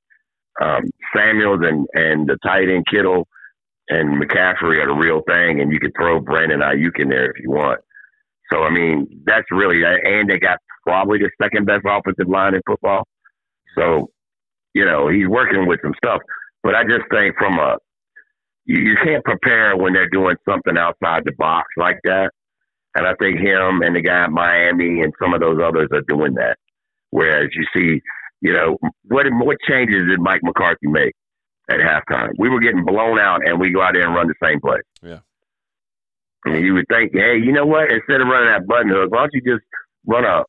Um, 0.60 0.84
Samuels 1.14 1.60
and 1.62 1.86
and 1.94 2.26
the 2.26 2.38
tight 2.44 2.68
end 2.68 2.86
Kittle 2.90 3.28
and 3.88 4.20
McCaffrey 4.20 4.82
are 4.82 4.86
the 4.86 4.94
real 4.94 5.22
thing, 5.28 5.60
and 5.60 5.72
you 5.72 5.78
could 5.78 5.92
throw 5.96 6.20
Brandon 6.20 6.60
Aiyuk 6.60 6.98
in 6.98 7.08
there 7.08 7.30
if 7.30 7.42
you 7.42 7.50
want. 7.50 7.80
So 8.52 8.62
I 8.62 8.70
mean, 8.70 9.22
that's 9.26 9.46
really 9.50 9.82
and 9.84 10.30
they 10.30 10.38
got 10.38 10.58
probably 10.86 11.18
the 11.18 11.30
second 11.42 11.66
best 11.66 11.82
offensive 11.84 12.28
line 12.28 12.54
in 12.54 12.62
football. 12.66 13.06
So, 13.76 14.08
you 14.74 14.84
know, 14.84 15.08
he's 15.08 15.26
working 15.26 15.66
with 15.66 15.80
some 15.82 15.94
stuff. 16.02 16.20
But 16.62 16.74
I 16.74 16.84
just 16.84 17.04
think 17.10 17.36
from 17.36 17.58
a 17.58 17.76
you, 18.64 18.80
you 18.80 18.96
can't 19.04 19.24
prepare 19.24 19.76
when 19.76 19.92
they're 19.92 20.08
doing 20.08 20.36
something 20.48 20.76
outside 20.76 21.22
the 21.24 21.32
box 21.38 21.66
like 21.76 21.98
that. 22.04 22.30
And 22.96 23.06
I 23.06 23.14
think 23.16 23.38
him 23.38 23.82
and 23.82 23.94
the 23.94 24.00
guy 24.00 24.24
at 24.24 24.30
Miami 24.30 25.02
and 25.02 25.12
some 25.22 25.34
of 25.34 25.40
those 25.40 25.60
others 25.62 25.88
are 25.92 26.00
doing 26.08 26.34
that. 26.34 26.56
Whereas 27.10 27.50
you 27.54 27.64
see, 27.74 28.00
you 28.40 28.54
know, 28.54 28.78
what 29.04 29.26
what 29.32 29.58
changes 29.68 30.08
did 30.08 30.18
Mike 30.18 30.40
McCarthy 30.42 30.86
make 30.86 31.12
at 31.70 31.76
halftime? 31.76 32.30
We 32.38 32.48
were 32.48 32.60
getting 32.60 32.86
blown 32.86 33.18
out, 33.18 33.46
and 33.46 33.60
we 33.60 33.70
go 33.70 33.82
out 33.82 33.92
there 33.92 34.06
and 34.06 34.14
run 34.14 34.28
the 34.28 34.34
same 34.42 34.60
play. 34.60 34.78
Yeah. 35.02 35.18
And 36.46 36.64
you 36.64 36.72
would 36.74 36.86
think, 36.88 37.12
hey, 37.12 37.36
you 37.36 37.52
know 37.52 37.66
what? 37.66 37.90
Instead 37.90 38.22
of 38.22 38.28
running 38.28 38.48
that 38.50 38.66
button 38.66 38.88
hook, 38.88 39.10
why 39.10 39.18
don't 39.18 39.34
you 39.34 39.42
just 39.42 39.64
run 40.06 40.24
a 40.24 40.44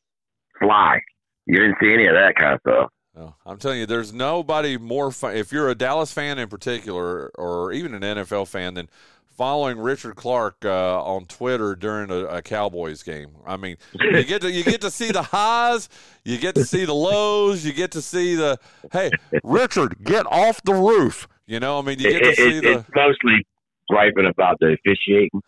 fly? 0.60 1.02
You 1.48 1.58
didn't 1.58 1.76
see 1.82 1.94
any 1.94 2.08
of 2.08 2.14
that 2.14 2.36
kind 2.38 2.54
of 2.54 2.60
stuff. 2.62 2.90
No, 3.16 3.36
I'm 3.46 3.58
telling 3.58 3.80
you, 3.80 3.88
there's 3.88 4.14
nobody 4.14 4.78
more 4.78 5.12
fun. 5.12 5.36
If 5.36 5.52
you're 5.52 5.70
a 5.70 5.76
Dallas 5.76 6.14
fan 6.14 6.38
in 6.38 6.50
particular, 6.50 7.32
or 7.36 7.72
even 7.72 7.94
an 7.94 8.02
NFL 8.04 8.48
fan, 8.48 8.76
than 8.76 8.90
following 9.38 9.78
Richard 9.78 10.16
Clark 10.16 10.66
uh, 10.66 11.02
on 11.04 11.26
Twitter 11.26 11.76
during 11.76 12.10
a, 12.10 12.26
a, 12.26 12.42
Cowboys 12.42 13.04
game. 13.04 13.30
I 13.46 13.56
mean, 13.56 13.78
you 13.94 14.24
get 14.24 14.42
to 14.42 14.52
you 14.52 14.64
get 14.64 14.82
to 14.82 14.92
see 14.92 15.12
the 15.12 15.22
highs, 15.22 15.88
you 16.26 16.40
get 16.40 16.56
to 16.56 16.66
see 16.66 16.86
the 16.86 16.94
lows, 16.94 17.64
you 17.64 17.72
get 17.72 17.92
to 17.92 18.02
see 18.02 18.36
the 18.36 18.58
hey, 18.92 19.12
Richard, 19.44 20.04
get 20.04 20.26
off 20.26 20.62
the 20.64 20.74
roof. 20.74 21.28
You 21.46 21.60
know, 21.60 21.80
I 21.80 21.84
mean, 21.84 22.00
you 22.00 22.12
get 22.12 22.22
it, 22.24 22.26
to 22.26 22.36
see 22.36 22.58
it, 22.58 22.64
the. 22.64 22.72
It's 22.80 22.90
mostly 22.94 23.46
griping 23.90 24.26
about 24.26 24.58
the 24.60 24.76
officiating, 24.76 25.42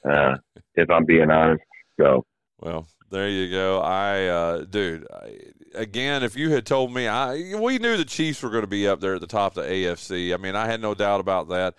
uh, 0.04 0.36
if 0.74 0.90
I'm 0.90 1.06
being 1.06 1.30
honest. 1.30 1.62
So. 1.98 2.26
Well, 2.60 2.86
there 3.10 3.28
you 3.28 3.50
go. 3.50 3.80
I, 3.80 4.26
uh, 4.26 4.64
dude, 4.64 5.06
I, 5.12 5.36
again, 5.74 6.22
if 6.22 6.36
you 6.36 6.50
had 6.50 6.66
told 6.66 6.92
me, 6.92 7.06
I 7.06 7.54
we 7.58 7.78
knew 7.78 7.96
the 7.96 8.04
Chiefs 8.04 8.42
were 8.42 8.50
going 8.50 8.62
to 8.62 8.68
be 8.68 8.88
up 8.88 9.00
there 9.00 9.14
at 9.14 9.20
the 9.20 9.26
top 9.26 9.56
of 9.56 9.64
the 9.64 9.70
AFC. 9.70 10.34
I 10.34 10.36
mean, 10.36 10.56
I 10.56 10.66
had 10.66 10.80
no 10.80 10.94
doubt 10.94 11.20
about 11.20 11.48
that. 11.50 11.74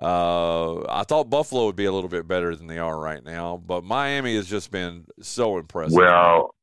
Uh, 0.00 0.80
I 0.88 1.04
thought 1.04 1.28
Buffalo 1.28 1.66
would 1.66 1.76
be 1.76 1.84
a 1.84 1.92
little 1.92 2.08
bit 2.08 2.26
better 2.26 2.56
than 2.56 2.66
they 2.66 2.78
are 2.78 2.98
right 2.98 3.22
now, 3.22 3.62
but 3.64 3.84
Miami 3.84 4.36
has 4.36 4.46
just 4.46 4.70
been 4.70 5.04
so 5.20 5.58
impressive. 5.58 5.96
Well, 5.96 6.54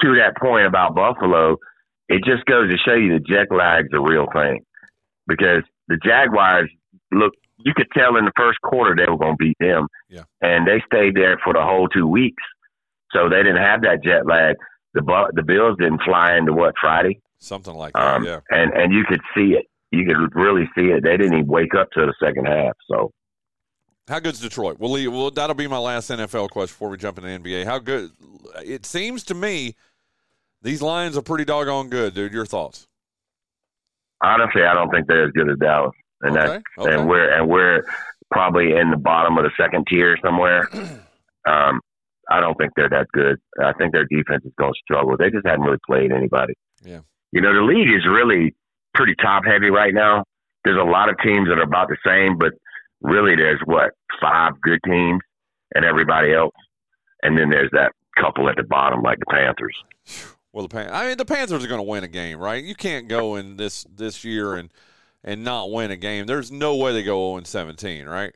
to 0.00 0.16
that 0.16 0.36
point 0.40 0.66
about 0.66 0.94
Buffalo, 0.94 1.58
it 2.08 2.24
just 2.24 2.44
goes 2.46 2.70
to 2.70 2.76
show 2.78 2.94
you 2.94 3.12
the 3.12 3.20
jet 3.20 3.54
lag's 3.54 3.90
a 3.92 4.00
real 4.00 4.26
thing 4.32 4.64
because 5.26 5.62
the 5.88 5.98
Jaguars 6.02 6.70
look. 7.12 7.32
You 7.60 7.72
could 7.74 7.88
tell 7.92 8.16
in 8.16 8.24
the 8.24 8.32
first 8.36 8.60
quarter 8.60 8.94
they 8.94 9.10
were 9.10 9.18
going 9.18 9.36
to 9.36 9.44
beat 9.44 9.56
them, 9.58 9.88
yeah. 10.08 10.22
and 10.40 10.64
they 10.64 10.80
stayed 10.86 11.16
there 11.16 11.40
for 11.42 11.52
the 11.52 11.60
whole 11.60 11.88
two 11.88 12.06
weeks, 12.06 12.42
so 13.12 13.28
they 13.28 13.38
didn't 13.38 13.56
have 13.56 13.82
that 13.82 14.02
jet 14.04 14.26
lag. 14.26 14.54
The 14.94 15.02
the 15.34 15.42
Bills 15.42 15.76
didn't 15.76 16.02
fly 16.04 16.36
into 16.36 16.52
what 16.52 16.74
Friday, 16.80 17.20
something 17.38 17.74
like 17.74 17.94
that, 17.94 18.14
um, 18.14 18.24
yeah. 18.24 18.40
And 18.50 18.72
and 18.74 18.92
you 18.92 19.04
could 19.08 19.20
see 19.34 19.54
it 19.58 19.66
you 19.90 20.04
could 20.04 20.34
really 20.34 20.68
see 20.76 20.86
it. 20.86 21.02
They 21.02 21.16
didn't 21.16 21.34
even 21.34 21.46
wake 21.46 21.74
up 21.74 21.90
to 21.92 22.06
the 22.06 22.14
second 22.22 22.46
half. 22.46 22.74
So, 22.90 23.12
how 24.08 24.20
good's 24.20 24.40
Detroit? 24.40 24.78
Well, 24.78 25.30
that'll 25.30 25.54
be 25.54 25.66
my 25.66 25.78
last 25.78 26.10
NFL 26.10 26.50
question 26.50 26.74
before 26.74 26.88
we 26.88 26.96
jump 26.96 27.18
into 27.18 27.28
the 27.28 27.38
NBA. 27.38 27.64
How 27.64 27.78
good? 27.78 28.10
It 28.64 28.86
seems 28.86 29.24
to 29.24 29.34
me 29.34 29.74
these 30.62 30.82
Lions 30.82 31.16
are 31.16 31.22
pretty 31.22 31.44
doggone 31.44 31.88
good, 31.88 32.14
dude. 32.14 32.32
Your 32.32 32.46
thoughts? 32.46 32.86
Honestly, 34.22 34.62
I 34.62 34.74
don't 34.74 34.90
think 34.90 35.06
they're 35.06 35.26
as 35.26 35.32
good 35.32 35.48
as 35.48 35.58
Dallas, 35.58 35.94
and 36.22 36.36
okay, 36.36 36.46
that 36.46 36.62
okay. 36.82 36.94
and 36.94 37.08
we're 37.08 37.30
and 37.32 37.48
we're 37.48 37.84
probably 38.30 38.76
in 38.76 38.90
the 38.90 38.96
bottom 38.96 39.38
of 39.38 39.44
the 39.44 39.50
second 39.58 39.86
tier 39.88 40.16
somewhere. 40.22 40.68
um, 41.46 41.80
I 42.30 42.40
don't 42.40 42.56
think 42.58 42.72
they're 42.76 42.90
that 42.90 43.06
good. 43.12 43.38
I 43.62 43.72
think 43.74 43.92
their 43.92 44.04
defense 44.04 44.44
is 44.44 44.52
going 44.58 44.72
to 44.72 44.78
struggle. 44.82 45.16
They 45.16 45.30
just 45.30 45.46
haven't 45.46 45.62
really 45.62 45.78
played 45.86 46.12
anybody. 46.12 46.54
Yeah. 46.84 47.00
You 47.32 47.40
know, 47.40 47.54
the 47.54 47.62
league 47.62 47.88
is 47.88 48.06
really 48.06 48.54
pretty 48.94 49.14
top 49.16 49.44
heavy 49.44 49.70
right 49.70 49.94
now. 49.94 50.24
There's 50.64 50.78
a 50.78 50.84
lot 50.84 51.08
of 51.08 51.16
teams 51.22 51.48
that 51.48 51.58
are 51.58 51.62
about 51.62 51.88
the 51.88 51.96
same, 52.06 52.36
but 52.38 52.52
really 53.00 53.36
there's 53.36 53.60
what 53.64 53.92
five 54.20 54.60
good 54.60 54.80
teams 54.84 55.20
and 55.74 55.84
everybody 55.84 56.32
else, 56.32 56.54
and 57.22 57.38
then 57.38 57.50
there's 57.50 57.70
that 57.72 57.92
couple 58.16 58.48
at 58.48 58.56
the 58.56 58.64
bottom 58.64 59.02
like 59.02 59.18
the 59.18 59.26
Panthers. 59.26 59.76
Well, 60.52 60.66
the 60.66 60.74
Pan- 60.74 60.90
I 60.92 61.08
mean 61.08 61.18
the 61.18 61.24
Panthers 61.24 61.64
are 61.64 61.68
going 61.68 61.78
to 61.78 61.88
win 61.88 62.04
a 62.04 62.08
game, 62.08 62.38
right? 62.38 62.64
You 62.64 62.74
can't 62.74 63.06
go 63.06 63.36
in 63.36 63.56
this 63.56 63.84
this 63.94 64.24
year 64.24 64.54
and 64.54 64.72
and 65.22 65.44
not 65.44 65.70
win 65.70 65.90
a 65.90 65.96
game. 65.96 66.26
There's 66.26 66.50
no 66.50 66.76
way 66.76 66.92
they 66.92 67.02
go 67.02 67.32
0 67.32 67.44
17, 67.44 68.06
right? 68.06 68.34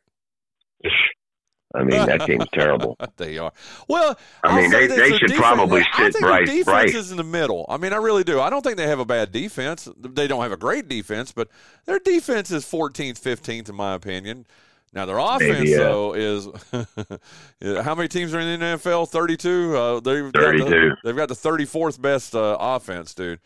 I 1.75 1.85
mean, 1.85 2.07
that 2.07 2.27
team's 2.27 2.47
terrible. 2.53 2.97
they 3.17 3.39
are. 3.39 3.53
Well, 3.89 4.19
I 4.43 4.61
mean, 4.61 4.71
they, 4.71 4.87
they 4.87 5.11
should 5.11 5.29
defense, 5.29 5.41
probably 5.41 5.83
I 5.95 6.11
think 6.11 6.21
Bryce. 6.21 6.47
defense 6.47 6.65
Bryce. 6.65 6.95
is 6.95 7.11
in 7.11 7.17
the 7.17 7.25
middle. 7.25 7.67
I 7.69 7.77
mean, 7.77 7.93
I 7.93 7.97
really 7.97 8.25
do. 8.25 8.41
I 8.41 8.51
don't 8.51 8.63
think 8.63 8.77
they 8.77 8.87
have 8.89 8.99
a 8.99 9.05
bad 9.05 9.33
defense. 9.33 9.89
They 9.99 10.27
don't 10.27 10.43
have 10.43 10.53
a 10.53 10.57
great 10.57 10.89
defense, 10.89 11.33
but 11.33 11.49
their 11.85 11.99
defense 11.99 12.51
is 12.51 12.65
14th, 12.65 13.21
15th, 13.21 13.69
in 13.69 13.75
my 13.75 13.95
opinion. 13.95 14.47
Now 14.95 15.07
their 15.07 15.19
offense 15.19 15.59
Maybe, 15.61 15.71
yeah. 15.71 15.79
though 15.79 16.15
is 16.15 16.49
how 17.85 17.95
many 17.95 18.09
teams 18.09 18.35
are 18.35 18.41
in 18.41 18.61
the 18.61 18.67
NFL? 18.67 19.09
Thirty-two. 19.09 19.75
Uh, 19.75 20.01
they've 20.01 20.31
got 20.31 20.43
32. 20.43 20.65
the, 20.69 20.97
they've 21.03 21.17
got 21.17 21.29
the 21.31 21.35
thirty-fourth 21.35 22.01
best 22.01 22.35
uh, 22.35 22.59
offense, 22.61 23.15
dude. 23.15 23.41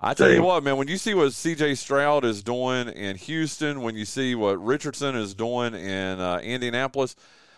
I 0.00 0.12
tell 0.12 0.30
you 0.30 0.42
what, 0.42 0.62
man. 0.64 0.76
When 0.76 0.88
you 0.88 0.98
see 0.98 1.14
what 1.14 1.32
C.J. 1.32 1.76
Stroud 1.76 2.24
is 2.24 2.42
doing 2.42 2.88
in 2.88 3.16
Houston, 3.16 3.80
when 3.82 3.94
you 3.94 4.04
see 4.04 4.34
what 4.34 4.62
Richardson 4.62 5.14
is 5.14 5.34
doing 5.34 5.74
in 5.74 6.20
uh, 6.20 6.40
Indianapolis, 6.42 7.14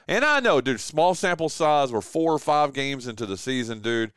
and 0.09 0.25
I 0.25 0.41
know, 0.41 0.61
dude, 0.61 0.81
small 0.81 1.15
sample 1.15 1.49
size. 1.49 1.93
We're 1.93 2.01
four 2.01 2.33
or 2.33 2.39
five 2.39 2.73
games 2.73 3.07
into 3.07 3.27
the 3.27 3.37
season, 3.37 3.81
dude. 3.81 4.13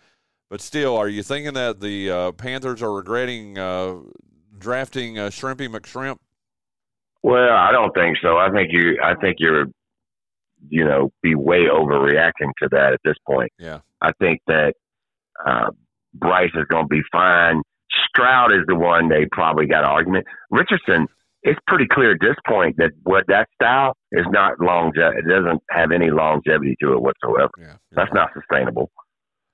But 0.49 0.61
still, 0.61 0.97
are 0.97 1.07
you 1.07 1.21
thinking 1.21 1.53
that 1.53 1.79
the 1.79 2.09
uh, 2.09 2.31
Panthers 2.31 2.81
are 2.81 2.91
regretting 2.91 3.57
uh, 3.57 3.97
drafting 4.57 5.19
uh, 5.19 5.27
Shrimpy 5.29 5.67
McShrimp? 5.67 6.17
Well, 7.21 7.53
I 7.53 7.71
don't 7.71 7.93
think 7.93 8.17
so. 8.21 8.37
I 8.37 8.49
think 8.49 8.69
you. 8.71 8.97
I 9.03 9.13
think 9.15 9.37
you're, 9.39 9.65
you 10.69 10.85
know, 10.85 11.11
be 11.21 11.35
way 11.35 11.65
overreacting 11.71 12.51
to 12.61 12.69
that 12.71 12.93
at 12.93 12.99
this 13.03 13.15
point. 13.27 13.51
Yeah. 13.59 13.79
I 14.01 14.11
think 14.19 14.41
that 14.47 14.73
uh, 15.45 15.69
Bryce 16.13 16.51
is 16.55 16.65
going 16.69 16.85
to 16.85 16.89
be 16.89 17.01
fine. 17.11 17.61
Stroud 18.07 18.51
is 18.51 18.63
the 18.67 18.75
one 18.75 19.09
they 19.09 19.25
probably 19.31 19.65
got 19.65 19.83
an 19.83 19.89
argument. 19.89 20.25
Richardson, 20.49 21.07
it's 21.43 21.59
pretty 21.67 21.87
clear 21.87 22.11
at 22.11 22.19
this 22.21 22.35
point 22.47 22.75
that 22.77 22.91
what 23.03 23.25
that 23.27 23.47
style 23.55 23.95
is 24.11 24.25
not 24.29 24.59
long. 24.59 24.91
It 24.95 25.25
doesn't 25.27 25.61
have 25.69 25.91
any 25.91 26.09
longevity 26.11 26.75
to 26.81 26.93
it 26.93 27.01
whatsoever. 27.01 27.49
Yeah. 27.57 27.75
That's 27.91 28.11
not 28.13 28.29
sustainable. 28.33 28.91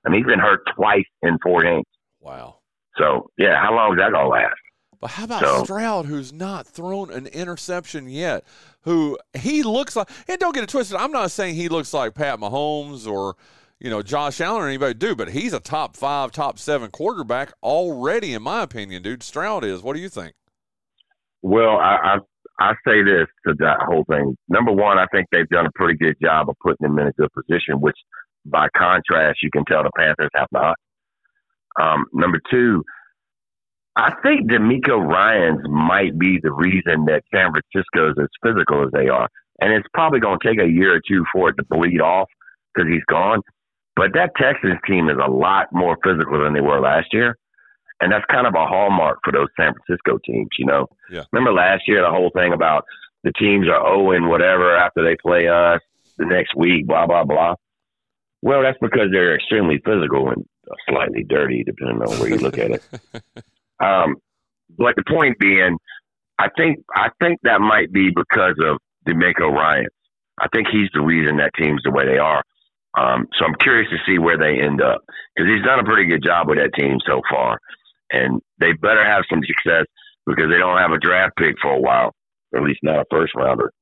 I 0.04 0.10
mean, 0.10 0.20
he's 0.20 0.26
been 0.26 0.40
hurt 0.40 0.60
twice 0.74 1.04
in 1.22 1.38
four 1.42 1.62
games. 1.62 1.84
Wow. 2.20 2.58
So 2.98 3.30
yeah, 3.38 3.60
how 3.62 3.74
long 3.74 3.92
is 3.92 3.98
that 3.98 4.12
gonna 4.12 4.28
last? 4.28 4.54
But 5.00 5.10
how 5.10 5.24
about 5.24 5.42
So- 5.42 5.64
Stroud, 5.64 6.06
who's 6.06 6.32
not 6.32 6.66
thrown 6.66 7.10
an 7.12 7.26
interception 7.26 8.08
yet? 8.08 8.44
Who 8.82 9.18
he 9.34 9.62
looks 9.62 9.94
like, 9.94 10.08
and 10.26 10.38
don't 10.38 10.54
get 10.54 10.64
it 10.64 10.70
twisted. 10.70 10.96
I'm 10.96 11.12
not 11.12 11.30
saying 11.30 11.54
he 11.54 11.68
looks 11.68 11.92
like 11.92 12.14
Pat 12.14 12.38
Mahomes 12.38 13.06
or 13.06 13.36
you 13.78 13.90
know 13.90 14.02
Josh 14.02 14.40
Allen 14.40 14.62
or 14.62 14.68
anybody 14.68 14.94
do, 14.94 15.14
but 15.14 15.28
he's 15.30 15.52
a 15.52 15.60
top 15.60 15.96
five, 15.96 16.32
top 16.32 16.58
seven 16.58 16.90
quarterback 16.90 17.52
already, 17.62 18.32
in 18.32 18.42
my 18.42 18.62
opinion, 18.62 19.02
dude. 19.02 19.22
Stroud 19.22 19.64
is. 19.64 19.82
What 19.82 19.94
do 19.94 20.00
you 20.00 20.08
think? 20.08 20.34
Well, 21.42 21.76
I, 21.78 21.96
I 22.14 22.18
I 22.58 22.72
say 22.86 23.02
this 23.02 23.26
to 23.46 23.54
that 23.58 23.80
whole 23.82 24.04
thing. 24.08 24.36
Number 24.48 24.72
one, 24.72 24.98
I 24.98 25.06
think 25.12 25.26
they've 25.30 25.48
done 25.48 25.66
a 25.66 25.72
pretty 25.74 25.96
good 25.98 26.16
job 26.22 26.48
of 26.48 26.56
putting 26.62 26.86
him 26.86 26.98
in 26.98 27.08
a 27.08 27.12
good 27.12 27.30
position, 27.32 27.80
which 27.80 27.96
by 28.46 28.68
contrast, 28.76 29.42
you 29.42 29.50
can 29.50 29.64
tell 29.64 29.82
the 29.82 29.90
Panthers 29.96 30.30
have 30.34 30.48
not. 30.52 30.76
Um, 31.80 32.06
number 32.14 32.40
two, 32.50 32.82
I 33.96 34.14
think 34.22 34.50
DeMeco 34.50 34.98
Ryans 35.06 35.60
might 35.68 36.18
be 36.18 36.38
the 36.42 36.52
reason 36.52 37.06
that 37.06 37.24
San 37.34 37.52
Francisco 37.52 38.10
is 38.10 38.16
as 38.20 38.28
physical 38.42 38.84
as 38.84 38.90
they 38.92 39.08
are, 39.08 39.28
and 39.60 39.72
it's 39.72 39.88
probably 39.92 40.20
going 40.20 40.38
to 40.40 40.48
take 40.48 40.60
a 40.60 40.68
year 40.70 40.94
or 40.94 41.00
two 41.06 41.24
for 41.32 41.50
it 41.50 41.54
to 41.58 41.64
bleed 41.64 42.00
off 42.00 42.28
because 42.74 42.90
he's 42.90 43.04
gone. 43.08 43.40
But 43.96 44.12
that 44.14 44.32
Texans 44.36 44.78
team 44.86 45.08
is 45.08 45.16
a 45.22 45.30
lot 45.30 45.68
more 45.72 45.96
physical 46.04 46.42
than 46.42 46.52
they 46.52 46.60
were 46.60 46.80
last 46.80 47.08
year. 47.12 47.36
And 48.00 48.12
that's 48.12 48.24
kind 48.30 48.46
of 48.46 48.54
a 48.54 48.66
hallmark 48.66 49.20
for 49.24 49.32
those 49.32 49.48
San 49.58 49.72
Francisco 49.72 50.18
teams, 50.24 50.48
you 50.58 50.66
know. 50.66 50.86
Yeah. 51.10 51.24
Remember 51.32 51.52
last 51.52 51.84
year 51.86 52.02
the 52.02 52.10
whole 52.10 52.30
thing 52.34 52.52
about 52.52 52.84
the 53.24 53.32
teams 53.32 53.66
are 53.68 53.86
owing 53.86 54.28
whatever 54.28 54.76
after 54.76 55.02
they 55.02 55.16
play 55.16 55.48
us 55.48 55.80
the 56.18 56.26
next 56.26 56.54
week, 56.56 56.86
blah 56.86 57.06
blah 57.06 57.24
blah. 57.24 57.54
Well, 58.42 58.62
that's 58.62 58.78
because 58.80 59.08
they're 59.12 59.34
extremely 59.34 59.80
physical 59.84 60.28
and 60.28 60.44
slightly 60.88 61.24
dirty, 61.24 61.64
depending 61.64 62.02
on 62.02 62.18
where 62.20 62.28
you 62.28 62.36
look 62.36 62.58
at 62.58 62.70
it. 62.72 62.82
Um, 63.78 64.16
but 64.78 64.96
the 64.96 65.04
point 65.06 65.38
being, 65.38 65.76
I 66.38 66.48
think 66.56 66.78
I 66.94 67.08
think 67.20 67.40
that 67.42 67.60
might 67.60 67.92
be 67.92 68.08
because 68.08 68.54
of 68.64 68.78
DeMeco 69.06 69.52
Ryan. 69.52 69.88
I 70.38 70.48
think 70.52 70.68
he's 70.68 70.88
the 70.92 71.02
reason 71.02 71.36
that 71.36 71.52
team's 71.58 71.82
the 71.84 71.90
way 71.90 72.06
they 72.06 72.18
are. 72.18 72.42
Um, 72.98 73.28
so 73.38 73.44
I'm 73.44 73.54
curious 73.60 73.90
to 73.90 73.98
see 74.06 74.18
where 74.18 74.38
they 74.38 74.60
end 74.60 74.80
up 74.80 75.02
because 75.34 75.52
he's 75.52 75.64
done 75.64 75.80
a 75.80 75.84
pretty 75.84 76.06
good 76.06 76.24
job 76.24 76.48
with 76.48 76.58
that 76.58 76.72
team 76.78 76.98
so 77.06 77.20
far, 77.30 77.58
and 78.12 78.40
they 78.60 78.72
better 78.72 79.04
have 79.04 79.24
some 79.30 79.40
success 79.46 79.84
because 80.26 80.46
they 80.50 80.58
don't 80.58 80.78
have 80.78 80.92
a 80.92 80.98
draft 80.98 81.36
pick 81.36 81.54
for 81.60 81.72
a 81.72 81.80
while, 81.80 82.12
at 82.54 82.62
least 82.62 82.80
not 82.82 82.98
a 83.00 83.04
first 83.10 83.34
rounder. 83.34 83.72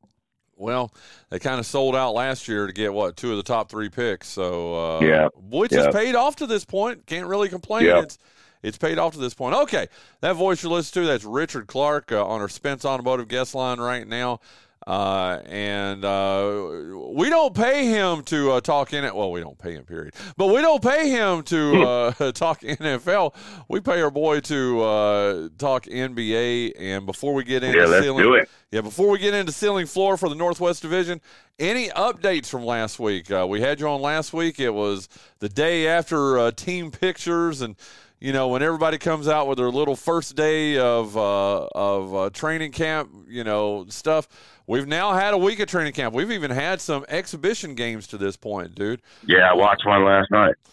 Well, 0.56 0.92
they 1.30 1.38
kind 1.40 1.58
of 1.58 1.66
sold 1.66 1.96
out 1.96 2.12
last 2.12 2.46
year 2.46 2.66
to 2.66 2.72
get 2.72 2.92
what 2.94 3.16
two 3.16 3.30
of 3.32 3.36
the 3.36 3.42
top 3.42 3.70
three 3.70 3.88
picks. 3.88 4.28
So 4.28 4.98
uh, 4.98 5.00
Yeah. 5.04 5.28
which 5.34 5.72
Yeah. 5.72 5.84
has 5.86 5.94
paid 5.94 6.14
off 6.14 6.36
to 6.36 6.46
this 6.46 6.64
point. 6.64 7.06
Can't 7.06 7.26
really 7.26 7.48
complain. 7.48 7.86
Yeah. 7.86 8.02
It's 8.02 8.18
it's 8.62 8.78
paid 8.78 8.98
off 8.98 9.12
to 9.12 9.18
this 9.18 9.34
point. 9.34 9.54
Okay, 9.54 9.88
that 10.22 10.34
voice 10.36 10.62
you're 10.62 10.72
listening 10.72 11.04
to 11.04 11.08
that's 11.10 11.24
Richard 11.24 11.66
Clark 11.66 12.12
uh, 12.12 12.24
on 12.24 12.40
our 12.40 12.48
Spence 12.48 12.84
Automotive 12.84 13.28
guest 13.28 13.54
line 13.54 13.78
right 13.78 14.06
now. 14.06 14.40
Uh, 14.86 15.40
and 15.46 16.04
uh, 16.04 16.68
we 17.14 17.30
don't 17.30 17.54
pay 17.54 17.86
him 17.86 18.22
to 18.24 18.52
uh, 18.52 18.60
talk 18.60 18.92
in 18.92 19.02
it. 19.04 19.14
Well, 19.14 19.32
we 19.32 19.40
don't 19.40 19.56
pay 19.58 19.72
him, 19.72 19.84
period. 19.84 20.14
But 20.36 20.48
we 20.48 20.60
don't 20.60 20.82
pay 20.82 21.08
him 21.08 21.42
to 21.44 21.82
uh, 21.82 22.32
talk 22.32 22.60
NFL. 22.60 23.34
We 23.68 23.80
pay 23.80 24.02
our 24.02 24.10
boy 24.10 24.40
to 24.40 24.80
uh, 24.82 25.48
talk 25.56 25.84
NBA. 25.86 26.72
And 26.78 27.06
before 27.06 27.32
we 27.32 27.44
get 27.44 27.62
into 27.64 27.78
Yeah, 27.78 27.86
let's 27.86 28.04
ceiling, 28.04 28.24
do 28.24 28.34
it. 28.34 28.50
yeah, 28.72 28.82
before 28.82 29.08
we 29.08 29.18
get 29.18 29.32
into 29.32 29.52
ceiling 29.52 29.86
floor 29.86 30.16
for 30.18 30.28
the 30.28 30.34
Northwest 30.34 30.82
Division, 30.82 31.20
any 31.58 31.88
updates 31.88 32.46
from 32.46 32.64
last 32.64 32.98
week? 32.98 33.30
Uh, 33.30 33.46
we 33.48 33.60
had 33.60 33.80
you 33.80 33.88
on 33.88 34.00
last 34.00 34.32
week. 34.32 34.58
It 34.58 34.70
was 34.74 35.08
the 35.38 35.48
day 35.48 35.86
after 35.86 36.38
uh, 36.38 36.50
team 36.50 36.90
pictures, 36.90 37.60
and 37.60 37.76
you 38.20 38.32
know 38.32 38.48
when 38.48 38.62
everybody 38.62 38.98
comes 38.98 39.28
out 39.28 39.46
with 39.46 39.58
their 39.58 39.70
little 39.70 39.96
first 39.96 40.34
day 40.36 40.78
of 40.78 41.16
uh, 41.16 41.66
of 41.74 42.14
uh, 42.14 42.30
training 42.30 42.72
camp, 42.72 43.10
you 43.28 43.44
know 43.44 43.86
stuff. 43.88 44.28
We've 44.66 44.86
now 44.88 45.12
had 45.12 45.34
a 45.34 45.38
week 45.38 45.60
of 45.60 45.68
training 45.68 45.92
camp. 45.92 46.14
We've 46.14 46.30
even 46.30 46.50
had 46.50 46.80
some 46.80 47.04
exhibition 47.08 47.74
games 47.74 48.06
to 48.08 48.16
this 48.18 48.36
point, 48.36 48.74
dude. 48.74 49.02
Yeah, 49.26 49.50
I 49.50 49.54
watched 49.54 49.86
one 49.86 50.04
last 50.04 50.30
night. 50.30 50.54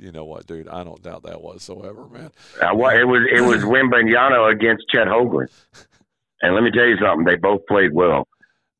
You 0.00 0.10
know 0.10 0.24
what, 0.24 0.44
dude? 0.48 0.66
I 0.66 0.82
don't 0.82 1.00
doubt 1.02 1.22
that 1.22 1.40
whatsoever, 1.40 2.08
man. 2.08 2.32
I, 2.60 2.72
wa- 2.72 2.88
it 2.88 3.06
was 3.06 3.20
it 3.32 3.40
was 3.42 3.62
Wembanyama 3.62 4.50
against 4.52 4.82
Chet 4.92 5.06
Holmgren, 5.06 5.46
and 6.42 6.52
let 6.56 6.64
me 6.64 6.72
tell 6.72 6.84
you 6.84 6.96
something. 7.00 7.24
They 7.24 7.36
both 7.36 7.64
played 7.68 7.92
well. 7.94 8.26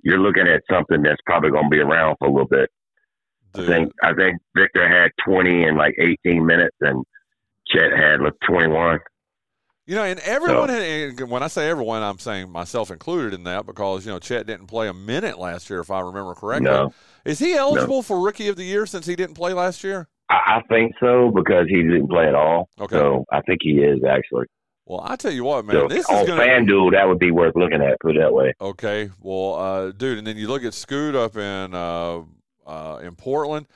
You're 0.03 0.18
looking 0.18 0.46
at 0.46 0.62
something 0.70 1.03
that's 1.03 1.20
probably 1.26 1.51
going 1.51 1.64
to 1.64 1.70
be 1.70 1.80
around 1.80 2.16
for 2.18 2.28
a 2.28 2.30
little 2.30 2.49
bit. 2.49 2.70
I 3.55 3.66
think 3.66 3.92
I 4.03 4.12
think 4.14 4.38
Victor 4.55 4.88
had 4.88 5.11
20 5.26 5.64
in 5.64 5.76
like 5.76 5.94
18 5.99 6.44
minutes, 6.44 6.76
and 6.80 7.05
Chet 7.66 7.92
had 7.96 8.20
like 8.20 8.34
21. 8.49 9.01
You 9.86 9.94
know, 9.94 10.05
and 10.05 10.20
everyone, 10.20 10.68
had, 10.68 10.82
and 10.82 11.30
when 11.30 11.42
I 11.42 11.46
say 11.46 11.70
everyone, 11.70 12.03
I'm 12.03 12.18
saying 12.18 12.51
myself 12.51 12.90
included 12.90 13.32
in 13.32 13.44
that 13.44 13.64
because, 13.64 14.05
you 14.05 14.12
know, 14.12 14.18
Chet 14.18 14.46
didn't 14.46 14.66
play 14.66 14.86
a 14.86 14.92
minute 14.92 15.38
last 15.38 15.70
year, 15.70 15.80
if 15.80 15.90
I 15.90 16.01
remember 16.01 16.34
correctly. 16.34 16.66
No. 16.66 16.92
Is 17.24 17.38
he 17.38 17.55
eligible 17.55 18.03
for 18.03 18.20
Rookie 18.20 18.49
of 18.49 18.57
the 18.57 18.64
Year 18.64 18.84
since 18.84 19.07
he 19.07 19.16
didn't 19.16 19.34
play 19.34 19.55
last 19.55 19.82
year? 19.82 20.07
I, 20.28 20.59
I 20.59 20.62
think 20.68 20.92
so 21.01 21.30
because 21.34 21.68
he 21.68 21.76
didn't 21.76 22.09
play 22.09 22.28
at 22.28 22.34
all. 22.34 22.68
Okay. 22.78 22.96
So 22.96 23.24
I 23.32 23.40
think 23.40 23.61
he 23.62 23.78
is 23.78 24.01
actually. 24.07 24.44
Well, 24.89 25.05
I 25.05 25.16
tell 25.16 25.30
you 25.30 25.45
what, 25.45 25.66
man, 25.66 25.76
So 25.76 25.86
this 25.86 26.07
on 26.07 26.22
is 26.22 26.26
going 26.26 26.41
to. 26.41 26.47
FanDuel, 26.47 26.93
that 26.93 27.07
would 27.07 27.18
be 27.18 27.30
worth 27.30 27.55
looking 27.55 27.82
at. 27.82 28.01
Put 28.01 28.16
it 28.16 28.20
that 28.20 28.32
way. 28.32 28.55
Okay. 28.59 29.11
Well, 29.20 29.55
uh, 29.55 29.93
dude, 29.93 30.16
and 30.16 30.26
then 30.26 30.39
you 30.39 30.49
look 30.49 30.64
at 30.64 30.72
Scoot 30.72 31.14
up 31.14 31.36
in 31.36 31.74
uh, 31.74 32.22
uh, 32.66 32.99
in 33.03 33.14
Portland. 33.14 33.66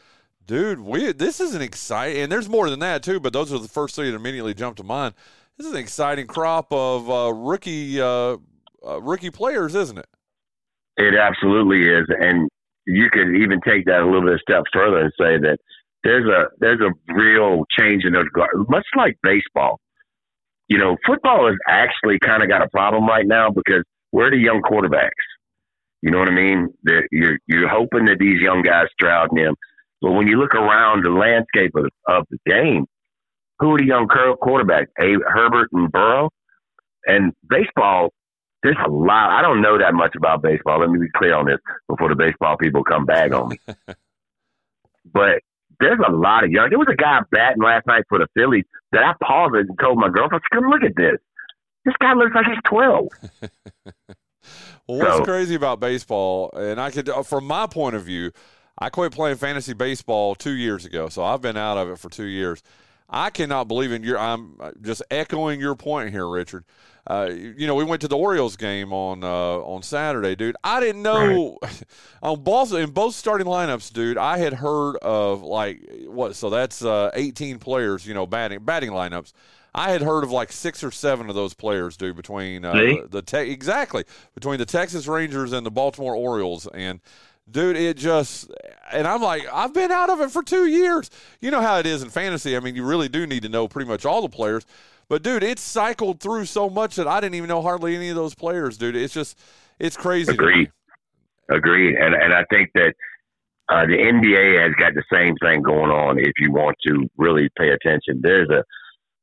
Dude, 0.46 0.80
we 0.80 1.12
this 1.12 1.38
is 1.38 1.54
an 1.54 1.60
exciting, 1.60 2.22
and 2.22 2.32
there's 2.32 2.48
more 2.48 2.70
than 2.70 2.80
that 2.80 3.02
too. 3.02 3.20
But 3.20 3.34
those 3.34 3.52
are 3.52 3.58
the 3.58 3.68
first 3.68 3.94
three 3.94 4.08
that 4.08 4.16
immediately 4.16 4.54
jump 4.54 4.78
to 4.78 4.84
mind. 4.84 5.14
This 5.58 5.66
is 5.66 5.74
an 5.74 5.78
exciting 5.78 6.26
crop 6.26 6.72
of 6.72 7.10
uh, 7.10 7.30
rookie 7.34 8.00
uh, 8.00 8.38
uh, 8.84 9.02
rookie 9.02 9.30
players, 9.30 9.74
isn't 9.74 9.98
it? 9.98 10.08
It 10.96 11.14
absolutely 11.14 11.88
is, 11.88 12.06
and 12.08 12.48
you 12.86 13.10
could 13.10 13.36
even 13.36 13.60
take 13.60 13.84
that 13.84 14.00
a 14.00 14.06
little 14.06 14.22
bit 14.22 14.34
a 14.34 14.38
step 14.38 14.62
further 14.72 14.98
and 14.98 15.12
say 15.20 15.36
that 15.38 15.58
there's 16.04 16.26
a 16.26 16.46
there's 16.58 16.80
a 16.80 17.12
real 17.12 17.64
change 17.78 18.04
in 18.06 18.14
those 18.14 18.28
guards, 18.34 18.54
much 18.70 18.86
like 18.96 19.18
baseball. 19.22 19.78
You 20.72 20.78
know, 20.78 20.96
football 21.06 21.48
has 21.48 21.56
actually 21.68 22.18
kind 22.18 22.42
of 22.42 22.48
got 22.48 22.62
a 22.62 22.68
problem 22.70 23.06
right 23.06 23.26
now 23.26 23.50
because 23.50 23.84
where 24.10 24.28
are 24.28 24.30
the 24.30 24.38
young 24.38 24.62
quarterbacks? 24.62 25.10
You 26.00 26.10
know 26.10 26.18
what 26.18 26.28
I 26.28 26.34
mean? 26.34 26.68
They're, 26.82 27.06
you're 27.12 27.38
you're 27.46 27.68
hoping 27.68 28.06
that 28.06 28.16
these 28.18 28.40
young 28.40 28.62
guys 28.62 28.86
Stroud 28.94 29.36
them, 29.36 29.54
but 30.00 30.12
when 30.12 30.28
you 30.28 30.38
look 30.38 30.54
around 30.54 31.04
the 31.04 31.10
landscape 31.10 31.72
of, 31.74 31.90
of 32.08 32.26
the 32.30 32.38
game, 32.46 32.86
who 33.58 33.74
are 33.74 33.78
the 33.78 33.84
young 33.84 34.08
quarterbacks? 34.08 34.86
A, 34.98 35.18
Herbert 35.28 35.68
and 35.74 35.92
Burrow, 35.92 36.30
and 37.06 37.34
baseball. 37.50 38.08
There's 38.62 38.78
a 38.82 38.90
lot. 38.90 39.30
I 39.30 39.42
don't 39.42 39.60
know 39.60 39.76
that 39.76 39.92
much 39.92 40.14
about 40.16 40.40
baseball. 40.40 40.80
Let 40.80 40.88
me 40.88 41.00
be 41.00 41.10
clear 41.14 41.34
on 41.34 41.44
this 41.44 41.58
before 41.86 42.08
the 42.08 42.16
baseball 42.16 42.56
people 42.56 42.82
come 42.82 43.04
back 43.04 43.34
on 43.34 43.50
me. 43.50 43.58
but 45.12 45.42
there's 45.82 46.00
a 46.06 46.12
lot 46.12 46.44
of 46.44 46.50
young. 46.50 46.70
There 46.70 46.78
was 46.78 46.88
a 46.90 46.96
guy 46.96 47.18
batting 47.30 47.62
last 47.62 47.86
night 47.86 48.04
for 48.08 48.18
the 48.18 48.26
Phillies 48.34 48.64
that 48.92 49.02
I 49.02 49.12
paused 49.22 49.54
and 49.54 49.68
told 49.80 49.98
my 49.98 50.08
girlfriend, 50.08 50.42
"Come 50.52 50.64
look 50.70 50.82
at 50.82 50.96
this. 50.96 51.18
This 51.84 51.94
guy 52.00 52.14
looks 52.14 52.34
like 52.34 52.46
he's 52.46 52.62
12." 52.68 53.08
Well, 54.88 54.98
what's 54.98 55.16
So- 55.18 55.24
crazy 55.24 55.54
about 55.54 55.78
baseball, 55.78 56.50
and 56.54 56.80
I 56.80 56.90
could, 56.90 57.08
uh, 57.08 57.22
from 57.22 57.44
my 57.46 57.66
point 57.68 57.94
of 57.94 58.02
view, 58.02 58.32
I 58.76 58.88
quit 58.90 59.12
playing 59.12 59.36
fantasy 59.36 59.74
baseball 59.74 60.34
two 60.34 60.50
years 60.54 60.84
ago, 60.84 61.08
so 61.08 61.22
I've 61.24 61.40
been 61.40 61.56
out 61.56 61.78
of 61.78 61.88
it 61.88 61.98
for 62.00 62.08
two 62.10 62.24
years. 62.26 62.62
I 63.12 63.30
cannot 63.30 63.68
believe 63.68 63.92
in 63.92 64.02
your. 64.02 64.18
I'm 64.18 64.56
uh, 64.58 64.70
just 64.80 65.02
echoing 65.10 65.60
your 65.60 65.74
point 65.74 66.10
here, 66.10 66.26
Richard. 66.26 66.64
Uh, 67.06 67.30
you 67.32 67.66
know, 67.66 67.74
we 67.74 67.84
went 67.84 68.00
to 68.00 68.08
the 68.08 68.16
Orioles 68.16 68.56
game 68.56 68.92
on 68.92 69.22
uh, 69.22 69.26
on 69.26 69.82
Saturday, 69.82 70.34
dude. 70.34 70.56
I 70.64 70.80
didn't 70.80 71.02
know 71.02 71.58
on 72.22 72.42
both 72.42 72.72
in 72.72 72.90
both 72.90 73.14
starting 73.14 73.46
lineups, 73.46 73.92
dude. 73.92 74.16
I 74.16 74.38
had 74.38 74.54
heard 74.54 74.96
of 75.02 75.42
like 75.42 75.82
what? 76.06 76.36
So 76.36 76.48
that's 76.48 76.82
uh, 76.82 77.10
18 77.14 77.58
players, 77.58 78.06
you 78.06 78.14
know, 78.14 78.26
batting 78.26 78.64
batting 78.64 78.90
lineups. 78.90 79.32
I 79.74 79.90
had 79.90 80.02
heard 80.02 80.22
of 80.22 80.30
like 80.30 80.52
six 80.52 80.84
or 80.84 80.90
seven 80.90 81.28
of 81.28 81.34
those 81.34 81.54
players, 81.54 81.96
dude, 81.96 82.14
between 82.14 82.64
uh, 82.64 82.72
the, 82.74 83.08
the 83.10 83.22
te- 83.22 83.50
exactly 83.50 84.04
between 84.34 84.58
the 84.58 84.66
Texas 84.66 85.06
Rangers 85.06 85.52
and 85.52 85.64
the 85.64 85.70
Baltimore 85.70 86.14
Orioles, 86.14 86.68
and 86.72 87.00
dude, 87.52 87.76
it 87.76 87.96
just 87.96 88.50
and 88.92 89.06
I'm 89.06 89.22
like, 89.22 89.46
I've 89.52 89.72
been 89.72 89.90
out 89.90 90.10
of 90.10 90.20
it 90.20 90.30
for 90.30 90.42
two 90.42 90.66
years. 90.66 91.10
You 91.40 91.50
know 91.50 91.60
how 91.60 91.78
it 91.78 91.86
is 91.86 92.02
in 92.02 92.10
fantasy. 92.10 92.56
I 92.56 92.60
mean, 92.60 92.74
you 92.74 92.84
really 92.84 93.08
do 93.08 93.26
need 93.26 93.42
to 93.42 93.48
know 93.48 93.68
pretty 93.68 93.88
much 93.88 94.04
all 94.04 94.22
the 94.22 94.28
players. 94.28 94.64
But 95.08 95.22
dude, 95.22 95.42
it's 95.42 95.62
cycled 95.62 96.20
through 96.20 96.46
so 96.46 96.70
much 96.70 96.96
that 96.96 97.06
I 97.06 97.20
didn't 97.20 97.34
even 97.34 97.48
know 97.48 97.62
hardly 97.62 97.94
any 97.94 98.08
of 98.08 98.16
those 98.16 98.34
players, 98.34 98.78
dude. 98.78 98.96
It's 98.96 99.14
just 99.14 99.38
it's 99.78 99.96
crazy. 99.96 100.32
Agreed. 100.32 100.70
Agreed. 101.50 101.96
And 101.96 102.14
and 102.14 102.32
I 102.32 102.44
think 102.50 102.70
that 102.74 102.94
uh, 103.68 103.86
the 103.86 103.96
NBA 103.96 104.62
has 104.62 104.72
got 104.78 104.94
the 104.94 105.04
same 105.12 105.34
thing 105.42 105.62
going 105.62 105.90
on. 105.90 106.18
If 106.18 106.32
you 106.38 106.52
want 106.52 106.76
to 106.86 107.08
really 107.16 107.48
pay 107.58 107.68
attention, 107.70 108.20
there's 108.22 108.48
a 108.50 108.64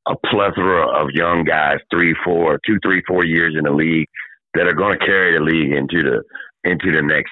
a 0.09 0.15
plethora 0.27 0.87
of 0.87 1.09
young 1.11 1.43
guys, 1.43 1.77
three, 1.91 2.15
four, 2.23 2.59
two, 2.65 2.79
three, 2.83 3.01
four 3.07 3.23
years 3.23 3.55
in 3.57 3.65
the 3.65 3.71
league 3.71 4.07
that 4.55 4.65
are 4.65 4.73
going 4.73 4.97
to 4.97 5.05
carry 5.05 5.37
the 5.37 5.43
league 5.43 5.71
into 5.71 6.01
the 6.01 6.23
into 6.63 6.91
the 6.91 7.01
next 7.01 7.31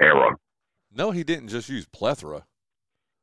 era. 0.00 0.36
No, 0.92 1.10
he 1.10 1.24
didn't 1.24 1.48
just 1.48 1.68
use 1.68 1.86
plethora. 1.86 2.46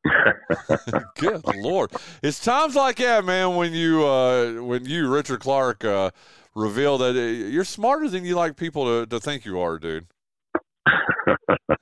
Good 1.15 1.41
lord! 1.55 1.91
It's 2.21 2.43
times 2.43 2.75
like 2.75 2.97
that, 2.97 3.23
man. 3.23 3.55
When 3.55 3.73
you, 3.73 4.05
uh, 4.05 4.61
when 4.61 4.85
you, 4.85 5.07
Richard 5.07 5.39
Clark, 5.39 5.85
uh, 5.85 6.11
reveal 6.55 6.97
that 6.99 7.15
uh, 7.15 7.19
you're 7.19 7.63
smarter 7.63 8.09
than 8.09 8.25
you 8.25 8.35
like 8.35 8.57
people 8.57 8.85
to, 8.85 9.05
to 9.07 9.19
think 9.19 9.45
you 9.45 9.59
are, 9.59 9.79
dude. 9.79 10.07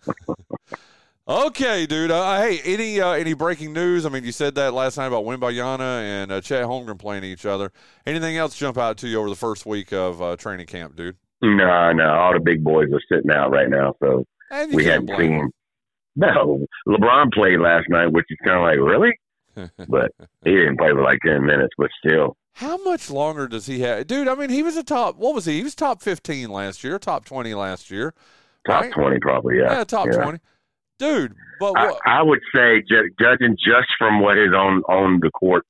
okay, 1.28 1.86
dude. 1.86 2.12
Uh, 2.12 2.42
hey, 2.42 2.60
any 2.64 3.02
uh, 3.02 3.12
any 3.12 3.34
breaking 3.34 3.74
news? 3.74 4.06
I 4.06 4.10
mean, 4.10 4.24
you 4.24 4.32
said 4.32 4.56
that 4.56 4.74
last 4.74 4.98
night 4.98 5.08
about 5.08 5.26
Wembanyama 5.26 5.80
and 5.80 6.32
uh, 6.32 6.42
Chet 6.42 6.64
Holmgren 6.66 7.00
playing 7.00 7.24
each 7.24 7.46
other. 7.46 7.72
Anything 8.06 8.38
else 8.38 8.56
jump 8.56 8.78
out 8.78 8.98
to 9.00 9.08
you 9.08 9.20
over 9.20 9.30
the 9.30 9.36
first 9.36 9.66
week 9.66 9.92
of 9.92 10.22
uh, 10.22 10.36
training 10.36 10.68
camp, 10.68 10.96
dude? 10.96 11.18
No, 11.42 11.92
no, 11.92 12.08
all 12.08 12.34
the 12.34 12.40
big 12.40 12.64
boys 12.64 12.90
are 12.94 13.02
sitting 13.12 13.32
out 13.32 13.52
right 13.52 13.70
now, 13.70 13.96
so 14.00 14.26
we 14.74 14.86
hadn't 14.86 15.10
seen. 15.18 15.50
No, 16.18 16.66
LeBron 16.90 17.32
played 17.34 17.62
last 17.62 17.86
night, 17.88 18.08
which 18.12 18.26
is 18.30 18.38
kind 18.46 18.58
of 18.58 18.64
like 18.64 18.78
really, 18.86 19.12
but 19.88 20.12
he 20.44 20.52
didn't 20.52 20.78
play 20.78 20.90
for 20.92 21.02
like 21.02 21.20
ten 21.26 21.46
minutes. 21.46 21.74
But 21.78 21.90
still, 22.06 22.36
How 22.56 22.76
much 22.84 23.10
longer 23.10 23.48
does 23.48 23.66
he 23.66 23.80
have, 23.80 24.08
dude? 24.08 24.28
I 24.28 24.36
mean, 24.36 24.50
he 24.50 24.62
was 24.62 24.76
a 24.76 24.84
top. 24.84 25.16
What 25.16 25.34
was 25.34 25.46
he? 25.46 25.54
He 25.60 25.64
was 25.64 25.74
top 25.74 26.02
fifteen 26.02 26.50
last 26.50 26.84
year, 26.84 27.00
top 27.00 27.24
twenty 27.24 27.54
last 27.54 27.90
year, 27.90 28.14
top 28.68 28.82
right? 28.84 28.92
twenty 28.92 29.20
probably. 29.22 29.58
Yeah, 29.60 29.72
Yeah, 29.78 29.84
top 29.86 30.08
yeah. 30.12 30.22
twenty. 30.22 30.40
dude. 31.00 31.34
But 31.62 31.78
I, 31.78 31.86
what, 31.86 32.02
I 32.06 32.22
would 32.24 32.42
say, 32.54 32.82
ju- 32.90 33.10
judging 33.18 33.56
just 33.56 33.88
from 33.98 34.20
what 34.22 34.36
his 34.36 34.52
own 34.54 34.82
on 34.90 35.22
the 35.22 35.32
court 35.32 35.64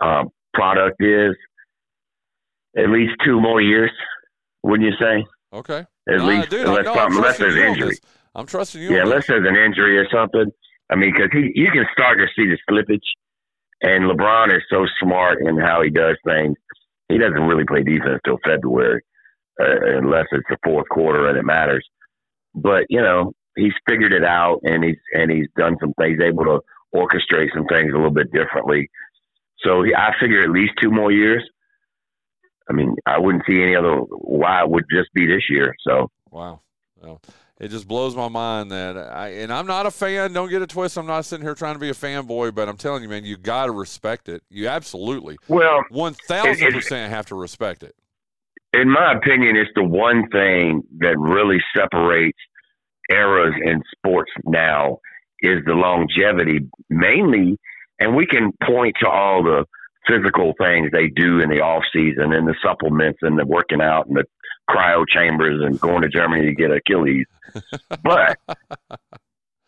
uh, 0.00 0.24
product 0.54 0.96
is, 1.02 1.36
at 2.74 2.88
least 2.88 3.12
two 3.22 3.38
more 3.38 3.60
years. 3.60 3.90
Wouldn't 4.62 4.88
you 4.88 4.96
say? 4.98 5.26
okay, 5.52 5.84
At 6.08 6.18
Nah, 6.18 6.26
least, 6.26 6.50
dude, 6.50 6.66
unless, 6.66 6.84
no, 6.84 7.06
unless 7.06 7.38
there's 7.38 7.54
on 7.54 7.62
injury. 7.62 7.98
I'm 8.34 8.46
trusting 8.46 8.80
you. 8.82 8.90
Yeah, 8.94 9.02
unless 9.02 9.26
there's 9.26 9.46
an 9.46 9.56
injury 9.56 9.98
or 9.98 10.08
something. 10.10 10.46
I 10.90 10.96
mean, 10.96 11.12
because 11.12 11.30
he 11.32 11.52
you 11.54 11.70
can 11.70 11.86
start 11.92 12.18
to 12.18 12.26
see 12.34 12.48
the 12.48 12.58
slippage, 12.68 13.00
and 13.82 14.04
LeBron 14.04 14.54
is 14.56 14.62
so 14.70 14.86
smart 15.00 15.38
in 15.46 15.58
how 15.58 15.82
he 15.82 15.90
does 15.90 16.16
things. 16.24 16.56
He 17.08 17.18
doesn't 17.18 17.42
really 17.42 17.64
play 17.64 17.82
defense 17.82 18.20
till 18.24 18.38
February, 18.44 19.02
uh, 19.60 19.98
unless 19.98 20.26
it's 20.32 20.46
the 20.48 20.56
fourth 20.64 20.88
quarter 20.88 21.28
and 21.28 21.38
it 21.38 21.44
matters. 21.44 21.86
But 22.54 22.84
you 22.88 23.00
know, 23.00 23.32
he's 23.56 23.72
figured 23.88 24.12
it 24.12 24.24
out, 24.24 24.60
and 24.64 24.82
he's 24.82 24.98
and 25.14 25.30
he's 25.30 25.48
done 25.56 25.76
some 25.80 25.92
things, 25.94 26.18
able 26.20 26.44
to 26.44 26.60
orchestrate 26.94 27.54
some 27.54 27.66
things 27.66 27.92
a 27.92 27.96
little 27.96 28.10
bit 28.10 28.32
differently. 28.32 28.90
So 29.60 29.82
he, 29.82 29.94
I 29.94 30.12
figure 30.20 30.42
at 30.42 30.50
least 30.50 30.72
two 30.82 30.90
more 30.90 31.12
years. 31.12 31.48
I 32.68 32.72
mean, 32.72 32.94
I 33.06 33.18
wouldn't 33.18 33.44
see 33.48 33.62
any 33.62 33.74
other 33.76 33.96
why 33.96 34.62
it 34.62 34.70
would 34.70 34.84
just 34.90 35.12
be 35.14 35.26
this 35.26 35.42
year. 35.50 35.74
So 35.86 36.10
Wow. 36.30 36.60
Well, 37.00 37.20
it 37.58 37.68
just 37.68 37.86
blows 37.88 38.14
my 38.14 38.28
mind 38.28 38.70
that 38.70 38.96
I 38.96 39.28
and 39.30 39.52
I'm 39.52 39.66
not 39.66 39.86
a 39.86 39.90
fan. 39.90 40.32
Don't 40.32 40.48
get 40.48 40.62
it 40.62 40.68
twisted. 40.70 41.00
I'm 41.00 41.06
not 41.06 41.24
sitting 41.24 41.44
here 41.44 41.54
trying 41.54 41.74
to 41.74 41.80
be 41.80 41.90
a 41.90 41.94
fanboy, 41.94 42.54
but 42.54 42.68
I'm 42.68 42.76
telling 42.76 43.02
you, 43.02 43.08
man, 43.08 43.24
you 43.24 43.36
got 43.36 43.66
to 43.66 43.72
respect 43.72 44.28
it. 44.28 44.42
You 44.48 44.68
absolutely 44.68 45.36
well, 45.48 45.82
one 45.90 46.14
thousand 46.14 46.72
percent 46.72 47.12
have 47.12 47.26
to 47.26 47.34
respect 47.34 47.82
it. 47.82 47.94
in 48.72 48.88
my 48.88 49.12
opinion, 49.14 49.56
it's 49.56 49.70
the 49.74 49.84
one 49.84 50.28
thing 50.30 50.82
that 50.98 51.18
really 51.18 51.58
separates 51.76 52.38
eras 53.10 53.54
in 53.64 53.82
sports 53.96 54.30
now 54.44 54.98
is 55.40 55.58
the 55.66 55.74
longevity, 55.74 56.60
mainly, 56.88 57.58
and 57.98 58.14
we 58.14 58.26
can 58.26 58.52
point 58.64 58.94
to 59.00 59.08
all 59.08 59.42
the 59.42 59.64
physical 60.06 60.52
things 60.58 60.90
they 60.92 61.08
do 61.08 61.40
in 61.40 61.48
the 61.48 61.60
off 61.60 61.84
season 61.92 62.32
and 62.32 62.46
the 62.48 62.54
supplements 62.64 63.18
and 63.22 63.38
the 63.38 63.44
working 63.46 63.80
out 63.80 64.06
and 64.06 64.16
the 64.16 64.24
cryo 64.70 65.04
chambers 65.08 65.60
and 65.64 65.78
going 65.80 66.02
to 66.02 66.08
Germany 66.08 66.46
to 66.46 66.54
get 66.54 66.70
Achilles. 66.70 67.26
but 68.02 68.38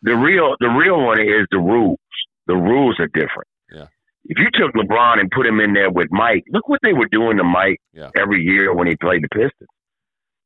the 0.03 0.15
real 0.17 0.55
the 0.61 0.69
real 0.69 1.01
one 1.05 1.21
is 1.21 1.47
the 1.51 1.59
rules. 1.59 1.99
The 2.47 2.55
rules 2.57 2.99
are 3.01 3.07
different. 3.09 3.49
Yeah. 3.73 3.87
If 4.27 4.39
you 4.39 4.49
took 4.53 4.75
LeBron 4.75 5.19
and 5.21 5.31
put 5.31 5.47
him 5.47 5.61
in 5.61 5.73
there 5.75 5.91
with 5.91 6.09
Mike, 6.11 6.45
look 6.49 6.69
what 6.69 6.81
they 6.83 6.93
were 6.93 7.09
doing 7.09 7.37
to 7.39 7.45
Mike 7.45 7.81
Yeah. 7.93 8.11
every 8.17 8.43
year 8.43 8.75
when 8.75 8.87
he 8.87 8.97
played 8.97 9.23
the 9.23 9.29
Pistons. 9.29 9.69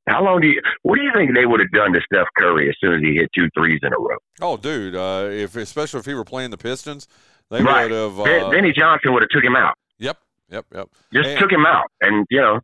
How 0.09 0.24
long 0.24 0.41
do 0.41 0.47
you? 0.47 0.62
What 0.82 0.97
do 0.97 1.03
you 1.03 1.11
think 1.14 1.34
they 1.34 1.45
would 1.45 1.61
have 1.61 1.70
done 1.72 1.93
to 1.93 2.01
Steph 2.01 2.28
Curry 2.39 2.68
as 2.68 2.74
soon 2.80 2.95
as 2.95 3.03
he 3.03 3.14
hit 3.16 3.28
two 3.36 3.49
threes 3.55 3.80
in 3.82 3.93
a 3.93 3.99
row? 3.99 4.16
Oh, 4.41 4.57
dude, 4.57 4.95
uh, 4.97 5.28
if 5.30 5.55
especially 5.55 6.01
if 6.01 6.07
he 6.07 6.14
were 6.14 6.24
playing 6.24 6.51
the 6.51 6.57
Pistons, 6.57 7.07
they 7.51 7.62
right. 7.62 7.90
would 7.90 7.92
have. 7.92 8.20
Uh, 8.20 8.51
Benny 8.51 8.72
Johnson 8.72 9.12
would 9.12 9.22
have 9.22 9.30
took 9.30 9.44
him 9.44 9.57
out. 9.57 9.74
yep, 9.99 10.18
yep, 10.51 10.66
yep. 10.74 10.88
Just 11.12 11.28
And- 11.30 11.38
took 11.38 11.51
him 11.53 11.66
out, 11.66 11.84
and 12.01 12.26
you 12.30 12.40
know, 12.40 12.61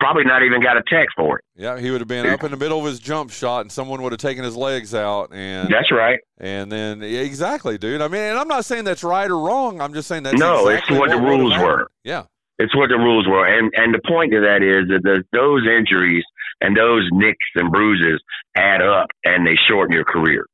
probably 0.00 0.24
not 0.24 0.42
even 0.44 0.60
got 0.62 0.76
a 0.76 0.82
text 0.88 1.14
for 1.16 1.38
it. 1.38 1.44
Yeah, 1.56 1.78
he 1.80 1.90
would 1.90 2.00
have 2.00 2.06
been 2.08 2.26
up 2.26 2.44
in 2.44 2.50
the 2.52 2.56
middle 2.56 2.78
of 2.78 2.84
his 2.86 3.00
jump 3.00 3.30
shot, 3.30 3.62
and 3.62 3.72
someone 3.72 4.00
would 4.02 4.12
have 4.12 4.20
taken 4.20 4.44
his 4.44 4.56
legs 4.56 4.94
out, 4.94 5.32
and 5.32 5.68
That's 5.68 5.90
right. 5.90 6.20
and 6.38 6.70
then 6.70 7.02
exactly, 7.02 7.78
dude. 7.78 8.00
I 8.00 8.08
mean, 8.08 8.20
and 8.22 8.38
I'm 8.38 8.48
not 8.48 8.64
saying 8.64 8.84
that's 8.84 9.02
right 9.04 9.28
or 9.30 9.38
wrong. 9.38 9.80
I'm 9.80 9.92
just 9.94 10.06
saying 10.08 10.22
that's 10.22 10.38
No, 10.38 10.68
it's 10.68 10.82
exactly 10.82 10.98
what 10.98 11.10
the 11.10 11.16
rules 11.20 11.56
were. 11.58 11.90
Yeah, 12.04 12.24
It's 12.60 12.74
what 12.76 12.88
the 12.90 12.96
rules 12.98 13.26
were, 13.26 13.44
and 13.46 13.72
and 13.76 13.92
the 13.94 14.00
point 14.06 14.34
of 14.34 14.42
that 14.42 14.62
is 14.62 14.88
that 14.88 15.02
the, 15.02 15.24
those 15.32 15.66
injuries 15.66 16.24
and 16.60 16.76
those 16.76 17.08
nicks 17.12 17.46
and 17.56 17.70
bruises 17.72 18.20
add 18.56 18.82
up, 18.82 19.06
and 19.24 19.46
they 19.46 19.54
shorten 19.68 19.94
your 19.94 20.04
career. 20.04 20.44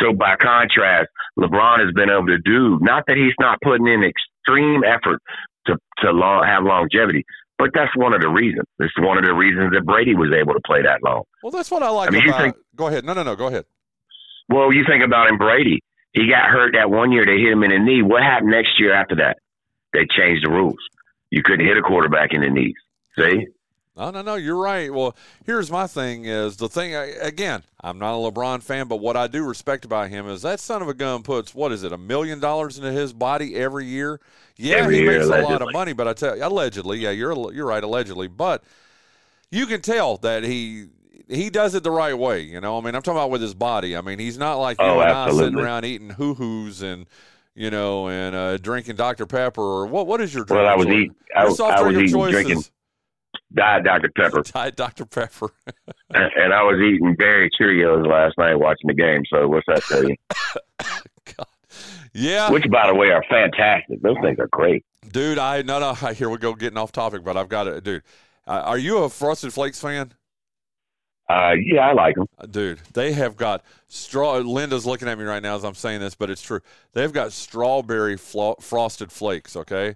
So 0.00 0.12
by 0.12 0.36
contrast, 0.36 1.08
LeBron 1.38 1.84
has 1.84 1.92
been 1.94 2.10
able 2.10 2.26
to 2.26 2.38
do 2.38 2.78
not 2.80 3.04
that 3.06 3.16
he's 3.16 3.34
not 3.38 3.58
putting 3.62 3.86
in 3.86 4.02
extreme 4.02 4.82
effort 4.84 5.20
to 5.66 5.76
to 6.02 6.10
long, 6.10 6.44
have 6.44 6.64
longevity, 6.64 7.24
but 7.58 7.70
that's 7.74 7.94
one 7.96 8.14
of 8.14 8.20
the 8.20 8.28
reasons. 8.28 8.66
It's 8.78 8.98
one 8.98 9.18
of 9.18 9.24
the 9.24 9.34
reasons 9.34 9.72
that 9.72 9.84
Brady 9.84 10.14
was 10.14 10.32
able 10.32 10.54
to 10.54 10.60
play 10.64 10.82
that 10.82 11.02
long. 11.02 11.22
well, 11.42 11.50
that's 11.50 11.70
what 11.70 11.82
I 11.82 11.90
like 11.90 12.08
I 12.08 12.12
mean, 12.12 12.22
you 12.22 12.32
think- 12.32 12.56
go 12.74 12.86
ahead. 12.88 13.04
No, 13.04 13.12
no, 13.12 13.22
no. 13.22 13.36
Go 13.36 13.48
ahead. 13.48 13.64
Well, 14.48 14.72
you 14.72 14.84
think 14.88 15.04
about 15.04 15.28
him, 15.28 15.38
Brady. 15.38 15.82
He 16.12 16.28
got 16.28 16.50
hurt 16.50 16.72
that 16.74 16.90
one 16.90 17.12
year. 17.12 17.24
They 17.24 17.38
hit 17.38 17.52
him 17.52 17.62
in 17.62 17.70
the 17.70 17.78
knee. 17.78 18.02
What 18.02 18.22
happened 18.22 18.50
next 18.50 18.80
year 18.80 18.92
after 18.92 19.16
that? 19.16 19.36
They 19.92 20.06
changed 20.10 20.44
the 20.44 20.50
rules. 20.50 20.78
You 21.30 21.42
couldn't 21.44 21.64
hit 21.64 21.76
a 21.76 21.82
quarterback 21.82 22.32
in 22.32 22.40
the 22.40 22.48
knees. 22.50 22.74
See? 23.16 23.46
No, 24.00 24.10
no, 24.10 24.22
no. 24.22 24.34
You're 24.36 24.56
right. 24.56 24.92
Well, 24.92 25.14
here's 25.44 25.70
my 25.70 25.86
thing: 25.86 26.24
is 26.24 26.56
the 26.56 26.70
thing 26.70 26.94
again. 26.94 27.62
I'm 27.82 27.98
not 27.98 28.14
a 28.14 28.30
LeBron 28.30 28.62
fan, 28.62 28.88
but 28.88 28.96
what 28.96 29.14
I 29.14 29.26
do 29.26 29.44
respect 29.44 29.84
about 29.84 30.08
him 30.08 30.26
is 30.26 30.40
that 30.42 30.58
son 30.58 30.80
of 30.80 30.88
a 30.88 30.94
gun 30.94 31.22
puts 31.22 31.54
what 31.54 31.70
is 31.70 31.82
it, 31.82 31.92
a 31.92 31.98
million 31.98 32.40
dollars 32.40 32.78
into 32.78 32.92
his 32.92 33.12
body 33.12 33.56
every 33.56 33.84
year. 33.84 34.18
Yeah, 34.56 34.76
Every 34.76 34.96
he 34.96 35.02
year, 35.02 35.18
makes 35.18 35.26
a 35.26 35.42
lot 35.42 35.60
of 35.62 35.72
money, 35.72 35.92
but 35.92 36.08
I 36.08 36.14
tell 36.14 36.36
you, 36.36 36.44
allegedly, 36.44 36.98
yeah, 36.98 37.10
you're 37.10 37.52
you're 37.52 37.66
right, 37.66 37.84
allegedly, 37.84 38.28
but 38.28 38.64
you 39.50 39.66
can 39.66 39.82
tell 39.82 40.16
that 40.18 40.44
he 40.44 40.86
he 41.28 41.50
does 41.50 41.74
it 41.74 41.82
the 41.82 41.90
right 41.90 42.16
way. 42.16 42.40
You 42.40 42.60
know, 42.60 42.78
I 42.78 42.80
mean, 42.80 42.94
I'm 42.94 43.02
talking 43.02 43.18
about 43.18 43.30
with 43.30 43.42
his 43.42 43.54
body. 43.54 43.96
I 43.96 44.00
mean, 44.00 44.18
he's 44.18 44.38
not 44.38 44.54
like 44.56 44.78
you 44.80 44.86
Oh, 44.86 45.00
and 45.00 45.10
I 45.10 45.30
sitting 45.30 45.58
around 45.58 45.84
eating 45.84 46.10
hoo 46.10 46.34
hoos 46.34 46.80
and 46.80 47.04
you 47.54 47.70
know 47.70 48.08
and 48.08 48.34
uh, 48.34 48.56
drinking 48.56 48.96
Dr 48.96 49.26
Pepper 49.26 49.60
or 49.62 49.86
what? 49.86 50.06
What 50.06 50.22
is 50.22 50.32
your 50.34 50.44
drink? 50.44 50.60
Well, 50.62 50.68
I 50.72 50.74
was 50.76 50.86
eating. 50.86 51.14
I, 51.36 51.40
Your 51.40 51.48
was- 51.50 51.56
soft 51.58 51.78
I 51.78 51.82
was 51.82 51.96
eating, 51.96 52.10
choice 52.12 52.32
drinking 52.32 52.64
Diet 53.54 53.84
Dr 53.84 54.10
Pepper, 54.16 54.42
Diet 54.52 54.76
Dr 54.76 55.04
Pepper. 55.06 55.50
and, 56.14 56.32
and 56.36 56.52
I 56.54 56.62
was 56.62 56.78
eating 56.80 57.14
berry 57.16 57.50
Cheerios 57.60 58.06
last 58.06 58.38
night 58.38 58.54
watching 58.56 58.88
the 58.88 58.94
game. 58.94 59.22
So 59.32 59.48
what's 59.48 59.66
that 59.66 59.82
tell 59.82 60.08
you? 60.08 60.16
God. 60.78 61.46
Yeah, 62.12 62.50
Which, 62.50 62.68
by 62.70 62.86
the 62.88 62.94
way, 62.94 63.10
are 63.10 63.24
fantastic. 63.28 64.02
Those 64.02 64.16
things 64.22 64.38
are 64.38 64.48
great. 64.48 64.84
dude. 65.12 65.38
I 65.38 65.62
no 65.62 65.78
no. 65.78 65.94
Here 65.94 66.28
we 66.28 66.38
go, 66.38 66.54
getting 66.54 66.78
off 66.78 66.92
topic, 66.92 67.24
but 67.24 67.36
I've 67.36 67.48
got 67.48 67.66
it, 67.66 67.84
dude. 67.84 68.02
Uh, 68.46 68.62
are 68.66 68.78
you 68.78 68.98
a 68.98 69.08
Frosted 69.08 69.52
Flakes 69.52 69.80
fan? 69.80 70.12
Uh, 71.28 71.52
yeah, 71.64 71.88
I 71.88 71.92
like 71.92 72.16
them. 72.16 72.26
Uh, 72.38 72.46
Dude, 72.46 72.80
they 72.92 73.12
have 73.12 73.36
got 73.36 73.62
straw. 73.86 74.38
Linda's 74.38 74.84
looking 74.84 75.06
at 75.06 75.16
me 75.16 75.22
right 75.22 75.40
now 75.40 75.54
as 75.54 75.64
I'm 75.64 75.76
saying 75.76 76.00
this, 76.00 76.16
but 76.16 76.28
it's 76.28 76.42
true. 76.42 76.58
They've 76.92 77.12
got 77.12 77.30
strawberry 77.32 78.16
flo- 78.16 78.56
frosted 78.60 79.12
flakes. 79.12 79.54
Okay, 79.54 79.94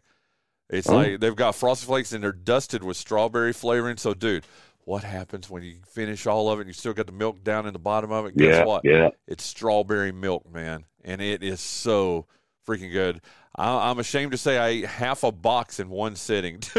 it's 0.70 0.88
Oh. 0.88 0.96
like 0.96 1.20
they've 1.20 1.36
got 1.36 1.54
frosted 1.54 1.86
flakes 1.88 2.12
and 2.12 2.22
they're 2.24 2.32
dusted 2.32 2.82
with 2.82 2.96
strawberry 2.96 3.52
flavoring. 3.52 3.96
So, 3.96 4.14
dude, 4.14 4.44
what 4.84 5.02
happens 5.04 5.48
when 5.50 5.62
you 5.62 5.76
finish 5.86 6.26
all 6.26 6.50
of 6.50 6.58
it 6.58 6.62
and 6.62 6.68
you 6.68 6.74
still 6.74 6.92
got 6.92 7.06
the 7.06 7.12
milk 7.12 7.42
down 7.44 7.66
in 7.66 7.72
the 7.72 7.78
bottom 7.78 8.10
of 8.12 8.26
it? 8.26 8.36
Guess 8.36 8.54
Yeah, 8.58 8.64
what? 8.64 8.82
yeah. 8.84 9.08
It's 9.26 9.44
strawberry 9.44 10.12
milk, 10.12 10.50
man, 10.52 10.84
and 11.04 11.20
it 11.20 11.42
is 11.42 11.60
so 11.60 12.26
freaking 12.66 12.92
good. 12.92 13.20
I, 13.56 13.90
I'm 13.90 13.98
ashamed 13.98 14.32
to 14.32 14.38
say 14.38 14.58
I 14.58 14.68
ate 14.68 14.86
half 14.86 15.22
a 15.22 15.32
box 15.32 15.78
in 15.80 15.88
one 15.90 16.16
sitting. 16.16 16.60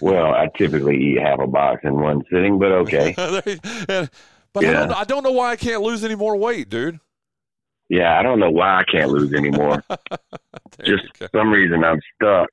Well, 0.00 0.32
I 0.32 0.48
typically 0.56 0.96
eat 0.96 1.20
half 1.20 1.40
a 1.40 1.48
box 1.48 1.80
in 1.82 2.00
one 2.00 2.22
sitting, 2.30 2.60
but 2.60 2.70
okay. 2.72 3.12
But 4.52 4.64
I, 4.64 4.72
don't, 4.72 4.92
I 4.92 5.02
don't 5.02 5.24
know 5.24 5.32
why 5.32 5.50
I 5.50 5.56
can't 5.56 5.82
lose 5.82 6.04
any 6.04 6.14
more 6.14 6.36
weight, 6.36 6.68
dude. 6.68 7.00
Yeah, 7.94 8.18
I 8.18 8.24
don't 8.24 8.40
know 8.40 8.50
why 8.50 8.80
I 8.80 8.82
can't 8.90 9.08
lose 9.08 9.32
anymore. 9.32 9.80
Just 10.84 11.04
for 11.16 11.28
some 11.32 11.52
reason 11.52 11.84
I'm 11.84 12.00
stuck. 12.16 12.50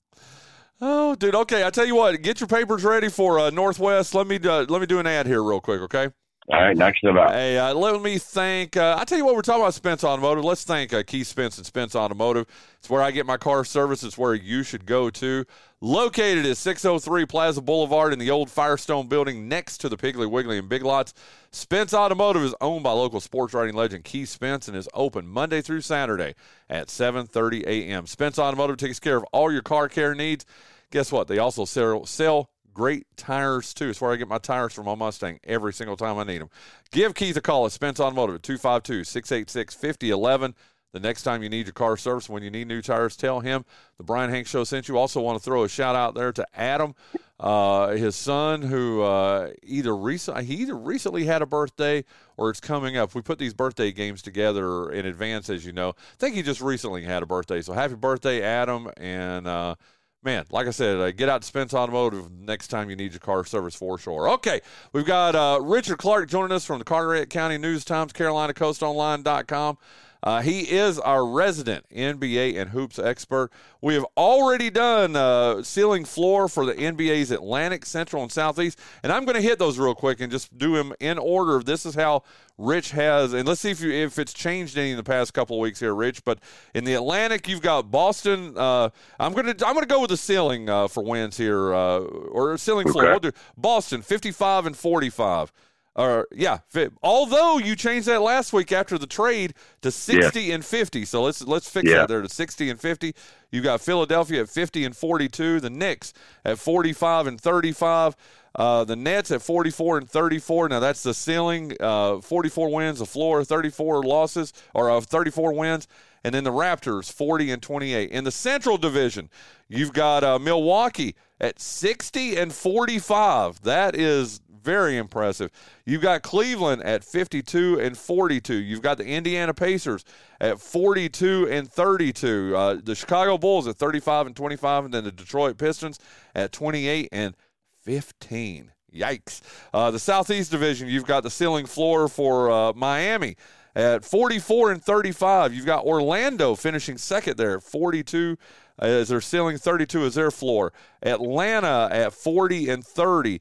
Oh, 0.79 1.15
dude. 1.15 1.33
Okay, 1.33 1.65
I 1.65 1.71
tell 1.71 1.85
you 1.87 1.95
what. 1.95 2.21
Get 2.21 2.39
your 2.39 2.47
papers 2.47 2.83
ready 2.83 3.09
for 3.09 3.39
uh, 3.39 3.49
Northwest. 3.49 4.13
Let 4.13 4.27
me 4.27 4.37
uh, 4.43 4.65
let 4.69 4.81
me 4.81 4.85
do 4.85 4.99
an 4.99 5.07
ad 5.07 5.25
here 5.25 5.41
real 5.41 5.59
quick, 5.59 5.81
okay? 5.81 6.09
All 6.47 6.61
right, 6.61 6.77
knock 6.77 6.93
yourself 7.01 7.25
out. 7.25 7.31
Hey, 7.31 7.57
uh, 7.57 7.73
let 7.73 7.99
me 8.03 8.19
thank. 8.19 8.77
Uh, 8.77 8.97
I 8.99 9.03
tell 9.03 9.17
you 9.17 9.25
what, 9.25 9.33
we're 9.33 9.41
talking 9.41 9.63
about 9.63 9.73
Spence 9.73 10.03
Automotive. 10.03 10.43
Let's 10.43 10.63
thank 10.63 10.93
uh, 10.93 11.01
Keith 11.01 11.25
Spence 11.25 11.57
and 11.57 11.65
Spence 11.65 11.95
Automotive. 11.95 12.45
It's 12.77 12.89
where 12.89 13.01
I 13.01 13.09
get 13.09 13.25
my 13.25 13.37
car 13.37 13.65
service. 13.65 14.03
It's 14.03 14.19
where 14.19 14.35
you 14.35 14.61
should 14.61 14.85
go 14.85 15.09
to. 15.09 15.45
Located 15.84 16.45
at 16.45 16.57
603 16.57 17.25
Plaza 17.25 17.59
Boulevard 17.59 18.13
in 18.13 18.19
the 18.19 18.29
old 18.29 18.51
Firestone 18.51 19.07
building 19.07 19.47
next 19.47 19.79
to 19.79 19.89
the 19.89 19.97
Piggly 19.97 20.29
Wiggly 20.29 20.59
and 20.59 20.69
Big 20.69 20.84
Lots. 20.84 21.11
Spence 21.51 21.91
Automotive 21.91 22.43
is 22.43 22.53
owned 22.61 22.84
by 22.84 22.91
local 22.91 23.19
sports 23.19 23.55
writing 23.55 23.73
legend 23.73 24.03
Keith 24.03 24.29
Spence 24.29 24.67
and 24.67 24.77
is 24.77 24.88
open 24.93 25.27
Monday 25.27 25.59
through 25.59 25.82
Saturday 25.82 26.36
at 26.69 26.89
7:30 26.89 27.63
a.m. 27.65 28.05
Spence 28.05 28.38
Automotive 28.38 28.77
takes 28.77 28.99
care 28.99 29.17
of 29.17 29.23
all 29.34 29.51
your 29.51 29.63
car 29.63 29.89
care 29.89 30.13
needs. 30.13 30.45
Guess 30.91 31.11
what? 31.11 31.27
They 31.27 31.39
also 31.39 31.65
sell, 31.65 32.05
sell 32.05 32.51
great 32.75 33.07
tires 33.17 33.73
too. 33.73 33.89
It's 33.89 33.99
where 33.99 34.11
I 34.11 34.17
get 34.17 34.27
my 34.27 34.38
tires 34.38 34.73
for 34.73 34.84
my 34.84 34.93
Mustang 34.93 35.39
every 35.45 35.73
single 35.73 35.97
time 35.97 36.19
I 36.19 36.25
need 36.25 36.41
them. 36.41 36.51
Give 36.91 37.15
Keith 37.15 37.38
a 37.38 37.41
call 37.41 37.65
at 37.65 37.71
Spence 37.71 37.99
Automotive 37.99 38.36
at 38.36 38.43
252 38.43 39.03
686 39.03 39.73
5011. 39.73 40.53
The 40.93 40.99
next 40.99 41.23
time 41.23 41.41
you 41.41 41.49
need 41.49 41.67
your 41.67 41.73
car 41.73 41.95
service, 41.95 42.27
when 42.27 42.43
you 42.43 42.51
need 42.51 42.67
new 42.67 42.81
tires, 42.81 43.15
tell 43.15 43.39
him 43.39 43.63
the 43.97 44.03
Brian 44.03 44.29
Hanks 44.29 44.49
Show 44.49 44.65
sent 44.65 44.87
you. 44.89 44.97
Also, 44.97 45.21
want 45.21 45.37
to 45.37 45.43
throw 45.43 45.63
a 45.63 45.69
shout 45.69 45.95
out 45.95 46.15
there 46.15 46.33
to 46.33 46.45
Adam, 46.53 46.95
uh, 47.39 47.89
his 47.89 48.15
son, 48.15 48.61
who 48.61 49.01
uh, 49.01 49.51
either 49.63 49.95
recently 49.95 50.43
he 50.43 50.55
either 50.55 50.75
recently 50.75 51.25
had 51.25 51.41
a 51.41 51.45
birthday 51.45 52.03
or 52.35 52.49
it's 52.49 52.59
coming 52.59 52.97
up. 52.97 53.15
We 53.15 53.21
put 53.21 53.39
these 53.39 53.53
birthday 53.53 53.91
games 53.91 54.21
together 54.21 54.91
in 54.91 55.05
advance, 55.05 55.49
as 55.49 55.65
you 55.65 55.71
know. 55.71 55.89
I 55.89 56.15
think 56.17 56.35
he 56.35 56.41
just 56.41 56.61
recently 56.61 57.03
had 57.03 57.23
a 57.23 57.25
birthday. 57.25 57.61
So 57.61 57.71
happy 57.71 57.95
birthday, 57.95 58.41
Adam, 58.43 58.91
and 58.97 59.47
uh, 59.47 59.75
man, 60.23 60.45
like 60.51 60.67
I 60.67 60.71
said, 60.71 60.97
uh, 60.97 61.11
get 61.11 61.29
out 61.29 61.41
to 61.41 61.47
Spence 61.47 61.73
Automotive 61.73 62.29
next 62.31 62.67
time 62.67 62.89
you 62.89 62.95
need 62.95 63.11
your 63.11 63.19
car 63.19 63.45
service 63.45 63.75
for 63.75 63.97
sure. 63.97 64.29
Okay, 64.31 64.61
we've 64.91 65.05
got 65.05 65.35
uh, 65.35 65.59
Richard 65.61 65.97
Clark 65.99 66.29
joining 66.29 66.51
us 66.51 66.65
from 66.65 66.79
the 66.79 66.85
Carteret 66.85 67.29
County 67.29 67.57
News 67.57 67.85
Times, 67.85 68.13
CarolinaCoastOnline.com. 68.13 69.77
Uh, 70.24 70.41
he 70.41 70.61
is 70.61 70.99
our 70.99 71.26
resident 71.26 71.86
NBA 71.89 72.59
and 72.59 72.69
hoops 72.69 72.99
expert. 72.99 73.51
We 73.82 73.95
have 73.95 74.05
already 74.15 74.69
done 74.69 75.15
uh, 75.15 75.63
ceiling 75.63 76.05
floor 76.05 76.47
for 76.47 76.65
the 76.65 76.74
NBA's 76.74 77.32
Atlantic, 77.32 77.86
Central, 77.86 78.22
and 78.22 78.32
Southeast, 78.32 78.80
and 79.01 79.11
I'm 79.11 79.26
going 79.26 79.36
to 79.36 79.41
hit 79.41 79.57
those 79.57 79.80
real 79.80 79.95
quick 79.95 80.19
and 80.22 80.32
just 80.32 80.55
do 80.57 80.76
them 80.76 80.93
in 80.99 81.17
order. 81.17 81.63
This 81.63 81.86
is 81.86 81.95
how 81.95 82.24
Rich 82.57 82.91
has, 82.91 83.34
and 83.34 83.47
let's 83.47 83.61
see 83.61 83.72
if 83.72 83.82
you 83.82 83.91
if 83.91 84.19
it's 84.19 84.34
changed 84.34 84.78
any 84.78 84.91
in 84.91 84.97
the 84.97 85.03
past 85.03 85.34
couple 85.34 85.57
of 85.57 85.61
weeks 85.61 85.80
here, 85.80 85.95
Rich. 85.95 86.24
But 86.24 86.38
in 86.76 86.84
the 86.84 86.93
Atlantic, 86.93 87.47
you've 87.47 87.61
got 87.61 87.89
Boston. 87.89 88.55
Uh, 88.55 88.89
I'm 89.19 89.34
gonna 89.34 89.55
I'm 89.65 89.74
gonna 89.74 89.88
go 89.88 90.01
with 90.01 90.11
the 90.11 90.17
ceiling 90.17 90.69
uh, 90.69 90.88
for 90.88 91.03
wins 91.03 91.38
here, 91.38 91.74
uh, 91.74 91.99
or 91.99 92.55
ceiling 92.59 92.91
floor. 92.91 93.05
We'll 93.05 93.19
do 93.19 93.32
Boston 93.57 94.03
55 94.03 94.67
and 94.67 94.78
45 94.78 95.51
or 95.95 96.27
yeah, 96.31 96.59
although 97.03 97.57
you 97.57 97.75
changed 97.75 98.07
that 98.07 98.21
last 98.21 98.53
week 98.53 98.71
after 98.71 98.97
the 98.97 99.07
trade 99.07 99.53
to 99.81 99.91
60 99.91 100.41
yeah. 100.41 100.55
and 100.55 100.63
50. 100.63 101.05
So 101.05 101.23
let's 101.23 101.41
let's 101.41 101.69
fix 101.69 101.89
yeah. 101.89 101.97
that 101.97 102.07
there 102.07 102.21
to 102.21 102.29
60 102.29 102.69
and 102.69 102.79
50. 102.79 103.13
You 103.51 103.61
got 103.61 103.81
Philadelphia 103.81 104.41
at 104.41 104.49
50 104.49 104.85
and 104.85 104.95
42, 104.95 105.59
the 105.59 105.69
Knicks 105.69 106.13
at 106.45 106.59
45 106.59 107.27
and 107.27 107.41
35. 107.41 108.15
Uh, 108.53 108.83
the 108.83 108.95
Nets 108.95 109.31
at 109.31 109.41
44 109.41 109.99
and 109.99 110.09
34. 110.09 110.69
Now 110.69 110.79
that's 110.79 111.03
the 111.03 111.13
ceiling. 111.13 111.75
Uh, 111.79 112.19
44 112.19 112.69
wins, 112.69 112.99
the 112.99 113.05
floor, 113.05 113.43
34 113.43 114.03
losses, 114.03 114.53
or 114.73 114.89
uh, 114.89 115.01
34 115.01 115.53
wins. 115.53 115.87
And 116.23 116.35
then 116.35 116.43
the 116.43 116.51
Raptors 116.51 117.11
40 117.11 117.51
and 117.51 117.61
28. 117.61 118.11
In 118.11 118.23
the 118.23 118.31
Central 118.31 118.77
Division, 118.77 119.29
you've 119.67 119.93
got 119.93 120.23
uh, 120.23 120.37
Milwaukee 120.37 121.15
at 121.39 121.59
60 121.59 122.37
and 122.37 122.53
45. 122.53 123.61
That 123.63 123.95
is 123.95 124.41
very 124.64 124.97
impressive. 124.97 125.51
You've 125.86 126.01
got 126.01 126.22
Cleveland 126.22 126.84
at 126.84 127.03
52 127.03 127.80
and 127.80 127.97
42. 127.97 128.53
You've 128.53 128.82
got 128.82 128.97
the 128.97 129.05
Indiana 129.05 129.53
Pacers 129.53 130.03
at 130.39 130.59
42 130.59 131.47
and 131.49 131.72
32. 131.72 132.55
Uh, 132.55 132.78
the 132.84 132.95
Chicago 132.95 133.38
Bulls 133.38 133.68
at 133.68 133.78
35 133.78 134.28
and 134.28 134.36
25, 134.36 134.86
and 134.86 134.93
then 134.93 135.03
the 135.03 135.12
Detroit 135.12 135.57
Pistons 135.57 135.99
at 136.36 136.51
28 136.51 137.09
and 137.12 137.36
15. 137.84 138.72
Yikes. 138.93 139.41
Uh, 139.74 139.89
the 139.89 139.99
Southeast 139.99 140.51
Division, 140.51 140.89
you've 140.89 141.05
got 141.05 141.24
the 141.24 141.30
ceiling 141.30 141.66
floor 141.66 142.09
for 142.09 142.51
uh, 142.51 142.74
Miami 142.74 143.38
at 143.74 144.03
44 144.03 144.72
and 144.72 144.84
35. 144.84 145.53
You've 145.53 145.66
got 145.66 145.86
Orlando 145.86 146.55
finishing 146.55 146.97
second 146.97 147.38
there, 147.38 147.62
42 147.62 148.38
as 148.82 149.09
their 149.09 149.22
ceiling, 149.22 149.57
32 149.57 150.05
is 150.05 150.16
their 150.16 150.32
floor. 150.32 150.74
Atlanta 151.03 151.88
at 151.91 152.14
40 152.14 152.70
and 152.70 152.86
30. 152.86 153.39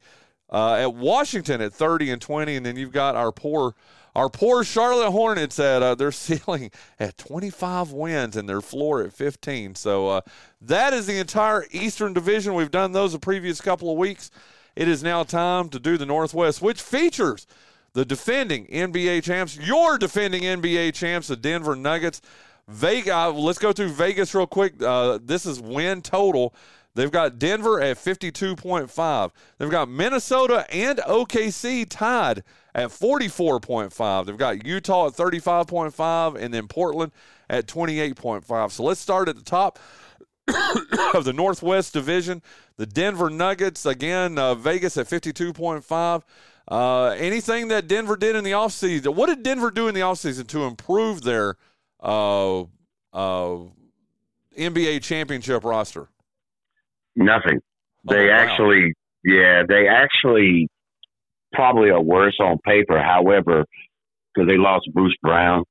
Uh, 0.52 0.74
at 0.74 0.94
Washington 0.94 1.60
at 1.60 1.72
30 1.72 2.10
and 2.10 2.22
20, 2.22 2.56
and 2.56 2.66
then 2.66 2.76
you've 2.76 2.92
got 2.92 3.14
our 3.14 3.32
poor 3.32 3.74
our 4.16 4.28
poor 4.28 4.64
Charlotte 4.64 5.12
Hornets 5.12 5.58
at 5.60 5.82
uh, 5.82 5.94
their 5.94 6.12
ceiling 6.12 6.70
at 6.98 7.16
25 7.16 7.92
wins 7.92 8.36
and 8.36 8.48
their 8.48 8.60
floor 8.60 9.02
at 9.02 9.12
15. 9.12 9.76
So 9.76 10.08
uh, 10.08 10.20
that 10.60 10.92
is 10.92 11.06
the 11.06 11.18
entire 11.18 11.64
Eastern 11.70 12.12
Division. 12.12 12.54
We've 12.54 12.70
done 12.70 12.92
those 12.92 13.12
the 13.12 13.20
previous 13.20 13.60
couple 13.60 13.90
of 13.90 13.96
weeks. 13.96 14.30
It 14.76 14.88
is 14.88 15.02
now 15.02 15.22
time 15.22 15.68
to 15.70 15.78
do 15.78 15.96
the 15.96 16.06
Northwest, 16.06 16.62
which 16.62 16.80
features 16.80 17.46
the 17.92 18.04
defending 18.04 18.66
NBA 18.66 19.22
champs, 19.22 19.56
your 19.56 19.98
defending 19.98 20.42
NBA 20.42 20.94
champs, 20.94 21.28
the 21.28 21.36
Denver 21.36 21.76
Nuggets. 21.76 22.20
Vegas. 22.68 23.12
Uh, 23.12 23.32
let's 23.32 23.58
go 23.58 23.72
through 23.72 23.88
Vegas 23.88 24.32
real 24.32 24.46
quick. 24.46 24.80
Uh, 24.80 25.18
this 25.20 25.44
is 25.44 25.60
win 25.60 26.02
total. 26.02 26.54
They've 26.94 27.10
got 27.10 27.38
Denver 27.38 27.80
at 27.80 27.96
52.5. 27.96 29.30
They've 29.58 29.70
got 29.70 29.88
Minnesota 29.88 30.66
and 30.74 30.98
OKC 30.98 31.86
tied 31.88 32.42
at 32.74 32.88
44.5. 32.88 34.26
They've 34.26 34.36
got 34.36 34.66
Utah 34.66 35.06
at 35.06 35.12
35.5 35.12 36.36
and 36.36 36.52
then 36.52 36.66
Portland 36.66 37.12
at 37.48 37.66
28.5. 37.66 38.70
So 38.72 38.82
let's 38.82 39.00
start 39.00 39.28
at 39.28 39.36
the 39.36 39.42
top 39.42 39.78
of 41.14 41.24
the 41.24 41.32
Northwest 41.32 41.92
Division. 41.92 42.42
The 42.76 42.86
Denver 42.86 43.30
Nuggets, 43.30 43.86
again, 43.86 44.36
uh, 44.36 44.54
Vegas 44.56 44.96
at 44.96 45.06
52.5. 45.06 46.22
Uh, 46.66 47.06
anything 47.18 47.68
that 47.68 47.88
Denver 47.88 48.16
did 48.16 48.36
in 48.36 48.44
the 48.44 48.52
offseason, 48.52 49.14
what 49.14 49.26
did 49.26 49.42
Denver 49.42 49.70
do 49.70 49.88
in 49.88 49.94
the 49.94 50.00
offseason 50.00 50.46
to 50.48 50.64
improve 50.64 51.22
their 51.22 51.56
uh, 52.00 52.62
uh 53.12 53.58
NBA 54.56 55.02
championship 55.02 55.64
roster? 55.64 56.08
Nothing. 57.16 57.60
Oh, 58.08 58.14
they 58.14 58.28
wow. 58.28 58.36
actually, 58.38 58.92
yeah, 59.24 59.62
they 59.68 59.86
actually 59.88 60.68
probably 61.52 61.90
are 61.90 62.00
worse 62.00 62.36
on 62.40 62.58
paper. 62.64 63.00
However, 63.02 63.64
because 64.34 64.48
they 64.48 64.56
lost 64.56 64.88
Bruce 64.92 65.16
Brown, 65.22 65.64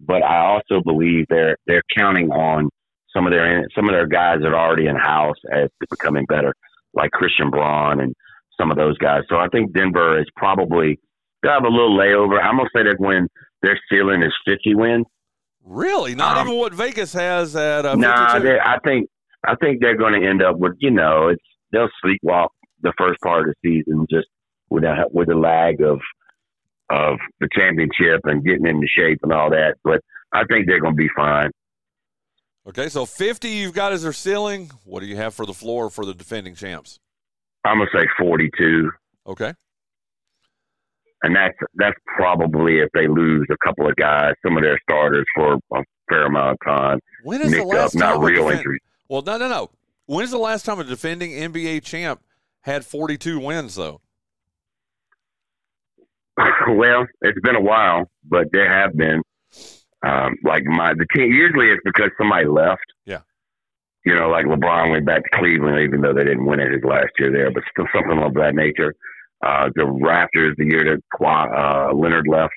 but 0.00 0.22
I 0.22 0.44
also 0.46 0.82
believe 0.82 1.26
they're 1.28 1.56
they're 1.66 1.82
counting 1.96 2.30
on 2.30 2.68
some 3.14 3.26
of 3.26 3.32
their 3.32 3.66
some 3.74 3.88
of 3.88 3.92
their 3.94 4.06
guys 4.06 4.38
that 4.42 4.48
are 4.48 4.58
already 4.58 4.86
in 4.86 4.96
house 4.96 5.36
as 5.52 5.68
becoming 5.90 6.24
better, 6.26 6.54
like 6.94 7.10
Christian 7.12 7.50
Braun 7.50 8.00
and 8.00 8.14
some 8.58 8.70
of 8.70 8.76
those 8.76 8.96
guys. 8.98 9.22
So 9.28 9.36
I 9.36 9.48
think 9.48 9.72
Denver 9.72 10.18
is 10.20 10.26
probably 10.36 10.98
they 11.42 11.48
have 11.48 11.64
a 11.64 11.68
little 11.68 11.96
layover. 11.96 12.42
I'm 12.42 12.56
gonna 12.56 12.68
say 12.74 12.82
that 12.84 12.96
when 12.98 13.28
their 13.62 13.78
ceiling 13.90 14.22
is 14.22 14.32
50 14.46 14.74
wins. 14.74 15.06
Really, 15.64 16.14
not 16.14 16.38
Um, 16.38 16.46
even 16.48 16.58
what 16.58 16.72
Vegas 16.72 17.12
has 17.12 17.54
at 17.54 17.84
uh, 17.84 17.94
No, 17.94 18.14
52? 18.32 18.42
they, 18.48 18.58
I 18.58 18.78
think 18.84 19.08
I 19.46 19.54
think 19.56 19.80
they're 19.80 19.96
going 19.96 20.20
to 20.20 20.26
end 20.28 20.42
up 20.42 20.58
with 20.58 20.72
you 20.80 20.90
know 20.90 21.28
it's 21.28 21.42
they'll 21.72 21.88
sleepwalk 22.04 22.48
the 22.82 22.92
first 22.98 23.20
part 23.20 23.48
of 23.48 23.54
the 23.62 23.82
season 23.84 24.06
just 24.10 24.26
with 24.70 24.84
a 24.84 25.04
with 25.10 25.28
a 25.30 25.34
lag 25.36 25.80
of 25.80 26.00
of 26.90 27.18
the 27.40 27.48
championship 27.52 28.20
and 28.24 28.44
getting 28.44 28.66
into 28.66 28.86
shape 28.86 29.18
and 29.22 29.32
all 29.32 29.50
that. 29.50 29.74
But 29.84 30.00
I 30.32 30.44
think 30.44 30.66
they're 30.66 30.80
going 30.80 30.94
to 30.94 31.02
be 31.02 31.10
fine. 31.14 31.50
Okay, 32.66 32.88
so 32.88 33.06
50 33.06 33.48
you've 33.48 33.72
got 33.74 33.92
as 33.92 34.02
their 34.02 34.12
ceiling. 34.12 34.70
What 34.84 35.00
do 35.00 35.06
you 35.06 35.16
have 35.16 35.32
for 35.34 35.46
the 35.46 35.54
floor 35.54 35.88
for 35.90 36.04
the 36.04 36.12
defending 36.14 36.54
champs? 36.54 36.98
I'm 37.64 37.78
going 37.78 37.88
to 37.92 37.98
say 37.98 38.06
42, 38.18 38.90
Okay. 39.26 39.52
and 41.22 41.34
that's 41.34 41.56
that's 41.74 41.96
probably 42.16 42.78
if 42.78 42.88
they 42.94 43.08
lose 43.08 43.46
a 43.50 43.56
couple 43.66 43.88
of 43.88 43.96
guys, 43.96 44.34
some 44.44 44.56
of 44.56 44.62
their 44.62 44.78
starters 44.88 45.24
for 45.34 45.54
a 45.74 45.82
fair 46.08 46.26
amount 46.26 46.52
of 46.52 46.58
time. 46.66 47.00
When 47.24 47.40
is 47.42 47.52
the 47.52 47.64
last 47.64 47.94
up, 47.96 48.00
not 48.00 48.12
time 48.14 48.22
a 48.22 48.26
real 48.26 48.44
defend- 48.44 48.58
injuries. 48.60 48.80
Well, 49.08 49.22
no, 49.22 49.36
no, 49.36 49.48
no. 49.48 49.70
When 50.06 50.24
is 50.24 50.30
the 50.30 50.38
last 50.38 50.64
time 50.64 50.78
a 50.80 50.84
defending 50.84 51.32
NBA 51.32 51.82
champ 51.82 52.20
had 52.62 52.84
42 52.84 53.40
wins, 53.40 53.74
though? 53.74 54.00
well, 56.68 57.06
it's 57.22 57.40
been 57.40 57.56
a 57.56 57.60
while, 57.60 58.10
but 58.24 58.48
there 58.52 58.70
have 58.70 58.96
been. 58.96 59.22
Um, 60.00 60.36
like 60.44 60.64
my 60.64 60.94
the 60.94 61.06
team 61.12 61.32
usually 61.32 61.70
it's 61.70 61.82
because 61.84 62.10
somebody 62.16 62.46
left. 62.46 62.84
Yeah. 63.04 63.22
You 64.04 64.14
know, 64.14 64.28
like 64.28 64.46
LeBron 64.46 64.92
went 64.92 65.04
back 65.04 65.24
to 65.24 65.38
Cleveland, 65.38 65.80
even 65.80 66.00
though 66.00 66.14
they 66.14 66.22
didn't 66.22 66.46
win 66.46 66.60
it 66.60 66.72
his 66.72 66.84
last 66.84 67.10
year 67.18 67.32
there, 67.32 67.50
but 67.50 67.64
still 67.70 67.86
something 67.92 68.22
of 68.22 68.34
that 68.34 68.54
nature. 68.54 68.94
Uh, 69.44 69.70
the 69.74 69.82
Raptors, 69.82 70.54
the 70.56 70.66
year 70.66 70.84
that 70.84 71.02
Kawhi, 71.12 71.90
uh, 71.90 71.94
Leonard 71.94 72.28
left. 72.28 72.54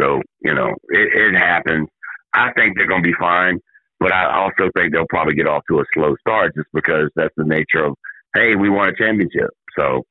So 0.00 0.22
you 0.42 0.54
know, 0.54 0.70
it, 0.88 1.34
it 1.34 1.38
happens. 1.38 1.88
I 2.32 2.50
think 2.52 2.76
they're 2.76 2.88
going 2.88 3.02
to 3.02 3.08
be 3.08 3.16
fine, 3.18 3.60
but 4.04 4.12
I 4.12 4.38
also 4.38 4.70
think 4.76 4.92
they'll 4.92 5.06
probably 5.08 5.34
get 5.34 5.46
off 5.46 5.62
to 5.70 5.80
a 5.80 5.84
slow 5.94 6.14
start 6.20 6.54
just 6.54 6.68
because 6.74 7.08
that's 7.16 7.32
the 7.38 7.44
nature 7.44 7.86
of 7.86 7.94
hey, 8.34 8.54
we 8.54 8.68
won 8.68 8.90
a 8.90 8.94
championship. 8.94 9.48
So 9.78 10.02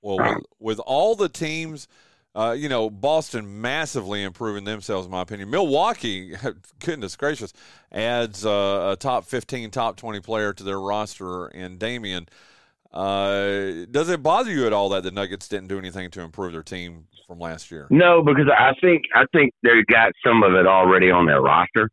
Well, 0.00 0.16
with, 0.16 0.44
with 0.58 0.78
all 0.78 1.14
the 1.14 1.28
teams, 1.28 1.88
uh, 2.34 2.56
you 2.58 2.70
know, 2.70 2.88
Boston 2.88 3.60
massively 3.60 4.22
improving 4.22 4.64
themselves, 4.64 5.04
in 5.04 5.12
my 5.12 5.20
opinion. 5.20 5.50
Milwaukee, 5.50 6.36
goodness 6.78 7.14
gracious, 7.16 7.52
adds 7.92 8.46
uh, 8.46 8.92
a 8.94 8.96
top 8.96 9.26
15, 9.26 9.70
top 9.70 9.96
20 9.96 10.20
player 10.20 10.54
to 10.54 10.64
their 10.64 10.80
roster 10.80 11.48
in 11.48 11.76
Damian. 11.76 12.26
Uh, 12.94 13.84
does 13.90 14.08
it 14.08 14.22
bother 14.22 14.50
you 14.50 14.66
at 14.66 14.72
all 14.72 14.88
that 14.88 15.02
the 15.02 15.10
Nuggets 15.10 15.48
didn't 15.48 15.68
do 15.68 15.78
anything 15.78 16.10
to 16.12 16.22
improve 16.22 16.52
their 16.52 16.62
team 16.62 17.08
from 17.26 17.38
last 17.38 17.70
year? 17.70 17.88
No, 17.90 18.22
because 18.22 18.50
I 18.50 18.72
think 18.80 19.02
I 19.14 19.24
think 19.34 19.52
they 19.62 19.82
got 19.86 20.12
some 20.24 20.42
of 20.42 20.54
it 20.54 20.66
already 20.66 21.10
on 21.10 21.26
their 21.26 21.42
roster, 21.42 21.90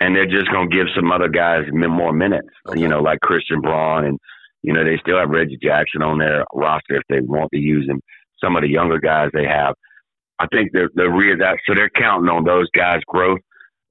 and 0.00 0.14
they're 0.14 0.26
just 0.26 0.50
going 0.50 0.70
to 0.70 0.76
give 0.76 0.86
some 0.94 1.10
other 1.10 1.28
guys 1.28 1.64
more 1.72 2.12
minutes. 2.12 2.48
You 2.74 2.88
know, 2.88 3.00
like 3.00 3.20
Christian 3.20 3.60
Braun, 3.60 4.04
and 4.04 4.18
you 4.62 4.72
know 4.72 4.84
they 4.84 4.98
still 4.98 5.18
have 5.18 5.30
Reggie 5.30 5.58
Jackson 5.62 6.02
on 6.02 6.18
their 6.18 6.44
roster 6.54 6.96
if 6.96 7.02
they 7.08 7.20
want 7.20 7.50
to 7.52 7.60
use 7.60 7.88
him. 7.88 8.00
Some 8.42 8.56
of 8.56 8.62
the 8.62 8.68
younger 8.68 8.98
guys 8.98 9.30
they 9.32 9.46
have, 9.46 9.74
I 10.38 10.46
think 10.52 10.70
they're 10.72 10.90
the 10.94 11.08
real 11.08 11.38
that 11.38 11.58
so 11.66 11.74
they're 11.74 11.90
counting 11.90 12.28
on 12.28 12.44
those 12.44 12.68
guys' 12.74 13.00
growth. 13.06 13.40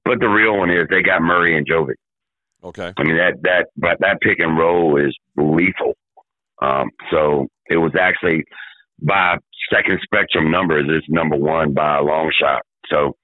But 0.04 0.20
the 0.20 0.28
real 0.28 0.58
one 0.58 0.70
is 0.70 0.86
they 0.88 1.02
got 1.02 1.22
Murray 1.22 1.56
and 1.56 1.66
Jokic. 1.66 1.94
Okay. 2.62 2.92
I 2.96 3.02
mean 3.02 3.16
that 3.16 3.34
that 3.42 3.66
but 3.76 3.98
that 4.00 4.20
pick 4.20 4.38
and 4.38 4.56
roll 4.56 4.96
is 4.96 5.16
lethal. 5.36 5.94
Um, 6.62 6.90
so 7.10 7.48
it 7.68 7.76
was 7.76 7.92
actually 8.00 8.44
by 9.02 9.36
second 9.72 10.00
spectrum 10.02 10.50
numbers, 10.50 10.86
it's 10.88 11.06
number 11.08 11.36
one 11.36 11.74
by 11.74 11.98
a 11.98 12.02
long 12.02 12.32
shot. 12.38 12.62
So 12.90 13.16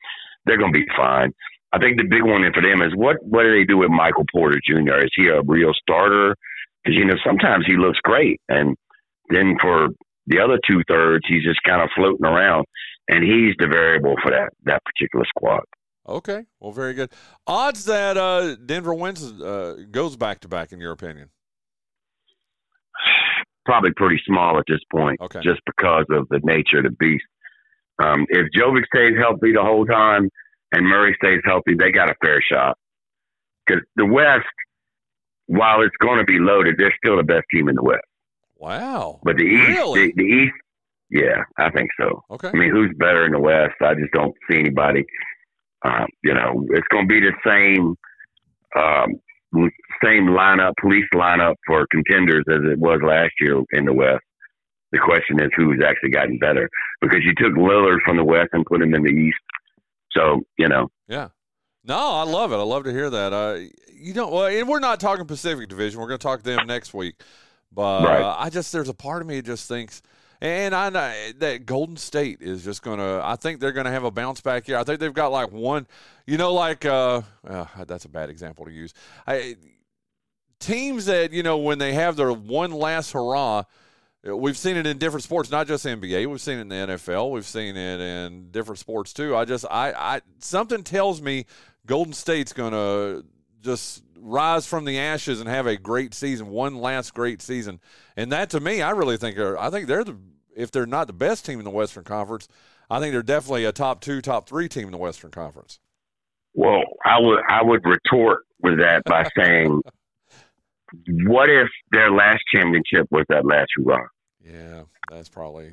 they're 0.44 0.58
going 0.58 0.72
to 0.72 0.78
be 0.78 0.86
fine. 0.96 1.32
I 1.72 1.78
think 1.78 1.96
the 1.98 2.04
big 2.04 2.22
one 2.22 2.44
for 2.52 2.60
them 2.62 2.82
is 2.82 2.94
what 2.94 3.16
what 3.22 3.44
do 3.44 3.52
they 3.52 3.64
do 3.64 3.78
with 3.78 3.90
Michael 3.90 4.24
Porter 4.30 4.60
Jr. 4.64 4.98
Is 5.04 5.10
he 5.14 5.28
a 5.28 5.40
real 5.42 5.72
starter? 5.74 6.36
because 6.84 6.96
you 6.98 7.04
know 7.04 7.14
sometimes 7.24 7.64
he 7.66 7.76
looks 7.76 7.98
great, 8.02 8.40
and 8.48 8.76
then 9.30 9.56
for 9.60 9.88
the 10.26 10.40
other 10.40 10.58
two 10.68 10.82
thirds, 10.88 11.24
he's 11.28 11.44
just 11.44 11.62
kind 11.62 11.80
of 11.80 11.88
floating 11.94 12.26
around, 12.26 12.64
and 13.08 13.22
he's 13.22 13.54
the 13.58 13.68
variable 13.68 14.16
for 14.22 14.30
that 14.32 14.50
that 14.64 14.82
particular 14.84 15.24
squad. 15.28 15.62
Okay, 16.08 16.44
well, 16.58 16.72
very 16.72 16.94
good. 16.94 17.12
Odds 17.46 17.84
that 17.84 18.16
uh, 18.16 18.56
Denver 18.56 18.94
wins 18.94 19.22
uh, 19.40 19.76
goes 19.92 20.16
back 20.16 20.40
to 20.40 20.48
back, 20.48 20.72
in 20.72 20.80
your 20.80 20.90
opinion? 20.92 21.30
Probably 23.64 23.92
pretty 23.94 24.20
small 24.26 24.58
at 24.58 24.64
this 24.66 24.80
point, 24.90 25.20
Okay. 25.20 25.40
just 25.42 25.60
because 25.64 26.04
of 26.10 26.26
the 26.30 26.40
nature 26.42 26.78
of 26.78 26.84
the 26.84 26.90
beast. 26.98 27.24
Um, 28.02 28.26
if 28.30 28.48
Jokic 28.58 28.82
stays 28.92 29.16
healthy 29.16 29.52
the 29.52 29.62
whole 29.62 29.86
time 29.86 30.28
and 30.72 30.86
Murray 30.86 31.16
stays 31.22 31.40
healthy, 31.44 31.74
they 31.78 31.92
got 31.92 32.10
a 32.10 32.14
fair 32.24 32.40
shot. 32.42 32.76
Because 33.66 33.82
the 33.96 34.06
West, 34.06 34.46
while 35.46 35.82
it's 35.82 35.96
going 36.00 36.18
to 36.18 36.24
be 36.24 36.38
loaded, 36.38 36.76
they're 36.78 36.94
still 37.04 37.16
the 37.16 37.22
best 37.22 37.44
team 37.52 37.68
in 37.68 37.76
the 37.76 37.82
West. 37.82 38.02
Wow. 38.56 39.20
But 39.22 39.36
the 39.36 39.44
East, 39.44 39.68
Really? 39.68 40.06
the, 40.08 40.12
the 40.16 40.22
East, 40.22 40.54
yeah, 41.10 41.42
I 41.58 41.70
think 41.70 41.90
so. 42.00 42.22
Okay. 42.30 42.48
I 42.48 42.52
mean, 42.52 42.70
who's 42.70 42.94
better 42.96 43.26
in 43.26 43.32
the 43.32 43.40
West? 43.40 43.74
I 43.80 43.94
just 43.94 44.12
don't 44.12 44.34
see 44.50 44.58
anybody. 44.58 45.04
Um, 45.84 46.06
you 46.24 46.32
know, 46.32 46.64
it's 46.70 46.86
going 46.88 47.08
to 47.08 47.12
be 47.12 47.20
the 47.20 47.32
same, 47.44 47.96
um, 48.80 49.20
same 50.02 50.28
lineup, 50.28 50.72
police 50.80 51.04
lineup 51.14 51.54
for 51.66 51.86
contenders 51.90 52.44
as 52.48 52.60
it 52.64 52.78
was 52.78 53.00
last 53.04 53.32
year 53.40 53.60
in 53.72 53.84
the 53.84 53.92
West. 53.92 54.22
The 54.92 54.98
question 54.98 55.40
is 55.42 55.50
who's 55.56 55.82
actually 55.84 56.10
gotten 56.10 56.38
better 56.38 56.68
because 57.00 57.20
you 57.24 57.32
took 57.36 57.56
Lillard 57.56 57.98
from 58.04 58.16
the 58.16 58.24
West 58.24 58.50
and 58.52 58.64
put 58.64 58.82
him 58.82 58.94
in 58.94 59.02
the 59.02 59.10
East. 59.10 59.38
So 60.14 60.42
you 60.58 60.68
know, 60.68 60.90
Yeah. 61.08 61.28
No, 61.84 61.96
I 61.98 62.22
love 62.22 62.52
it. 62.52 62.56
I 62.56 62.62
love 62.62 62.84
to 62.84 62.92
hear 62.92 63.10
that. 63.10 63.32
Uh, 63.32 63.58
you 63.92 64.14
know, 64.14 64.28
well, 64.28 64.46
and 64.46 64.68
we're 64.68 64.78
not 64.78 65.00
talking 65.00 65.26
Pacific 65.26 65.68
Division. 65.68 66.00
We're 66.00 66.06
going 66.06 66.18
to 66.20 66.22
talk 66.22 66.38
to 66.42 66.44
them 66.44 66.64
next 66.68 66.94
week. 66.94 67.16
But 67.72 68.04
Right. 68.04 68.22
uh, 68.22 68.36
I 68.38 68.50
just 68.50 68.72
there's 68.72 68.88
a 68.88 68.94
part 68.94 69.20
of 69.20 69.26
me 69.26 69.36
that 69.36 69.46
just 69.46 69.66
thinks, 69.66 70.00
and 70.40 70.76
I 70.76 70.90
know 70.90 71.12
that 71.38 71.66
Golden 71.66 71.96
State 71.96 72.40
is 72.40 72.64
just 72.64 72.82
going 72.82 72.98
to. 72.98 73.20
I 73.24 73.34
think 73.34 73.58
they're 73.58 73.72
going 73.72 73.86
to 73.86 73.90
have 73.90 74.04
a 74.04 74.12
bounce 74.12 74.40
back 74.40 74.66
here. 74.66 74.76
I 74.76 74.84
think 74.84 75.00
they've 75.00 75.12
got 75.12 75.32
like 75.32 75.50
one, 75.50 75.88
you 76.26 76.36
know, 76.36 76.52
like 76.52 76.84
uh, 76.84 77.22
uh, 77.48 77.64
that's 77.84 78.04
a 78.04 78.08
bad 78.08 78.30
example 78.30 78.64
to 78.66 78.70
use. 78.70 78.94
I, 79.26 79.56
teams 80.60 81.06
that 81.06 81.32
you 81.32 81.42
know 81.42 81.58
when 81.58 81.78
they 81.78 81.94
have 81.94 82.14
their 82.16 82.32
one 82.32 82.70
last 82.70 83.12
hurrah. 83.12 83.64
We've 84.24 84.56
seen 84.56 84.76
it 84.76 84.86
in 84.86 84.98
different 84.98 85.24
sports, 85.24 85.50
not 85.50 85.66
just 85.66 85.84
NBA. 85.84 86.28
We've 86.28 86.40
seen 86.40 86.58
it 86.58 86.62
in 86.62 86.68
the 86.68 86.74
NFL. 86.74 87.32
We've 87.32 87.44
seen 87.44 87.76
it 87.76 88.00
in 88.00 88.50
different 88.52 88.78
sports 88.78 89.12
too. 89.12 89.34
I 89.34 89.44
just, 89.44 89.64
I, 89.68 89.92
I, 89.92 90.20
something 90.38 90.84
tells 90.84 91.20
me 91.20 91.46
Golden 91.86 92.12
State's 92.12 92.52
going 92.52 92.72
to 92.72 93.24
just 93.62 94.04
rise 94.16 94.64
from 94.64 94.84
the 94.84 94.98
ashes 95.00 95.40
and 95.40 95.48
have 95.48 95.66
a 95.66 95.76
great 95.76 96.14
season, 96.14 96.48
one 96.48 96.76
last 96.76 97.14
great 97.14 97.42
season. 97.42 97.80
And 98.16 98.30
that 98.30 98.50
to 98.50 98.60
me, 98.60 98.80
I 98.80 98.90
really 98.90 99.16
think 99.16 99.38
are, 99.38 99.58
I 99.58 99.70
think 99.70 99.88
they're 99.88 100.04
the, 100.04 100.16
if 100.54 100.70
they're 100.70 100.86
not 100.86 101.08
the 101.08 101.12
best 101.12 101.44
team 101.44 101.58
in 101.58 101.64
the 101.64 101.70
Western 101.70 102.04
Conference, 102.04 102.46
I 102.88 103.00
think 103.00 103.12
they're 103.12 103.22
definitely 103.22 103.64
a 103.64 103.72
top 103.72 104.00
two, 104.00 104.20
top 104.20 104.48
three 104.48 104.68
team 104.68 104.84
in 104.84 104.92
the 104.92 104.98
Western 104.98 105.32
Conference. 105.32 105.80
Well, 106.54 106.82
I 107.04 107.18
would 107.18 107.40
I 107.48 107.62
would 107.62 107.84
retort 107.84 108.44
with 108.60 108.78
that 108.78 109.02
by 109.04 109.26
saying, 109.36 109.80
what 111.26 111.48
if 111.50 111.68
their 111.92 112.10
last 112.10 112.42
championship 112.52 113.06
was 113.10 113.24
that 113.28 113.44
last 113.44 113.68
hurrah? 113.76 114.06
Yeah, 114.44 114.82
that's 115.10 115.28
probably, 115.28 115.70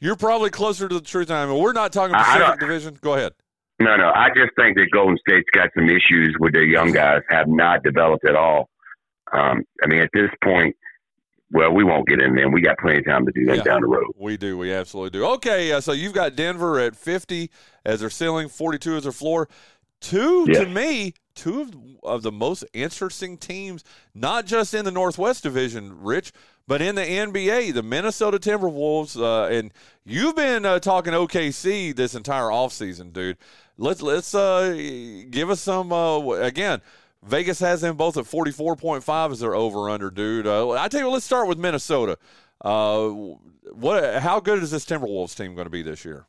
you're 0.00 0.16
probably 0.16 0.50
closer 0.50 0.88
to 0.88 0.94
the 0.96 1.00
truth 1.00 1.28
than 1.28 1.36
I 1.36 1.42
am. 1.42 1.56
We're 1.58 1.72
not 1.72 1.92
talking 1.92 2.16
Pacific 2.16 2.58
Division. 2.60 2.98
Go 3.00 3.14
ahead. 3.14 3.32
No, 3.80 3.96
no. 3.96 4.08
I 4.14 4.28
just 4.28 4.50
think 4.58 4.76
that 4.78 4.86
Golden 4.92 5.16
State's 5.18 5.48
got 5.52 5.68
some 5.76 5.88
issues 5.88 6.36
with 6.40 6.52
their 6.52 6.64
young 6.64 6.90
guys 6.92 7.22
have 7.30 7.46
not 7.48 7.82
developed 7.82 8.24
at 8.26 8.34
all. 8.36 8.68
Um, 9.32 9.62
I 9.82 9.86
mean, 9.88 10.00
at 10.00 10.10
this 10.12 10.30
point, 10.42 10.76
well, 11.50 11.72
we 11.72 11.84
won't 11.84 12.06
get 12.08 12.20
in 12.20 12.34
there. 12.34 12.48
We 12.48 12.60
got 12.60 12.78
plenty 12.78 12.98
of 12.98 13.04
time 13.06 13.26
to 13.26 13.32
do 13.32 13.46
that 13.46 13.58
Yeah. 13.58 13.62
down 13.62 13.80
the 13.82 13.86
road. 13.88 14.06
We 14.18 14.36
do. 14.36 14.58
We 14.58 14.72
absolutely 14.72 15.18
do. 15.18 15.24
Okay, 15.34 15.72
uh, 15.72 15.80
so 15.80 15.92
you've 15.92 16.12
got 16.12 16.34
Denver 16.36 16.78
at 16.80 16.96
50 16.96 17.50
as 17.84 18.00
their 18.00 18.10
ceiling, 18.10 18.48
42 18.48 18.96
as 18.96 19.02
their 19.04 19.12
floor. 19.12 19.48
Two, 20.00 20.46
Yes. 20.48 20.58
to 20.64 20.66
me, 20.68 21.14
two 21.34 21.62
of, 21.62 21.74
of 22.02 22.22
the 22.22 22.32
most 22.32 22.64
interesting 22.72 23.36
teams, 23.36 23.84
not 24.14 24.46
just 24.46 24.74
in 24.74 24.84
the 24.84 24.90
Northwest 24.90 25.42
Division, 25.42 26.02
Rich, 26.02 26.32
but 26.66 26.80
in 26.80 26.94
the 26.94 27.02
NBA, 27.02 27.74
the 27.74 27.82
Minnesota 27.82 28.38
Timberwolves. 28.38 29.20
Uh, 29.20 29.48
and 29.48 29.72
you've 30.04 30.36
been 30.36 30.64
uh, 30.64 30.78
talking 30.78 31.12
OKC 31.12 31.94
this 31.94 32.14
entire 32.14 32.44
offseason, 32.44 33.12
dude. 33.12 33.36
Let's 33.76 34.02
let's 34.02 34.34
uh, 34.34 35.26
give 35.30 35.50
us 35.50 35.60
some 35.60 35.92
uh, 35.92 36.20
again. 36.30 36.80
Vegas 37.22 37.58
has 37.60 37.80
them 37.80 37.96
both 37.96 38.16
at 38.16 38.26
forty 38.26 38.50
four 38.50 38.76
point 38.76 39.02
five 39.02 39.32
as 39.32 39.40
their 39.40 39.54
over 39.54 39.90
under, 39.90 40.10
dude. 40.10 40.46
Uh, 40.46 40.70
I 40.70 40.88
tell 40.88 41.00
you, 41.00 41.06
what, 41.06 41.14
let's 41.14 41.26
start 41.26 41.48
with 41.48 41.58
Minnesota. 41.58 42.18
Uh, 42.60 43.08
what? 43.72 44.20
How 44.20 44.40
good 44.40 44.62
is 44.62 44.70
this 44.70 44.84
Timberwolves 44.84 45.36
team 45.36 45.54
going 45.54 45.66
to 45.66 45.70
be 45.70 45.82
this 45.82 46.04
year? 46.04 46.26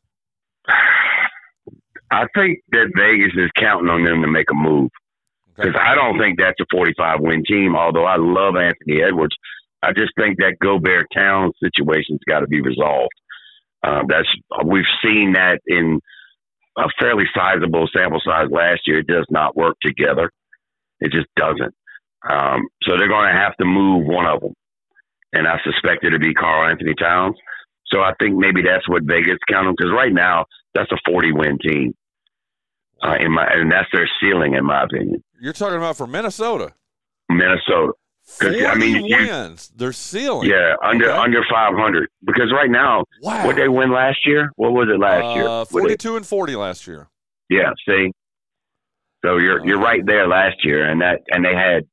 I 2.15 2.27
think 2.33 2.59
that 2.71 2.91
Vegas 2.95 3.33
is 3.35 3.51
counting 3.57 3.89
on 3.89 4.03
them 4.05 4.21
to 4.21 4.27
make 4.27 4.49
a 4.51 4.55
move 4.55 4.89
Okay. 5.57 5.69
because 5.69 5.81
I 5.81 5.95
don't 5.95 6.19
think 6.19 6.37
that's 6.39 6.59
a 6.59 6.65
45 6.71 7.19
win 7.21 7.43
team. 7.45 7.75
Although 7.75 8.05
I 8.05 8.17
love 8.17 8.55
Anthony 8.55 9.01
Edwards, 9.01 9.35
I 9.81 9.91
just 9.93 10.11
think 10.17 10.37
that 10.39 10.57
Gobert 10.61 11.07
Town 11.15 11.51
situation's 11.63 12.19
got 12.27 12.39
to 12.41 12.47
be 12.47 12.61
resolved. 12.61 13.13
Uh, 13.83 14.01
that's 14.07 14.27
we've 14.65 14.89
seen 15.03 15.33
that 15.33 15.59
in 15.67 15.99
a 16.77 16.87
fairly 16.99 17.25
sizable 17.35 17.87
sample 17.95 18.21
size 18.25 18.47
last 18.51 18.81
year. 18.85 18.99
It 18.99 19.07
does 19.07 19.27
not 19.29 19.55
work 19.55 19.75
together. 19.81 20.31
It 20.99 21.11
just 21.11 21.27
doesn't. 21.35 21.73
Um, 22.29 22.67
so 22.83 22.97
they're 22.97 23.07
going 23.07 23.27
to 23.31 23.39
have 23.39 23.55
to 23.57 23.65
move 23.65 24.07
one 24.07 24.25
of 24.25 24.41
them, 24.41 24.53
and 25.33 25.47
I 25.47 25.59
suspect 25.63 26.03
it 26.03 26.09
to 26.11 26.19
be 26.19 26.33
Karl-Anthony 26.33 26.95
Towns. 26.99 27.35
So 27.87 27.99
I 28.01 28.13
think 28.19 28.35
maybe 28.35 28.61
that's 28.63 28.89
what 28.89 29.03
Vegas 29.03 29.37
count 29.47 29.67
them 29.67 29.75
because 29.77 29.93
right 29.93 30.11
now 30.11 30.45
that's 30.73 30.91
a 30.91 30.97
40 31.05 31.33
win 31.33 31.59
team. 31.59 31.93
Uh, 33.05 33.15
in 33.19 33.31
my 33.31 33.45
and 33.51 33.71
that's 33.71 33.87
their 33.93 34.09
ceiling 34.21 34.55
in 34.55 34.65
my 34.65 34.83
opinion. 34.83 35.23
You're 35.39 35.53
talking 35.53 35.77
about 35.77 35.97
for 35.97 36.07
Minnesota. 36.07 36.73
Minnesota. 37.29 37.91
'Cause, 38.39 38.49
40 38.55 38.65
I 38.65 38.73
mean, 38.75 39.05
you- 39.05 39.17
wins. 39.17 39.71
They're 39.75 39.93
ceiling. 39.93 40.49
Yeah, 40.49 40.73
under 40.83 41.11
Okay. 41.11 41.17
under 41.17 41.43
500 41.49 42.09
because 42.25 42.51
right 42.51 42.71
now 42.71 43.03
Wow. 43.21 43.45
what 43.45 43.55
they 43.55 43.67
win 43.67 43.91
last 43.91 44.17
year? 44.25 44.49
What 44.55 44.71
was 44.73 44.87
it 44.89 44.99
last 44.99 45.35
year? 45.35 45.47
Uh, 45.47 45.63
they- 45.63 45.69
42 45.69 46.15
and 46.15 46.25
40 46.25 46.55
last 46.55 46.87
year. 46.87 47.07
yeah, 47.49 47.71
see. 47.87 48.11
So 49.23 49.37
you're 49.37 49.63
you're 49.65 49.79
right 49.79 50.03
there 50.05 50.27
last 50.27 50.63
year, 50.65 50.85
and 50.89 51.01
that 51.01 51.21
and 51.29 51.45
they 51.45 51.53
had 51.55 51.83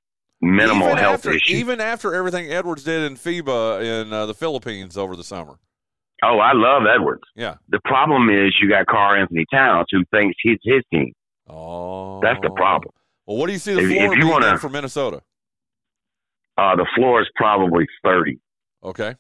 minimal 0.41 0.97
health 0.97 1.27
after, 1.27 1.33
issues. 1.33 1.51
Even 1.59 1.81
after 1.81 2.15
everything 2.15 2.51
Edwards 2.51 2.85
did 2.85 3.03
in 3.03 3.17
FIBA 3.17 3.83
in 3.83 4.13
uh, 4.13 4.25
the 4.27 4.35
Philippines 4.35 4.97
over 4.97 5.15
the 5.17 5.25
summer. 5.25 5.59
Oh, 6.25 6.39
I 6.39 6.53
love 6.55 6.83
Edwards. 6.87 7.23
Yeah. 7.35 7.57
The 7.69 7.81
problem 7.85 8.31
is 8.31 8.55
you 8.63 8.69
got 8.69 8.87
Karl-Anthony 8.87 9.45
Towns 9.53 9.87
who 9.91 10.05
thinks 10.13 10.37
he's 10.43 10.59
his 10.63 10.83
team. 10.93 11.13
Oh. 11.49 12.21
That's 12.21 12.39
the 12.43 12.51
problem. 12.51 12.93
Well, 13.27 13.37
what 13.39 13.47
do 13.47 13.53
you 13.53 13.59
see 13.59 13.75
the 13.75 13.81
If- 13.81 13.89
floor 13.97 14.13
if 14.15 14.19
you 14.19 14.29
wanna- 14.29 14.59
for 14.59 14.69
Minnesota? 14.69 15.23
Uh, 16.57 16.77
the 16.77 16.87
floor 16.95 17.21
is 17.23 17.29
probably 17.35 17.87
30 18.05 18.39
Okay. 18.85 19.15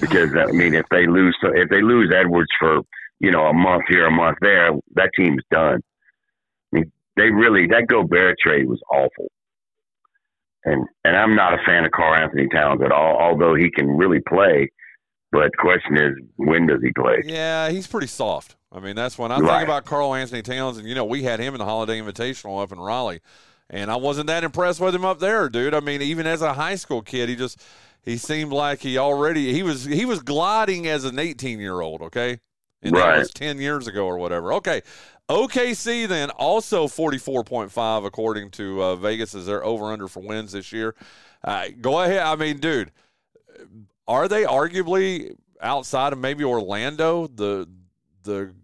because 0.00 0.34
I 0.36 0.52
mean 0.52 0.74
if 0.74 0.86
they 0.90 1.04
lose 1.06 1.36
if 1.42 1.68
they 1.68 1.82
lose 1.82 2.12
Edwards 2.14 2.48
for 2.58 2.80
you 3.18 3.30
know 3.30 3.46
a 3.46 3.52
month 3.52 3.82
here 3.88 4.06
a 4.06 4.10
month 4.10 4.38
there 4.40 4.70
that 4.94 5.10
team's 5.16 5.42
done. 5.50 5.80
I 6.72 6.76
mean, 6.76 6.92
they 7.16 7.30
really 7.30 7.66
that 7.68 7.86
Gobert 7.88 8.38
trade 8.38 8.68
was 8.68 8.80
awful. 8.90 9.30
And 10.64 10.86
and 11.04 11.16
I'm 11.16 11.34
not 11.34 11.54
a 11.54 11.62
fan 11.66 11.84
of 11.84 11.90
Karl-Anthony 11.90 12.48
Towns 12.48 12.80
at 12.82 12.92
all, 12.92 13.18
although 13.20 13.54
he 13.54 13.70
can 13.70 13.88
really 13.96 14.20
play. 14.20 14.70
But 15.32 15.50
the 15.52 15.56
question 15.58 15.96
is, 15.96 16.12
when 16.36 16.66
does 16.66 16.80
he 16.82 16.92
play? 16.92 17.22
Yeah, 17.24 17.70
he's 17.70 17.86
pretty 17.86 18.06
soft. 18.06 18.56
I 18.70 18.80
mean, 18.80 18.94
that's 18.94 19.18
when 19.18 19.32
I 19.32 19.38
Right. 19.38 19.58
think 19.58 19.64
about 19.64 19.84
Karl-Anthony 19.86 20.42
Towns, 20.42 20.76
and 20.78 20.86
you 20.86 20.94
know, 20.94 21.04
we 21.06 21.22
had 21.22 21.40
him 21.40 21.54
in 21.54 21.58
the 21.58 21.64
Holiday 21.64 21.98
Invitational 22.00 22.62
up 22.62 22.70
in 22.70 22.78
Raleigh, 22.78 23.20
and 23.70 23.90
I 23.90 23.96
wasn't 23.96 24.26
that 24.28 24.44
impressed 24.44 24.78
with 24.80 24.94
him 24.94 25.04
up 25.04 25.18
there, 25.20 25.48
dude. 25.48 25.74
I 25.74 25.80
mean, 25.80 26.02
even 26.02 26.26
as 26.26 26.42
a 26.42 26.52
high 26.52 26.74
school 26.76 27.00
kid, 27.02 27.28
he 27.30 27.36
just 27.36 27.58
he 28.02 28.16
seemed 28.18 28.52
like 28.52 28.80
he 28.80 28.98
already 28.98 29.52
he 29.54 29.62
was 29.62 29.84
he 29.84 30.04
was 30.04 30.20
gliding 30.22 30.86
as 30.86 31.04
an 31.04 31.18
18 31.18 31.58
year 31.60 31.80
old. 31.80 32.02
Okay, 32.02 32.38
and 32.82 32.94
that 32.94 33.00
Right. 33.06 33.18
was 33.18 33.30
10 33.30 33.58
years 33.58 33.86
ago 33.86 34.04
or 34.06 34.18
whatever. 34.18 34.52
Okay. 34.54 34.82
OKC 35.30 36.06
then 36.06 36.28
also 36.30 36.86
44.5 36.88 38.04
according 38.04 38.50
to 38.50 38.82
uh, 38.82 38.96
Vegas 38.96 39.34
is 39.34 39.46
their 39.46 39.64
over 39.64 39.86
under 39.86 40.08
for 40.08 40.20
wins 40.20 40.52
this 40.52 40.72
year. 40.72 40.94
Uh, 41.42 41.68
go 41.80 42.00
ahead. 42.02 42.18
I 42.18 42.36
mean, 42.36 42.58
dude, 42.58 42.90
are 44.08 44.28
they 44.28 44.44
arguably 44.44 45.34
outside 45.60 46.12
of 46.12 46.18
maybe 46.18 46.44
Orlando 46.44 47.26
the 47.26 47.68
the 48.24 48.54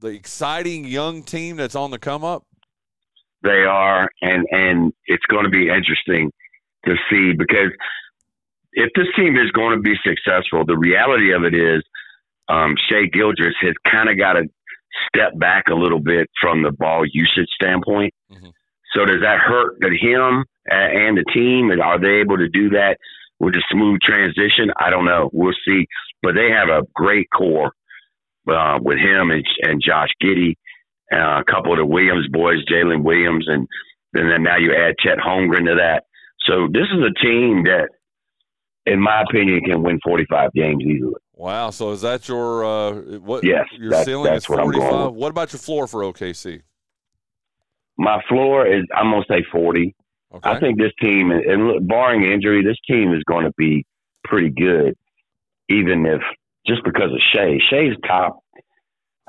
the 0.00 0.08
exciting 0.08 0.84
young 0.84 1.22
team 1.22 1.56
that's 1.56 1.74
on 1.74 1.90
the 1.90 1.98
come 1.98 2.24
up? 2.24 2.44
They 3.42 3.64
are, 3.64 4.08
and 4.22 4.46
and 4.50 4.92
it's 5.06 5.24
going 5.26 5.44
to 5.44 5.50
be 5.50 5.68
interesting 5.68 6.30
to 6.84 6.94
see 7.10 7.32
because 7.36 7.70
if 8.72 8.90
this 8.94 9.06
team 9.16 9.36
is 9.36 9.50
going 9.52 9.76
to 9.76 9.82
be 9.82 9.94
successful, 10.04 10.64
the 10.64 10.76
reality 10.76 11.32
of 11.32 11.44
it 11.44 11.54
is 11.54 11.82
um, 12.48 12.74
Shai 12.88 13.06
Gilgeous 13.12 13.54
has 13.62 13.74
kind 13.90 14.08
of 14.08 14.18
got 14.18 14.34
to 14.34 14.44
step 15.08 15.38
back 15.38 15.64
a 15.70 15.74
little 15.74 16.00
bit 16.00 16.28
from 16.40 16.62
the 16.62 16.72
ball 16.72 17.04
usage 17.06 17.48
standpoint. 17.54 18.12
Mhm. 18.30 18.52
So 18.94 19.04
does 19.04 19.20
that 19.22 19.38
hurt 19.38 19.76
that 19.80 19.92
him 19.92 20.44
and 20.66 21.16
the 21.16 21.24
team? 21.32 21.70
And 21.70 21.80
are 21.80 21.98
they 21.98 22.20
able 22.20 22.38
to 22.38 22.48
do 22.48 22.70
that 22.70 22.98
with 23.40 23.54
a 23.56 23.62
smooth 23.72 24.00
transition? 24.02 24.70
I 24.78 24.90
don't 24.90 25.04
know. 25.06 25.30
We'll 25.32 25.54
see. 25.66 25.86
But 26.22 26.34
they 26.34 26.50
have 26.50 26.68
a 26.68 26.86
great 26.94 27.28
core 27.36 27.72
uh, 28.48 28.78
with 28.80 28.98
him 28.98 29.30
and, 29.30 29.44
and 29.62 29.82
Josh 29.84 30.10
Giddey, 30.22 30.54
uh, 31.12 31.40
a 31.40 31.44
couple 31.50 31.72
of 31.72 31.78
the 31.78 31.86
Williams 31.86 32.28
boys, 32.30 32.64
Jalen 32.70 33.02
Williams, 33.02 33.46
and, 33.48 33.66
and 34.14 34.30
then 34.30 34.42
now 34.42 34.56
you 34.58 34.72
add 34.74 34.94
Chet 34.98 35.18
Holmgren 35.18 35.66
to 35.66 35.76
that. 35.76 36.04
So 36.46 36.68
this 36.72 36.86
is 36.92 37.00
a 37.00 37.24
team 37.24 37.64
that, 37.64 37.88
in 38.86 39.00
my 39.00 39.22
opinion, 39.22 39.60
can 39.64 39.82
win 39.82 39.98
45 40.04 40.52
games 40.52 40.82
easily. 40.84 41.14
Wow. 41.34 41.70
So 41.70 41.92
is 41.92 42.02
that 42.02 42.28
your 42.28 42.64
uh, 42.64 42.92
what? 43.20 43.44
Yes, 43.44 43.64
Your 43.78 43.90
that's- 43.90 44.06
ceiling 44.06 44.34
is 44.34 44.48
what 44.48 44.58
I'm 44.58 44.70
going 44.70 44.80
45. 44.80 45.06
with. 45.12 45.14
What 45.20 45.30
about 45.30 45.52
your 45.52 45.60
floor 45.60 45.86
for 45.86 46.02
OKC? 46.02 46.62
My 47.98 48.20
floor 48.28 48.66
is 48.66 48.84
I'm 48.94 49.10
gonna 49.10 49.24
say 49.28 49.44
40. 49.52 49.94
Okay. 50.34 50.48
I 50.48 50.60
think 50.60 50.78
this 50.78 50.92
team, 51.00 51.30
and 51.30 51.66
look, 51.66 51.86
barring 51.86 52.24
injury, 52.24 52.62
this 52.64 52.76
team 52.88 53.12
is 53.12 53.22
going 53.24 53.44
to 53.44 53.52
be 53.56 53.84
pretty 54.24 54.50
good. 54.50 54.94
Even 55.68 56.06
if 56.06 56.20
just 56.66 56.82
because 56.84 57.10
of 57.12 57.18
Shai, 57.34 57.58
Shai's 57.70 57.94
top. 58.06 58.38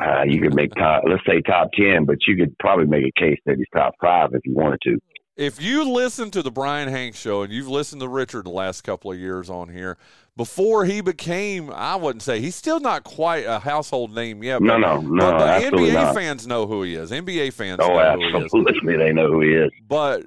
Uh, 0.02 0.24
you 0.26 0.42
could 0.42 0.56
make 0.56 0.74
top, 0.74 1.04
let's 1.08 1.22
say 1.28 1.42
top 1.42 1.70
ten, 1.78 2.06
but 2.06 2.16
you 2.28 2.36
could 2.36 2.58
probably 2.58 2.86
make 2.88 3.06
a 3.06 3.20
case 3.20 3.38
that 3.46 3.58
he's 3.58 3.68
top 3.76 3.94
five 4.02 4.30
if 4.34 4.42
you 4.46 4.54
wanted 4.56 4.80
to. 4.82 4.98
if 5.38 5.62
you 5.62 5.88
listen 5.88 6.32
to 6.32 6.42
the 6.42 6.50
Brian 6.50 6.90
Hanks 6.90 7.20
show 7.20 7.44
and 7.44 7.54
you've 7.54 7.68
listened 7.68 8.02
to 8.02 8.08
Richard 8.08 8.46
the 8.46 8.50
last 8.50 8.82
couple 8.82 9.12
of 9.12 9.20
years 9.20 9.48
on 9.48 9.70
here, 9.70 9.98
before 10.36 10.86
he 10.86 11.02
became, 11.02 11.70
I 11.72 11.96
wouldn't 11.98 12.24
say 12.24 12.40
he's 12.42 12.56
still 12.56 12.80
not 12.80 13.04
quite 13.04 13.46
a 13.46 13.60
household 13.60 14.16
name 14.16 14.42
yet. 14.42 14.60
No, 14.64 14.74
but, 14.74 14.78
no, 14.80 15.02
no, 15.02 15.32
but, 15.32 15.38
but 15.38 15.48
absolutely 15.50 15.90
NBA 15.92 15.94
not. 15.94 16.16
fans 16.16 16.48
know 16.48 16.66
who 16.66 16.82
he 16.82 16.96
is. 16.96 17.12
NBA 17.12 17.54
fans 17.54 17.80
Oh, 17.84 17.90
know 17.90 18.14
who 18.14 18.20
he 18.20 18.28
is. 18.38 18.44
absolutely, 18.46 18.98
they 18.98 19.14
know 19.14 19.28
who 19.32 19.42
he 19.42 19.54
is. 19.54 19.70
But 19.88 20.24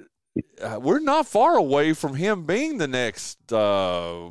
uh, 0.62 0.80
we're 0.80 1.00
not 1.00 1.26
far 1.26 1.56
away 1.56 1.92
from 1.92 2.14
him 2.14 2.44
being 2.44 2.78
the 2.78 2.88
next. 2.88 3.52
Uh, 3.52 4.28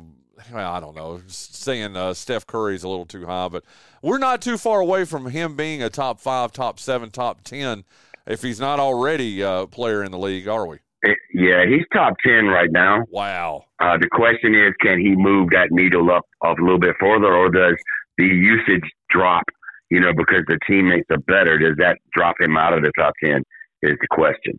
I 0.54 0.80
don't 0.80 0.94
know. 0.94 1.20
Saying 1.26 1.96
uh, 1.96 2.14
Steph 2.14 2.46
Curry's 2.46 2.82
a 2.82 2.88
little 2.88 3.06
too 3.06 3.26
high, 3.26 3.48
but 3.48 3.64
we're 4.02 4.18
not 4.18 4.42
too 4.42 4.58
far 4.58 4.80
away 4.80 5.04
from 5.04 5.26
him 5.26 5.56
being 5.56 5.82
a 5.82 5.90
top 5.90 6.20
five, 6.20 6.52
top 6.52 6.78
seven, 6.78 7.10
top 7.10 7.42
ten. 7.42 7.84
If 8.26 8.42
he's 8.42 8.60
not 8.60 8.80
already 8.80 9.42
a 9.42 9.66
player 9.66 10.02
in 10.02 10.10
the 10.10 10.18
league, 10.18 10.48
are 10.48 10.66
we? 10.66 10.78
Eh, 11.04 11.14
Yeah, 11.32 11.64
he's 11.66 11.84
top 11.92 12.14
ten 12.24 12.46
right 12.46 12.70
now. 12.70 13.04
Wow. 13.10 13.64
Uh, 13.80 13.98
the 13.98 14.08
question 14.08 14.54
is, 14.54 14.72
can 14.80 14.98
he 14.98 15.14
move 15.14 15.50
that 15.50 15.68
needle 15.70 16.10
up, 16.10 16.24
up 16.44 16.58
a 16.58 16.62
little 16.62 16.78
bit 16.78 16.96
further, 17.00 17.34
or 17.34 17.50
does 17.50 17.76
the 18.18 18.26
usage 18.26 18.88
drop? 19.10 19.44
You 19.90 20.00
know, 20.00 20.12
because 20.14 20.42
the 20.48 20.58
teammates 20.66 21.06
are 21.10 21.18
better. 21.18 21.58
Does 21.58 21.76
that 21.78 21.98
drop 22.14 22.36
him 22.40 22.56
out 22.56 22.72
of 22.72 22.82
the 22.82 22.92
top 22.98 23.12
ten? 23.22 23.42
Is 23.82 23.96
the 24.00 24.08
question. 24.10 24.58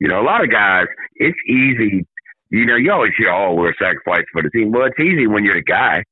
You 0.00 0.08
know, 0.08 0.20
a 0.20 0.24
lot 0.24 0.42
of 0.42 0.50
guys, 0.50 0.86
it's 1.16 1.38
easy. 1.48 2.06
You 2.50 2.66
know, 2.66 2.76
you 2.76 2.90
always 2.90 3.12
hear, 3.16 3.30
"Oh, 3.30 3.54
we're 3.54 3.74
sacrificing 3.74 4.26
for 4.32 4.42
the 4.42 4.50
team." 4.50 4.72
Well, 4.72 4.86
it's 4.86 4.98
easy 4.98 5.26
when 5.26 5.44
you're 5.44 5.54
the 5.54 5.62
guy 5.62 6.02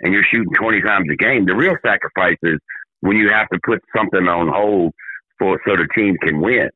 and 0.00 0.12
you're 0.12 0.24
shooting 0.30 0.52
20 0.54 0.82
times 0.82 1.08
a 1.10 1.16
game. 1.16 1.46
The 1.46 1.54
real 1.54 1.76
sacrifice 1.84 2.36
is 2.42 2.58
when 3.00 3.16
you 3.16 3.30
have 3.30 3.48
to 3.50 3.58
put 3.64 3.80
something 3.96 4.26
on 4.28 4.48
hold 4.48 4.92
for 5.38 5.60
so 5.66 5.76
the 5.76 5.88
team 5.94 6.16
can 6.18 6.40
win. 6.40 6.68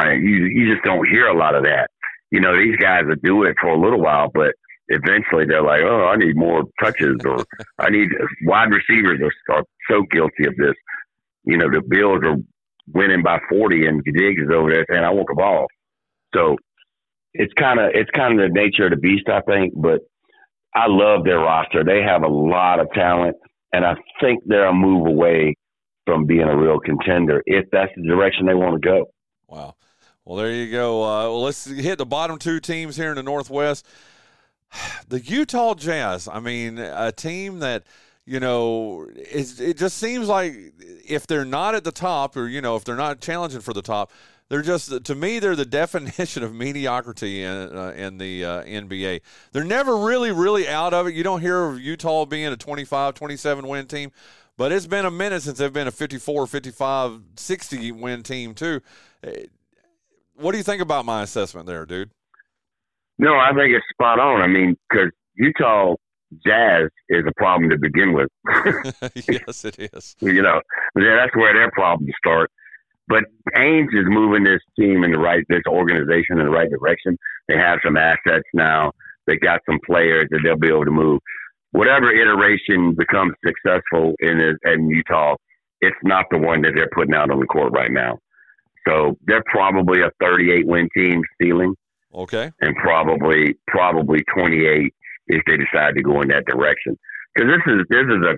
Uh, 0.00 0.10
you 0.10 0.46
you 0.46 0.72
just 0.72 0.84
don't 0.84 1.08
hear 1.08 1.26
a 1.26 1.36
lot 1.36 1.54
of 1.54 1.62
that. 1.62 1.88
You 2.30 2.40
know, 2.40 2.56
these 2.56 2.76
guys 2.76 3.02
will 3.06 3.16
do 3.22 3.44
it 3.44 3.56
for 3.60 3.68
a 3.68 3.78
little 3.78 4.00
while, 4.00 4.30
but 4.34 4.54
eventually 4.88 5.44
they're 5.46 5.62
like, 5.62 5.82
"Oh, 5.82 6.06
I 6.06 6.16
need 6.16 6.36
more 6.36 6.64
touches," 6.82 7.16
or 7.24 7.44
"I 7.78 7.90
need 7.90 8.08
wide 8.44 8.72
receivers 8.72 9.20
are, 9.20 9.54
are 9.54 9.64
so 9.88 10.02
guilty 10.10 10.46
of 10.46 10.56
this." 10.56 10.74
You 11.44 11.58
know, 11.58 11.70
the 11.70 11.82
Bills 11.86 12.22
are 12.24 12.36
winning 12.92 13.22
by 13.22 13.38
40, 13.48 13.86
and 13.86 14.02
Diggs 14.04 14.42
is 14.42 14.50
over 14.52 14.72
there 14.72 14.86
saying, 14.88 15.04
"I 15.04 15.10
want 15.10 15.28
the 15.28 15.34
ball." 15.34 15.66
So 16.34 16.56
it's 17.32 17.52
kind 17.54 17.80
of 17.80 17.90
it's 17.94 18.10
kind 18.10 18.38
of 18.38 18.48
the 18.48 18.54
nature 18.54 18.84
of 18.84 18.90
the 18.90 18.96
beast, 18.96 19.28
I 19.28 19.40
think. 19.42 19.72
But 19.76 20.00
I 20.74 20.86
love 20.88 21.24
their 21.24 21.38
roster. 21.38 21.84
They 21.84 22.02
have 22.02 22.22
a 22.22 22.28
lot 22.28 22.80
of 22.80 22.90
talent, 22.92 23.36
and 23.72 23.84
I 23.84 23.94
think 24.20 24.42
they're 24.46 24.66
a 24.66 24.74
move 24.74 25.06
away 25.06 25.56
from 26.06 26.26
being 26.26 26.42
a 26.42 26.56
real 26.56 26.78
contender 26.80 27.42
if 27.46 27.66
that's 27.70 27.92
the 27.96 28.02
direction 28.02 28.46
they 28.46 28.54
want 28.54 28.80
to 28.80 28.86
go. 28.86 29.06
Wow. 29.48 29.76
Well, 30.24 30.36
there 30.36 30.52
you 30.52 30.70
go. 30.70 31.02
Uh, 31.02 31.24
well, 31.24 31.42
let's 31.42 31.64
hit 31.66 31.98
the 31.98 32.06
bottom 32.06 32.38
two 32.38 32.60
teams 32.60 32.96
here 32.96 33.10
in 33.10 33.16
the 33.16 33.22
Northwest. 33.22 33.86
The 35.08 35.20
Utah 35.20 35.74
Jazz. 35.74 36.26
I 36.26 36.40
mean, 36.40 36.78
a 36.78 37.12
team 37.12 37.60
that 37.60 37.84
you 38.26 38.40
know 38.40 39.06
it 39.14 39.76
just 39.76 39.98
seems 39.98 40.28
like 40.28 40.54
if 41.06 41.26
they're 41.26 41.44
not 41.44 41.74
at 41.74 41.84
the 41.84 41.92
top, 41.92 42.36
or 42.36 42.48
you 42.48 42.60
know, 42.60 42.76
if 42.76 42.84
they're 42.84 42.96
not 42.96 43.20
challenging 43.20 43.60
for 43.60 43.72
the 43.72 43.82
top, 43.82 44.10
they're 44.48 44.62
just 44.62 45.04
to 45.04 45.14
me 45.14 45.38
they're 45.38 45.56
the 45.56 45.64
definition 45.82 46.42
of 46.42 46.54
mediocrity 46.54 47.42
in 47.42 47.76
uh, 47.76 47.92
in 47.96 48.18
the 48.18 48.44
uh, 48.44 48.62
NBA. 48.64 49.20
They're 49.52 49.64
never 49.64 49.96
really 49.96 50.32
really 50.32 50.68
out 50.68 50.94
of 50.94 51.06
it. 51.06 51.14
You 51.14 51.22
don't 51.22 51.40
hear 51.40 51.64
of 51.64 51.80
Utah 51.80 52.24
being 52.24 52.46
a 52.46 52.56
25, 52.56 53.14
27 53.14 53.68
win 53.68 53.86
team. 53.86 54.10
But 54.56 54.70
it's 54.70 54.86
been 54.86 55.04
a 55.04 55.10
minute 55.10 55.42
since 55.42 55.58
they've 55.58 55.72
been 55.72 55.88
a 55.88 55.90
54, 55.90 56.46
55, 56.46 57.20
60 57.34 57.90
win 57.92 58.22
team, 58.22 58.54
too. 58.54 58.80
Eh, 59.24 59.46
What 60.36 60.52
do 60.52 60.58
you 60.58 60.64
think 60.64 60.80
about 60.80 61.04
my 61.04 61.22
assessment 61.22 61.66
there, 61.66 61.84
dude? 61.84 62.12
No, 63.18 63.34
I 63.36 63.48
think 63.48 63.74
it's 63.74 63.84
spot 63.92 64.18
on. 64.20 64.40
I 64.42 64.46
mean, 64.46 64.76
because 64.88 65.10
Utah 65.34 65.96
Jazz 66.46 66.88
is 67.08 67.24
a 67.26 67.32
problem 67.36 67.70
to 67.70 67.78
begin 67.78 68.12
with. 68.14 68.28
yes, 69.28 69.64
it 69.64 69.78
is. 69.78 70.16
you 70.20 70.42
know, 70.42 70.60
yeah, 70.96 71.16
that's 71.16 71.34
where 71.36 71.52
their 71.54 71.70
problems 71.70 72.12
start. 72.18 72.50
But 73.06 73.24
Ainge 73.56 73.92
is 73.92 74.06
moving 74.06 74.44
this 74.44 74.60
team 74.78 75.04
in 75.04 75.12
the 75.12 75.18
right, 75.18 75.44
this 75.48 75.62
organization 75.68 76.38
in 76.38 76.44
the 76.46 76.50
right 76.50 76.70
direction. 76.70 77.18
They 77.48 77.56
have 77.56 77.78
some 77.84 77.96
assets 77.96 78.48
now. 78.54 78.92
They 79.26 79.36
got 79.36 79.60
some 79.68 79.78
players 79.84 80.28
that 80.30 80.40
they'll 80.42 80.56
be 80.56 80.68
able 80.68 80.84
to 80.86 80.90
move. 80.90 81.20
Whatever 81.72 82.10
iteration 82.10 82.94
becomes 82.94 83.34
successful 83.44 84.14
in 84.20 84.56
in 84.64 84.88
Utah, 84.88 85.36
it's 85.80 85.96
not 86.02 86.24
the 86.30 86.38
one 86.38 86.62
that 86.62 86.72
they're 86.74 86.88
putting 86.94 87.14
out 87.14 87.30
on 87.30 87.40
the 87.40 87.46
court 87.46 87.72
right 87.72 87.90
now. 87.90 88.18
So 88.86 89.16
they're 89.26 89.44
probably 89.46 90.00
a 90.00 90.10
38 90.20 90.66
win 90.66 90.88
team 90.96 91.22
ceiling 91.40 91.74
Okay. 92.14 92.50
and 92.60 92.76
probably 92.76 93.56
probably 93.66 94.20
28 94.36 94.94
if 95.26 95.42
they 95.46 95.56
decide 95.56 95.94
to 95.96 96.02
go 96.02 96.20
in 96.20 96.28
that 96.28 96.44
direction. 96.46 96.98
Because 97.34 97.50
this 97.50 97.74
is 97.74 97.80
this 97.88 98.06
is 98.06 98.22
a 98.22 98.36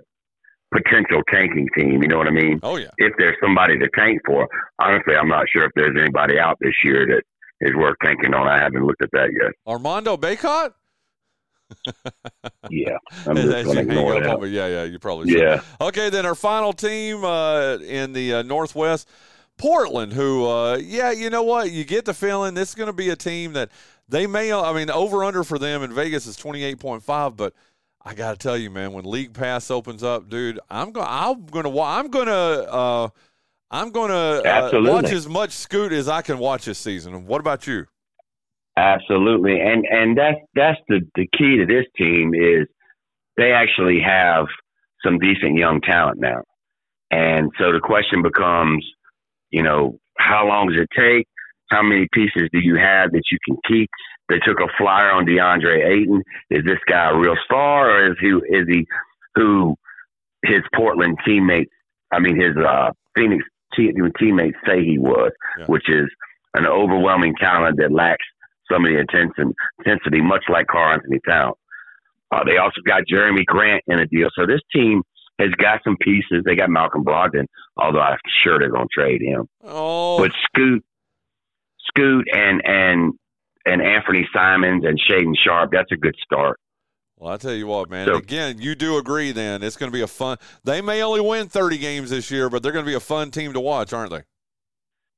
potential 0.74 1.22
tanking 1.32 1.68
team. 1.76 2.03
You 2.03 2.09
know 2.09 2.18
what 2.18 2.26
I 2.26 2.30
mean? 2.32 2.61
Oh 2.62 2.76
yeah. 2.76 2.91
If 2.99 3.14
there's 3.18 3.37
somebody 3.43 3.78
to 3.78 3.89
tank 3.97 4.20
for, 4.26 4.49
honestly, 4.78 5.14
I'm 5.14 5.28
not 5.28 5.47
sure 5.53 5.64
if 5.64 5.72
there's 5.74 5.97
anybody 5.99 6.39
out 6.39 6.57
this 6.61 6.74
year 6.84 7.07
that 7.07 7.22
is 7.61 7.74
worth 7.74 7.97
tanking 8.03 8.34
on. 8.34 8.49
I 8.49 8.59
haven't 8.59 8.84
looked 8.84 9.03
at 9.03 9.11
that 9.12 9.30
yet. 9.32 9.53
Armando 9.66 10.16
Bacot? 10.16 10.72
Yeah, 12.70 12.97
I'm 13.26 13.37
just 13.37 13.64
going 13.64 13.76
to 13.76 13.80
ignore 13.80 14.20
that. 14.20 14.37
on. 14.37 14.51
Yeah, 14.51 14.66
yeah, 14.66 14.84
you 14.84 14.99
probably 14.99 15.30
should. 15.30 15.41
Yeah. 15.41 15.62
Okay, 15.80 16.11
then 16.11 16.26
our 16.26 16.34
final 16.34 16.72
team 16.72 17.24
uh, 17.24 17.76
in 17.78 18.12
the 18.12 18.34
uh, 18.34 18.43
Northwest, 18.43 19.09
Portland, 19.57 20.12
who, 20.12 20.47
uh, 20.47 20.76
yeah, 20.76 21.11
you 21.11 21.30
know 21.30 21.43
what? 21.43 21.72
You 21.72 21.84
get 21.84 22.05
the 22.05 22.14
feeling 22.14 22.55
this 22.55 22.70
is 22.70 22.74
going 22.74 22.89
to 22.89 22.93
be 22.93 23.09
a 23.11 23.16
team 23.16 23.55
that 23.55 23.70
they 24.09 24.26
may, 24.26 24.52
I 24.52 24.72
mean, 24.72 24.90
over 24.90 25.24
under 25.24 25.44
for 25.44 25.59
them 25.59 25.82
in 25.82 25.92
Vegas 25.92 26.26
is 26.26 26.36
28.5, 26.36 27.36
but 27.36 27.54
I 28.04 28.14
got 28.14 28.32
to 28.32 28.38
tell 28.38 28.57
you, 28.57 28.70
man, 28.70 28.92
when 28.92 29.04
League 29.04 29.34
Pass 29.34 29.70
opens 29.70 30.02
up, 30.02 30.28
dude, 30.28 30.61
I'm 30.70 30.92
going 30.92 31.07
to, 31.07 31.12
I'm 31.12 31.46
going 31.46 31.64
to, 31.64 31.80
I'm 31.80 32.09
going 32.09 32.26
to, 32.26 32.72
uh, 32.72 33.09
I'm 33.70 33.90
going 33.90 34.11
to 34.11 34.16
uh, 34.16 34.80
watch 34.82 35.11
as 35.11 35.28
much 35.28 35.50
Scoot 35.50 35.92
as 35.92 36.09
I 36.09 36.22
can 36.22 36.38
watch 36.38 36.66
this 36.66 36.78
season. 36.78 37.26
What 37.26 37.40
about 37.40 37.66
you? 37.66 37.86
Absolutely, 38.76 39.59
and 39.59 39.86
and 39.86 40.18
that's 40.18 40.38
that's 40.54 40.78
the 40.88 41.00
the 41.14 41.26
key 41.32 41.57
to 41.57 41.66
this 41.66 41.86
team 41.96 42.34
is 42.34 42.66
they 43.38 43.52
actually 43.52 44.00
have 44.02 44.46
some 45.02 45.18
decent 45.18 45.57
young 45.57 45.80
talent 45.80 46.20
now, 46.20 46.42
and 47.11 47.50
so 47.59 47.72
the 47.72 47.80
question 47.80 48.22
becomes, 48.22 48.86
you 49.50 49.62
know, 49.62 49.98
how 50.18 50.46
long 50.46 50.68
does 50.68 50.78
it 50.78 50.90
take? 50.94 51.26
How 51.70 51.82
many 51.82 52.06
pieces 52.12 52.48
do 52.52 52.60
you 52.60 52.76
have 52.76 53.12
that 53.12 53.22
you 53.30 53.38
can 53.46 53.56
keep? 53.66 53.90
They 54.28 54.38
took 54.38 54.60
a 54.60 54.68
flyer 54.78 55.10
on 55.12 55.26
DeAndre 55.26 55.84
Ayton. 55.86 56.22
Is 56.50 56.64
this 56.64 56.78
guy 56.88 57.10
a 57.10 57.16
real 57.16 57.36
star, 57.44 57.90
or 57.90 58.10
is 58.12 58.16
he 58.20 58.28
is 58.28 58.66
he 58.68 58.86
who 59.34 59.76
his 60.44 60.62
Portland 60.74 61.18
teammates? 61.24 61.70
I 62.12 62.18
mean, 62.20 62.36
his 62.40 62.56
uh, 62.56 62.90
Phoenix 63.16 63.44
te- 63.74 63.92
teammates 64.18 64.56
say 64.66 64.84
he 64.84 64.98
was, 64.98 65.32
Yeah. 65.58 65.66
which 65.66 65.88
is 65.88 66.06
an 66.54 66.66
overwhelming 66.66 67.34
talent 67.38 67.78
that 67.78 67.92
lacks 67.92 68.24
some 68.70 68.84
of 68.84 68.90
the 68.92 68.98
intensity, 68.98 69.52
intensity 69.84 70.20
much 70.20 70.44
like 70.48 70.66
Karl-Anthony 70.68 71.20
Towns. 71.28 71.54
Uh, 72.32 72.42
they 72.44 72.56
also 72.56 72.80
got 72.84 73.02
Jerami 73.12 73.44
Grant 73.44 73.82
in 73.86 74.00
a 74.00 74.06
deal. 74.06 74.28
So 74.36 74.46
this 74.46 74.60
team 74.74 75.02
has 75.38 75.50
got 75.58 75.80
some 75.84 75.96
pieces. 76.00 76.42
They 76.44 76.56
got 76.56 76.70
Malcolm 76.70 77.04
Brogdon, 77.04 77.46
although 77.76 78.00
I'm 78.00 78.18
sure 78.42 78.58
they're 78.58 78.70
going 78.70 78.88
to 78.88 79.00
trade 79.00 79.20
him. 79.22 79.46
Oh, 79.64 80.18
But 80.18 80.32
Scoot, 80.44 80.84
Scoot, 81.89 82.26
and 82.32 82.62
and 82.64 83.14
and 83.64 83.82
Anthony 83.82 84.28
Simons 84.32 84.84
and 84.84 85.01
Shaedon 85.09 85.34
Sharpe, 85.45 85.70
that's 85.72 85.91
a 85.93 85.97
good 85.97 86.14
start. 86.22 86.59
Well, 87.18 87.32
I 87.32 87.37
tell 87.39 87.55
you 87.55 87.66
what, 87.66 87.89
man. 87.91 88.07
So- 88.07 88.16
again, 88.16 88.59
you 88.61 88.74
do 88.74 88.99
agree. 88.99 89.32
Then 89.32 89.62
it's 89.62 89.76
going 89.76 89.91
to 89.91 89.97
be 89.97 90.03
a 90.03 90.07
fun. 90.07 90.37
They 90.64 90.80
may 90.80 91.03
only 91.03 91.20
win 91.20 91.49
thirty 91.49 91.78
games 91.78 92.11
this 92.11 92.30
year, 92.30 92.49
but 92.51 92.62
they're 92.62 92.72
going 92.72 92.84
to 92.84 92.91
be 92.91 92.95
a 92.97 93.01
fun 93.01 93.30
team 93.30 93.53
to 93.55 93.61
watch, 93.61 93.93
aren't 93.93 94.11
they? 94.11 94.22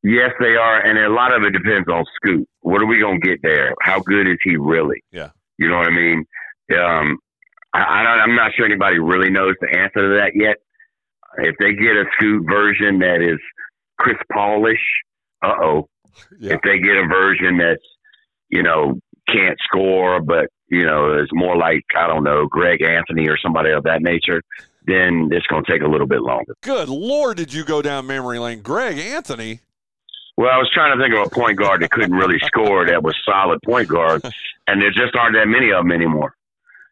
Yes, 0.05 0.31
they 0.39 0.55
are, 0.55 0.81
and 0.81 0.97
a 0.97 1.13
lot 1.13 1.37
of 1.37 1.43
it 1.43 1.51
depends 1.51 1.89
on 1.89 2.05
Scoot. 2.17 2.49
What 2.61 2.81
are 2.81 2.87
we 2.87 3.01
gonna 3.01 3.19
get 3.19 3.41
there? 3.43 3.75
How 3.83 3.99
good 3.99 4.29
is 4.29 4.39
he 4.45 4.57
really? 4.57 5.03
Yeah. 5.11 5.31
You 5.59 5.69
know 5.69 5.77
what 5.77 5.89
I 5.89 5.91
mean? 5.91 6.25
Um, 6.73 7.19
I, 7.75 7.81
I 7.83 8.03
don't, 8.05 8.21
I'm 8.31 8.37
not 8.37 8.53
sure 8.57 8.65
anybody 8.65 9.01
really 9.01 9.29
knows 9.29 9.57
the 9.61 9.77
answer 9.77 10.01
to 10.03 10.21
that 10.21 10.33
yet. 10.37 10.59
If 11.39 11.57
they 11.59 11.73
get 11.73 11.97
a 11.97 12.05
Scoot 12.17 12.47
version 12.49 13.01
that 13.01 13.21
is 13.23 13.41
Chris 13.99 14.17
Paulish, 14.33 14.77
uh 15.43 15.55
oh. 15.63 15.89
Yeah. 16.39 16.55
If 16.55 16.61
they 16.63 16.79
get 16.79 16.97
a 16.97 17.07
version 17.07 17.59
that's, 17.59 17.85
you 18.49 18.63
know, 18.63 19.01
can't 19.29 19.59
score, 19.65 20.21
but 20.21 20.47
you 20.69 20.85
know 20.85 21.19
is 21.21 21.29
more 21.33 21.57
like 21.57 21.85
I 21.97 22.07
don't 22.07 22.25
know 22.25 22.47
Greg 22.47 22.83
Anthony 22.83 23.29
or 23.29 23.37
somebody 23.39 23.71
of 23.71 23.85
that 23.85 24.03
nature, 24.03 24.43
then 24.87 25.29
it's 25.33 25.47
going 25.47 25.65
to 25.65 25.71
take 25.71 25.83
a 25.83 25.89
little 25.89 26.07
bit 26.07 26.21
longer. 26.21 26.55
Good 26.63 26.89
lord, 26.89 27.37
did 27.37 27.53
you 27.53 27.65
go 27.65 27.83
down 27.83 28.07
memory 28.07 28.39
lane, 28.39 28.63
Greg 28.63 28.99
Anthony? 28.99 29.61
Well, 30.37 30.51
I 30.51 30.59
was 30.59 30.71
trying 30.73 30.97
to 30.97 31.03
think 31.03 31.15
of 31.15 31.27
a 31.27 31.31
point 31.31 31.59
guard 31.59 31.83
that 31.83 31.91
couldn't 31.91 32.15
really 32.15 32.39
score 32.39 32.87
that 32.87 33.03
was 33.03 33.17
solid 33.25 33.61
point 33.65 33.89
guard, 33.89 34.23
and 34.67 34.81
there 34.81 34.91
just 34.91 35.15
aren't 35.17 35.35
that 35.35 35.49
many 35.49 35.71
of 35.71 35.85
them 35.85 35.93
anymore. 35.93 36.35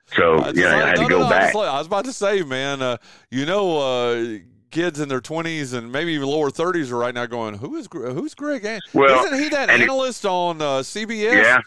So 0.06 0.38
yeah, 0.38 0.52
you 0.52 0.62
know, 0.62 0.68
I 0.68 0.88
had 0.88 0.96
no, 0.96 1.02
to 1.02 1.08
go 1.08 1.18
no, 1.18 1.24
no, 1.24 1.30
back. 1.30 1.54
I 1.54 1.58
was, 1.58 1.68
I 1.68 1.78
was 1.78 1.86
about 1.86 2.04
to 2.06 2.12
say, 2.12 2.42
man, 2.42 2.82
uh, 2.82 2.96
you 3.30 3.46
know, 3.46 3.78
uh, 3.78 4.38
kids 4.70 5.00
in 5.00 5.08
their 5.08 5.20
twenties 5.20 5.72
and 5.72 5.90
maybe 5.92 6.12
even 6.12 6.28
lower 6.28 6.50
thirties 6.50 6.90
are 6.92 6.98
right 6.98 7.14
now 7.14 7.26
going, 7.26 7.58
"Who 7.58 7.76
is 7.76 7.88
who's 7.92 8.34
Greg? 8.34 8.64
An- 8.64 8.80
Well, 8.92 9.24
Isn't 9.26 9.38
he 9.38 9.48
that 9.50 9.70
it- 9.70 9.80
analyst 9.80 10.24
on 10.26 10.60
uh, 10.60 10.82
CBS?" 10.82 11.32
Yeah. 11.42 11.58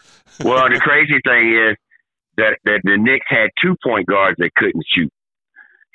Well, 0.44 0.68
the 0.68 0.78
crazy 0.80 1.18
thing 1.24 1.54
is 1.70 1.76
that 2.36 2.58
that 2.64 2.80
the 2.84 2.96
Knicks 2.98 3.26
had 3.28 3.48
two 3.62 3.76
point 3.84 4.06
guards 4.06 4.36
that 4.38 4.50
couldn't 4.56 4.84
shoot. 4.94 5.12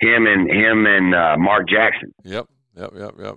Him 0.01 0.27
and 0.27 0.49
him 0.51 0.85
and 0.85 1.15
uh, 1.15 1.35
Mark 1.37 1.69
Jackson. 1.69 2.13
Yep. 2.23 2.47
Yep. 2.75 2.91
Yep. 2.97 3.11
Yep. 3.17 3.35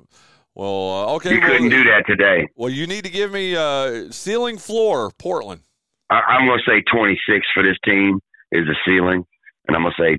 Well, 0.55 0.91
uh, 1.09 1.14
okay. 1.14 1.35
You 1.35 1.41
well, 1.41 1.51
couldn't 1.51 1.69
do 1.71 1.85
that 1.85 2.03
today. 2.09 2.49
Well, 2.57 2.69
you 2.69 2.89
need 2.89 3.05
to 3.05 3.11
give 3.11 3.31
me 3.31 3.55
uh, 3.55 4.11
ceiling 4.11 4.59
floor 4.59 5.12
Portland. 5.19 5.61
I, 6.11 6.16
I'm 6.16 6.49
going 6.49 6.59
to 6.59 6.69
say 6.69 6.83
26 6.93 7.47
for 7.55 7.62
this 7.62 7.77
team 7.85 8.19
is 8.51 8.66
the 8.66 8.75
ceiling, 8.85 9.25
and 9.69 9.77
I'm 9.77 9.83
going 9.83 9.95
to 9.97 10.03
say 10.03 10.19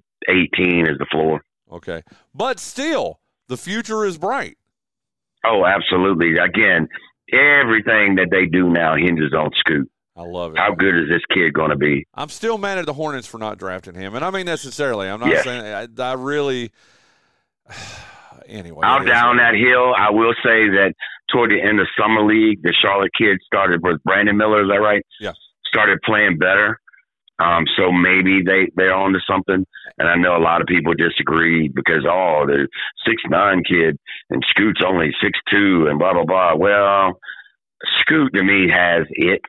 18 0.58 0.88
is 0.88 0.98
the 0.98 1.08
floor. 1.12 1.42
Okay, 1.74 2.04
but 2.34 2.58
still, 2.60 3.19
the 3.50 3.58
future 3.58 4.06
is 4.06 4.18
bright. 4.18 4.58
Oh, 5.46 5.66
absolutely. 5.66 6.38
Again, 6.38 6.88
everything 7.34 8.16
that 8.16 8.28
they 8.32 8.46
do 8.46 8.70
now 8.70 8.96
hinges 8.96 9.34
on 9.34 9.50
Scoot. 9.60 9.92
I 10.16 10.24
love 10.24 10.54
it. 10.54 10.58
How 10.58 10.74
good 10.74 10.98
is 10.98 11.10
this 11.10 11.22
kid 11.34 11.54
going 11.54 11.70
to 11.70 11.78
be? 11.78 12.06
I'm 12.14 12.30
still 12.30 12.58
mad 12.58 12.78
at 12.78 12.86
the 12.86 12.94
Hornets 12.94 13.26
for 13.26 13.38
not 13.38 13.58
drafting 13.58 13.96
him, 13.96 14.16
and 14.16 14.24
I 14.24 14.32
mean 14.32 14.46
necessarily. 14.46 15.08
I'm 15.08 15.20
not 15.20 15.44
saying 15.44 15.98
I, 15.98 16.02
I 16.02 16.14
really. 16.14 16.72
anyway, 18.48 18.86
is 18.86 19.08
down 19.08 19.38
that 19.38 19.56
hill, 19.56 19.94
I 19.98 20.12
will 20.12 20.34
say 20.44 20.68
that 20.76 20.94
toward 21.32 21.52
the 21.52 21.62
end 21.62 21.80
of 21.80 21.88
summer 21.98 22.26
league, 22.26 22.62
the 22.62 22.74
Charlotte 22.82 23.12
kids 23.18 23.40
started 23.46 23.82
with 23.82 24.04
Brandon 24.04 24.36
Miller. 24.36 24.64
Is 24.64 24.70
that 24.70 24.82
right? 24.82 25.06
Yeah. 25.22 25.34
Started 25.66 26.00
playing 26.04 26.38
better. 26.38 26.80
Um, 27.40 27.66
so 27.78 27.92
maybe 27.92 28.42
they 28.46 28.70
they're 28.76 28.94
on 28.94 29.14
to 29.14 29.20
something. 29.30 29.66
And 29.98 30.08
I 30.08 30.16
know 30.16 30.36
a 30.36 30.44
lot 30.44 30.62
of 30.62 30.68
people 30.68 30.94
disagree 30.94 31.68
because 31.70 32.06
oh, 32.10 32.46
the 32.46 32.68
six 33.08 33.22
nine 33.30 33.64
kid 33.64 33.98
and 34.30 34.44
Scoot's 34.50 34.82
only 34.86 35.12
six 35.22 35.40
two 35.52 35.88
and 35.90 35.98
blah 36.00 36.14
blah 36.14 36.26
blah. 36.26 36.56
Well, 36.56 37.20
Scoot 38.00 38.34
to 38.34 38.44
me 38.44 38.70
has 38.70 39.06
it. 39.12 39.42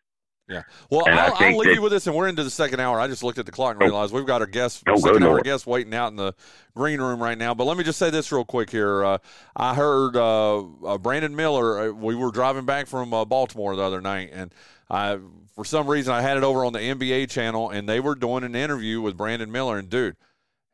Yeah. 0.49 0.63
Well, 0.91 1.07
And 1.07 1.15
I'll, 1.19 1.33
I'll 1.35 1.57
leave 1.59 1.69
that- 1.69 1.75
you 1.77 1.83
with 1.83 1.93
this, 1.93 2.09
and 2.09 2.17
we're 2.17 2.27
into 2.27 2.43
the 2.43 2.51
second 2.51 2.81
hour. 2.81 2.99
I 2.99 3.07
just 3.07 3.23
looked 3.23 3.39
at 3.39 3.47
the 3.47 3.53
clock 3.53 3.75
and 3.75 3.83
Oh. 3.85 3.87
realized 3.87 4.13
we've 4.13 4.27
got 4.27 4.41
our 4.41 4.49
guest, 4.49 4.83
Oh, 4.89 4.97
second 4.97 5.23
hour 5.23 5.41
guest 5.43 5.65
waiting 5.65 5.95
out 5.95 6.09
in 6.09 6.17
the 6.17 6.35
green 6.75 7.01
room 7.01 7.23
right 7.23 7.39
now. 7.39 7.55
But 7.55 7.67
let 7.67 7.77
me 7.77 7.85
just 7.85 8.01
say 8.01 8.11
this 8.11 8.33
real 8.33 8.45
quick 8.45 8.69
here. 8.69 9.05
Uh, 9.05 9.19
I 9.55 9.77
heard 9.77 10.17
uh, 10.17 10.59
uh, 10.85 10.99
Brandon 10.99 11.37
Miller. 11.37 11.91
Uh, 11.91 11.93
we 11.93 12.17
were 12.17 12.33
driving 12.33 12.65
back 12.65 12.89
from 12.89 13.15
uh, 13.15 13.25
Baltimore 13.25 13.77
the 13.77 13.83
other 13.83 14.01
night, 14.01 14.31
and 14.33 14.53
I, 14.91 15.19
for 15.61 15.67
some 15.67 15.89
reason, 15.89 16.15
I 16.15 16.23
had 16.23 16.39
it 16.39 16.43
over 16.43 16.65
on 16.65 16.73
the 16.73 16.79
NBA 16.79 17.29
channel, 17.29 17.69
and 17.69 17.87
they 17.87 18.01
were 18.01 18.15
doing 18.15 18.45
an 18.45 18.55
interview 18.55 19.03
with 19.03 19.19
Brandon 19.19 19.53
Miller. 19.53 19.77
And 19.77 19.91
dude, 19.91 20.17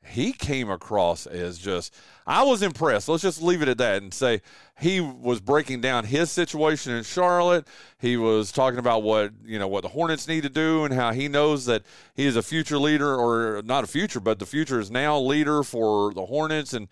he 0.07 0.33
came 0.33 0.71
across 0.71 1.27
as 1.27 1.59
just 1.59 1.93
I 2.25 2.45
was 2.45 2.63
impressed. 2.63 3.09
Let's 3.09 3.25
just 3.25 3.43
leave 3.43 3.63
it 3.63 3.69
at 3.69 3.79
that 3.79 4.01
and 4.01 4.15
say 4.15 4.43
he 4.79 5.01
was 5.01 5.41
breaking 5.41 5.81
down 5.81 6.05
his 6.05 6.31
situation 6.31 6.93
in 6.93 7.03
Charlotte. 7.03 7.67
He 7.99 8.17
was 8.17 8.53
talking 8.53 8.79
about 8.79 9.03
what, 9.03 9.33
you 9.45 9.59
know, 9.59 9.67
what 9.67 9.83
the 9.83 9.89
Hornets 9.89 10.29
need 10.29 10.45
to 10.45 10.49
do 10.49 10.85
and 10.85 10.95
how 10.95 11.11
he 11.11 11.27
knows 11.27 11.67
that 11.67 11.83
he 12.15 12.25
is 12.25 12.37
a 12.37 12.43
future 12.43 12.79
leader 12.79 13.13
or 13.13 13.63
not 13.65 13.83
a 13.83 13.89
future, 13.89 14.21
but 14.21 14.39
the 14.39 14.47
future 14.47 14.79
is 14.79 14.89
now 14.89 15.19
leader 15.19 15.65
for 15.65 16.15
the 16.15 16.27
Hornets 16.27 16.73
and 16.73 16.87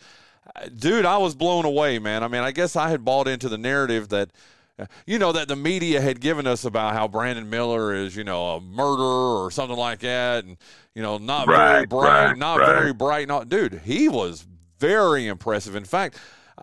uh, 0.56 0.66
dude, 0.76 1.06
I 1.06 1.18
was 1.18 1.36
blown 1.36 1.64
away, 1.64 2.00
man. 2.00 2.24
I 2.24 2.28
mean, 2.28 2.42
I 2.42 2.50
guess 2.50 2.74
I 2.74 2.90
had 2.90 3.04
bought 3.04 3.28
into 3.28 3.48
the 3.48 3.56
narrative 3.56 4.08
that 4.08 4.30
you 5.06 5.18
know 5.18 5.32
that 5.32 5.48
the 5.48 5.56
media 5.56 6.00
had 6.00 6.20
given 6.20 6.46
us 6.46 6.64
about 6.64 6.94
how 6.94 7.06
Brandon 7.06 7.48
Miller 7.48 7.94
is, 7.94 8.16
you 8.16 8.24
know, 8.24 8.56
a 8.56 8.60
murderer 8.60 9.44
or 9.44 9.50
something 9.50 9.76
like 9.76 10.00
that, 10.00 10.44
and 10.44 10.56
you 10.94 11.02
know, 11.02 11.18
not 11.18 11.46
very 11.46 11.86
bright, 11.86 12.10
right, 12.10 12.38
not 12.38 12.58
right. 12.58 12.66
very 12.66 12.92
bright. 12.92 13.28
Not, 13.28 13.48
dude, 13.48 13.82
he 13.84 14.08
was 14.08 14.46
very 14.78 15.26
impressive. 15.26 15.76
In 15.76 15.84
fact, 15.84 16.18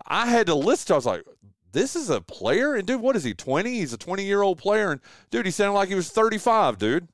I 0.06 0.26
had 0.26 0.46
to 0.46 0.54
listen. 0.54 0.92
I 0.92 0.96
was 0.96 1.06
like, 1.06 1.24
this 1.72 1.96
is 1.96 2.10
a 2.10 2.20
player, 2.20 2.74
and 2.74 2.86
dude, 2.86 3.00
what 3.00 3.16
is 3.16 3.24
he? 3.24 3.34
Twenty? 3.34 3.78
He's 3.78 3.92
a 3.92 3.98
twenty-year-old 3.98 4.58
player, 4.58 4.92
and 4.92 5.00
dude, 5.30 5.46
he 5.46 5.52
sounded 5.52 5.72
like 5.72 5.88
he 5.88 5.94
was 5.94 6.10
thirty-five, 6.10 6.78
dude. 6.78 7.08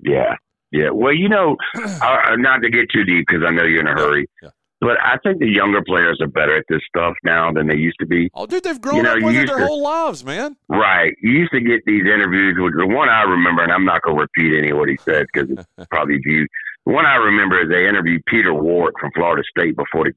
Yeah, 0.00 0.36
yeah. 0.70 0.90
Well, 0.90 1.14
you 1.14 1.28
know, 1.28 1.56
uh, 1.76 2.36
not 2.36 2.62
to 2.62 2.70
get 2.70 2.90
too 2.92 3.04
deep 3.04 3.26
because 3.26 3.42
I 3.46 3.50
know 3.50 3.64
you're 3.64 3.80
in 3.80 3.86
a 3.86 3.92
hurry. 3.92 4.28
Yeah. 4.42 4.50
But 4.84 4.98
I 5.00 5.16
think 5.22 5.38
the 5.38 5.46
younger 5.48 5.80
players 5.86 6.18
are 6.20 6.26
better 6.26 6.56
at 6.56 6.64
this 6.68 6.80
stuff 6.88 7.14
now 7.22 7.52
than 7.52 7.68
they 7.68 7.76
used 7.76 7.98
to 8.00 8.06
be. 8.06 8.28
Oh, 8.34 8.46
dude, 8.46 8.64
they've 8.64 8.80
grown 8.80 8.96
You 8.96 9.02
know, 9.04 9.12
up 9.12 9.22
with 9.22 9.36
it 9.36 9.46
their 9.46 9.58
to- 9.58 9.64
whole 9.66 9.80
lives, 9.80 10.24
man. 10.24 10.56
Right. 10.68 11.14
You 11.22 11.30
used 11.30 11.52
to 11.52 11.60
get 11.60 11.82
these 11.86 12.02
interviews 12.04 12.56
with 12.58 12.74
the 12.76 12.86
one 12.88 13.08
I 13.08 13.22
remember, 13.22 13.62
and 13.62 13.70
I'm 13.70 13.84
not 13.84 14.02
going 14.02 14.16
to 14.16 14.22
repeat 14.22 14.58
any 14.58 14.70
of 14.70 14.78
what 14.78 14.88
he 14.88 14.96
said 14.96 15.26
because 15.32 15.50
it's 15.50 15.86
probably 15.90 16.18
viewed. 16.18 16.48
The 16.84 16.92
one 16.94 17.06
I 17.06 17.14
remember 17.14 17.62
is 17.62 17.68
they 17.70 17.86
interviewed 17.88 18.22
Peter 18.26 18.52
Ward 18.52 18.92
from 19.00 19.12
Florida 19.14 19.44
State 19.56 19.76
before 19.76 20.06
the 20.06 20.14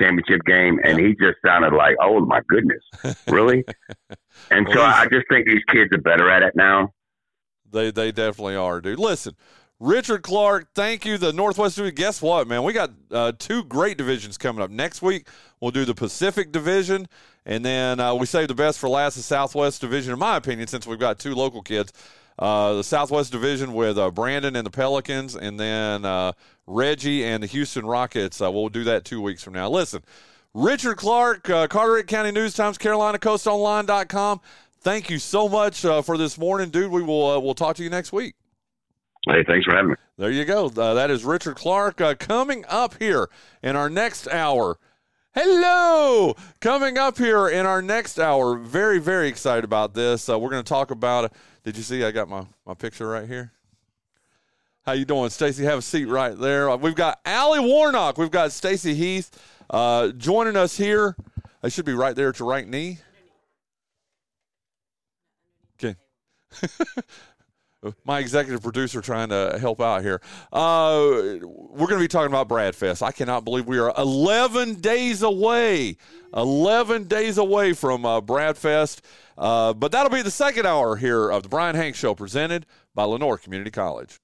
championship 0.00 0.44
game, 0.46 0.78
and 0.84 0.96
he 1.00 1.08
just 1.20 1.38
sounded 1.44 1.72
like, 1.74 1.96
oh 2.00 2.20
my 2.24 2.40
goodness, 2.46 3.16
really? 3.26 3.64
and 4.52 4.64
Well, 4.68 4.76
so 4.76 4.82
I 4.82 5.06
just 5.10 5.26
think 5.28 5.48
these 5.48 5.64
kids 5.72 5.90
are 5.92 6.00
better 6.00 6.30
at 6.30 6.44
it 6.44 6.52
now. 6.54 6.92
They 7.70 7.90
they 7.90 8.12
definitely 8.12 8.54
are, 8.54 8.80
dude. 8.80 8.98
Listen, 9.00 9.34
Richard 9.80 10.22
Clark, 10.22 10.74
thank 10.74 11.06
you. 11.06 11.18
The 11.18 11.32
Northwest 11.32 11.76
Division. 11.76 11.94
Guess 11.94 12.20
what, 12.20 12.48
man? 12.48 12.64
We 12.64 12.72
got 12.72 12.90
uh, 13.12 13.32
two 13.38 13.62
great 13.62 13.96
divisions 13.96 14.36
coming 14.36 14.60
up 14.60 14.70
next 14.72 15.02
week. 15.02 15.28
We'll 15.60 15.70
do 15.70 15.84
the 15.84 15.94
Pacific 15.94 16.50
Division, 16.50 17.06
and 17.46 17.64
then 17.64 18.00
uh, 18.00 18.14
we 18.14 18.26
save 18.26 18.48
the 18.48 18.54
best 18.54 18.80
for 18.80 18.88
last. 18.88 19.14
The 19.14 19.22
Southwest 19.22 19.80
Division, 19.80 20.12
in 20.12 20.18
my 20.18 20.36
opinion, 20.36 20.66
since 20.66 20.84
we've 20.84 20.98
got 20.98 21.20
two 21.20 21.32
local 21.34 21.62
kids. 21.62 21.92
Uh, 22.40 22.74
the 22.74 22.84
Southwest 22.84 23.30
Division 23.30 23.72
with 23.72 23.98
uh, 23.98 24.10
Brandon 24.10 24.56
and 24.56 24.66
the 24.66 24.70
Pelicans, 24.70 25.36
and 25.36 25.60
then 25.60 26.04
uh, 26.04 26.32
Reggie 26.66 27.24
and 27.24 27.40
the 27.40 27.46
Houston 27.46 27.86
Rockets. 27.86 28.42
Uh, 28.42 28.50
we'll 28.50 28.68
do 28.68 28.82
that 28.84 29.04
two 29.04 29.20
weeks 29.20 29.44
from 29.44 29.54
now. 29.54 29.68
Listen, 29.70 30.02
Richard 30.54 30.96
Clark, 30.96 31.44
Carteret 31.44 32.08
County 32.08 32.32
News 32.32 32.54
Times, 32.54 32.78
CarolinaCoastOnline.com. 32.78 34.40
Thank 34.80 35.08
you 35.08 35.18
so 35.20 35.48
much 35.48 35.82
for 35.82 36.18
this 36.18 36.36
morning, 36.36 36.70
dude. 36.70 36.90
We 36.90 37.02
will 37.02 37.40
we'll 37.40 37.54
talk 37.54 37.76
to 37.76 37.84
you 37.84 37.90
next 37.90 38.12
week. 38.12 38.34
Hey, 39.26 39.44
thanks 39.46 39.64
for 39.66 39.74
having 39.74 39.90
me. 39.90 39.96
There 40.16 40.30
you 40.30 40.44
go. 40.44 40.66
Uh, 40.66 40.94
that 40.94 41.10
is 41.10 41.24
Richard 41.24 41.56
Clark 41.56 42.00
uh, 42.00 42.14
coming 42.14 42.64
up 42.68 42.94
here 42.98 43.28
in 43.62 43.76
our 43.76 43.90
next 43.90 44.26
hour. 44.28 44.78
Hello, 45.34 46.34
coming 46.60 46.98
up 46.98 47.18
here 47.18 47.48
in 47.48 47.66
our 47.66 47.82
next 47.82 48.18
hour. 48.18 48.56
Very, 48.56 48.98
very 48.98 49.28
excited 49.28 49.64
about 49.64 49.94
this. 49.94 50.28
Uh, 50.28 50.38
we're 50.38 50.50
going 50.50 50.64
to 50.64 50.68
talk 50.68 50.90
about. 50.90 51.32
Did 51.62 51.76
you 51.76 51.82
see? 51.82 52.02
I 52.04 52.10
got 52.10 52.28
my 52.28 52.46
my 52.66 52.74
picture 52.74 53.06
right 53.08 53.28
here. 53.28 53.52
How 54.84 54.92
you 54.92 55.04
doing, 55.04 55.28
Stacy? 55.30 55.64
Have 55.64 55.78
a 55.80 55.82
seat 55.82 56.06
right 56.06 56.36
there. 56.36 56.70
Uh, 56.70 56.76
We've 56.76 56.94
got 56.94 57.20
Allie 57.24 57.60
Warnock. 57.60 58.16
We've 58.16 58.30
got 58.30 58.52
Stacy 58.52 58.94
Heath 58.94 59.30
uh, 59.68 60.08
joining 60.08 60.56
us 60.56 60.76
here. 60.76 61.14
I 61.62 61.68
should 61.68 61.84
be 61.84 61.92
right 61.92 62.16
there 62.16 62.30
at 62.30 62.38
your 62.38 62.48
right 62.48 62.66
knee. 62.66 62.98
Okay. 65.78 65.96
my 68.04 68.18
executive 68.18 68.62
producer 68.62 69.00
trying 69.00 69.28
to 69.28 69.56
help 69.60 69.80
out 69.80 70.02
here. 70.02 70.20
Uh, 70.52 71.38
we're 71.42 71.86
going 71.86 71.98
to 71.98 72.04
be 72.04 72.08
talking 72.08 72.32
about 72.32 72.48
Bradfest. 72.48 73.02
I 73.02 73.12
cannot 73.12 73.44
believe 73.44 73.66
we 73.66 73.78
are 73.78 73.92
11 73.96 74.76
days 74.76 75.22
away. 75.22 75.96
11 76.34 77.04
days 77.04 77.38
away 77.38 77.72
from 77.72 78.04
uh, 78.04 78.20
Brad 78.20 78.58
Fest. 78.58 79.02
Uh, 79.36 79.72
but 79.72 79.92
that'll 79.92 80.10
be 80.10 80.22
the 80.22 80.30
second 80.30 80.66
hour 80.66 80.96
here 80.96 81.30
of 81.30 81.44
the 81.44 81.48
Brian 81.48 81.76
Hank 81.76 81.94
Show 81.94 82.14
presented 82.14 82.66
by 82.94 83.04
Lenoir 83.04 83.38
Community 83.38 83.70
College. 83.70 84.18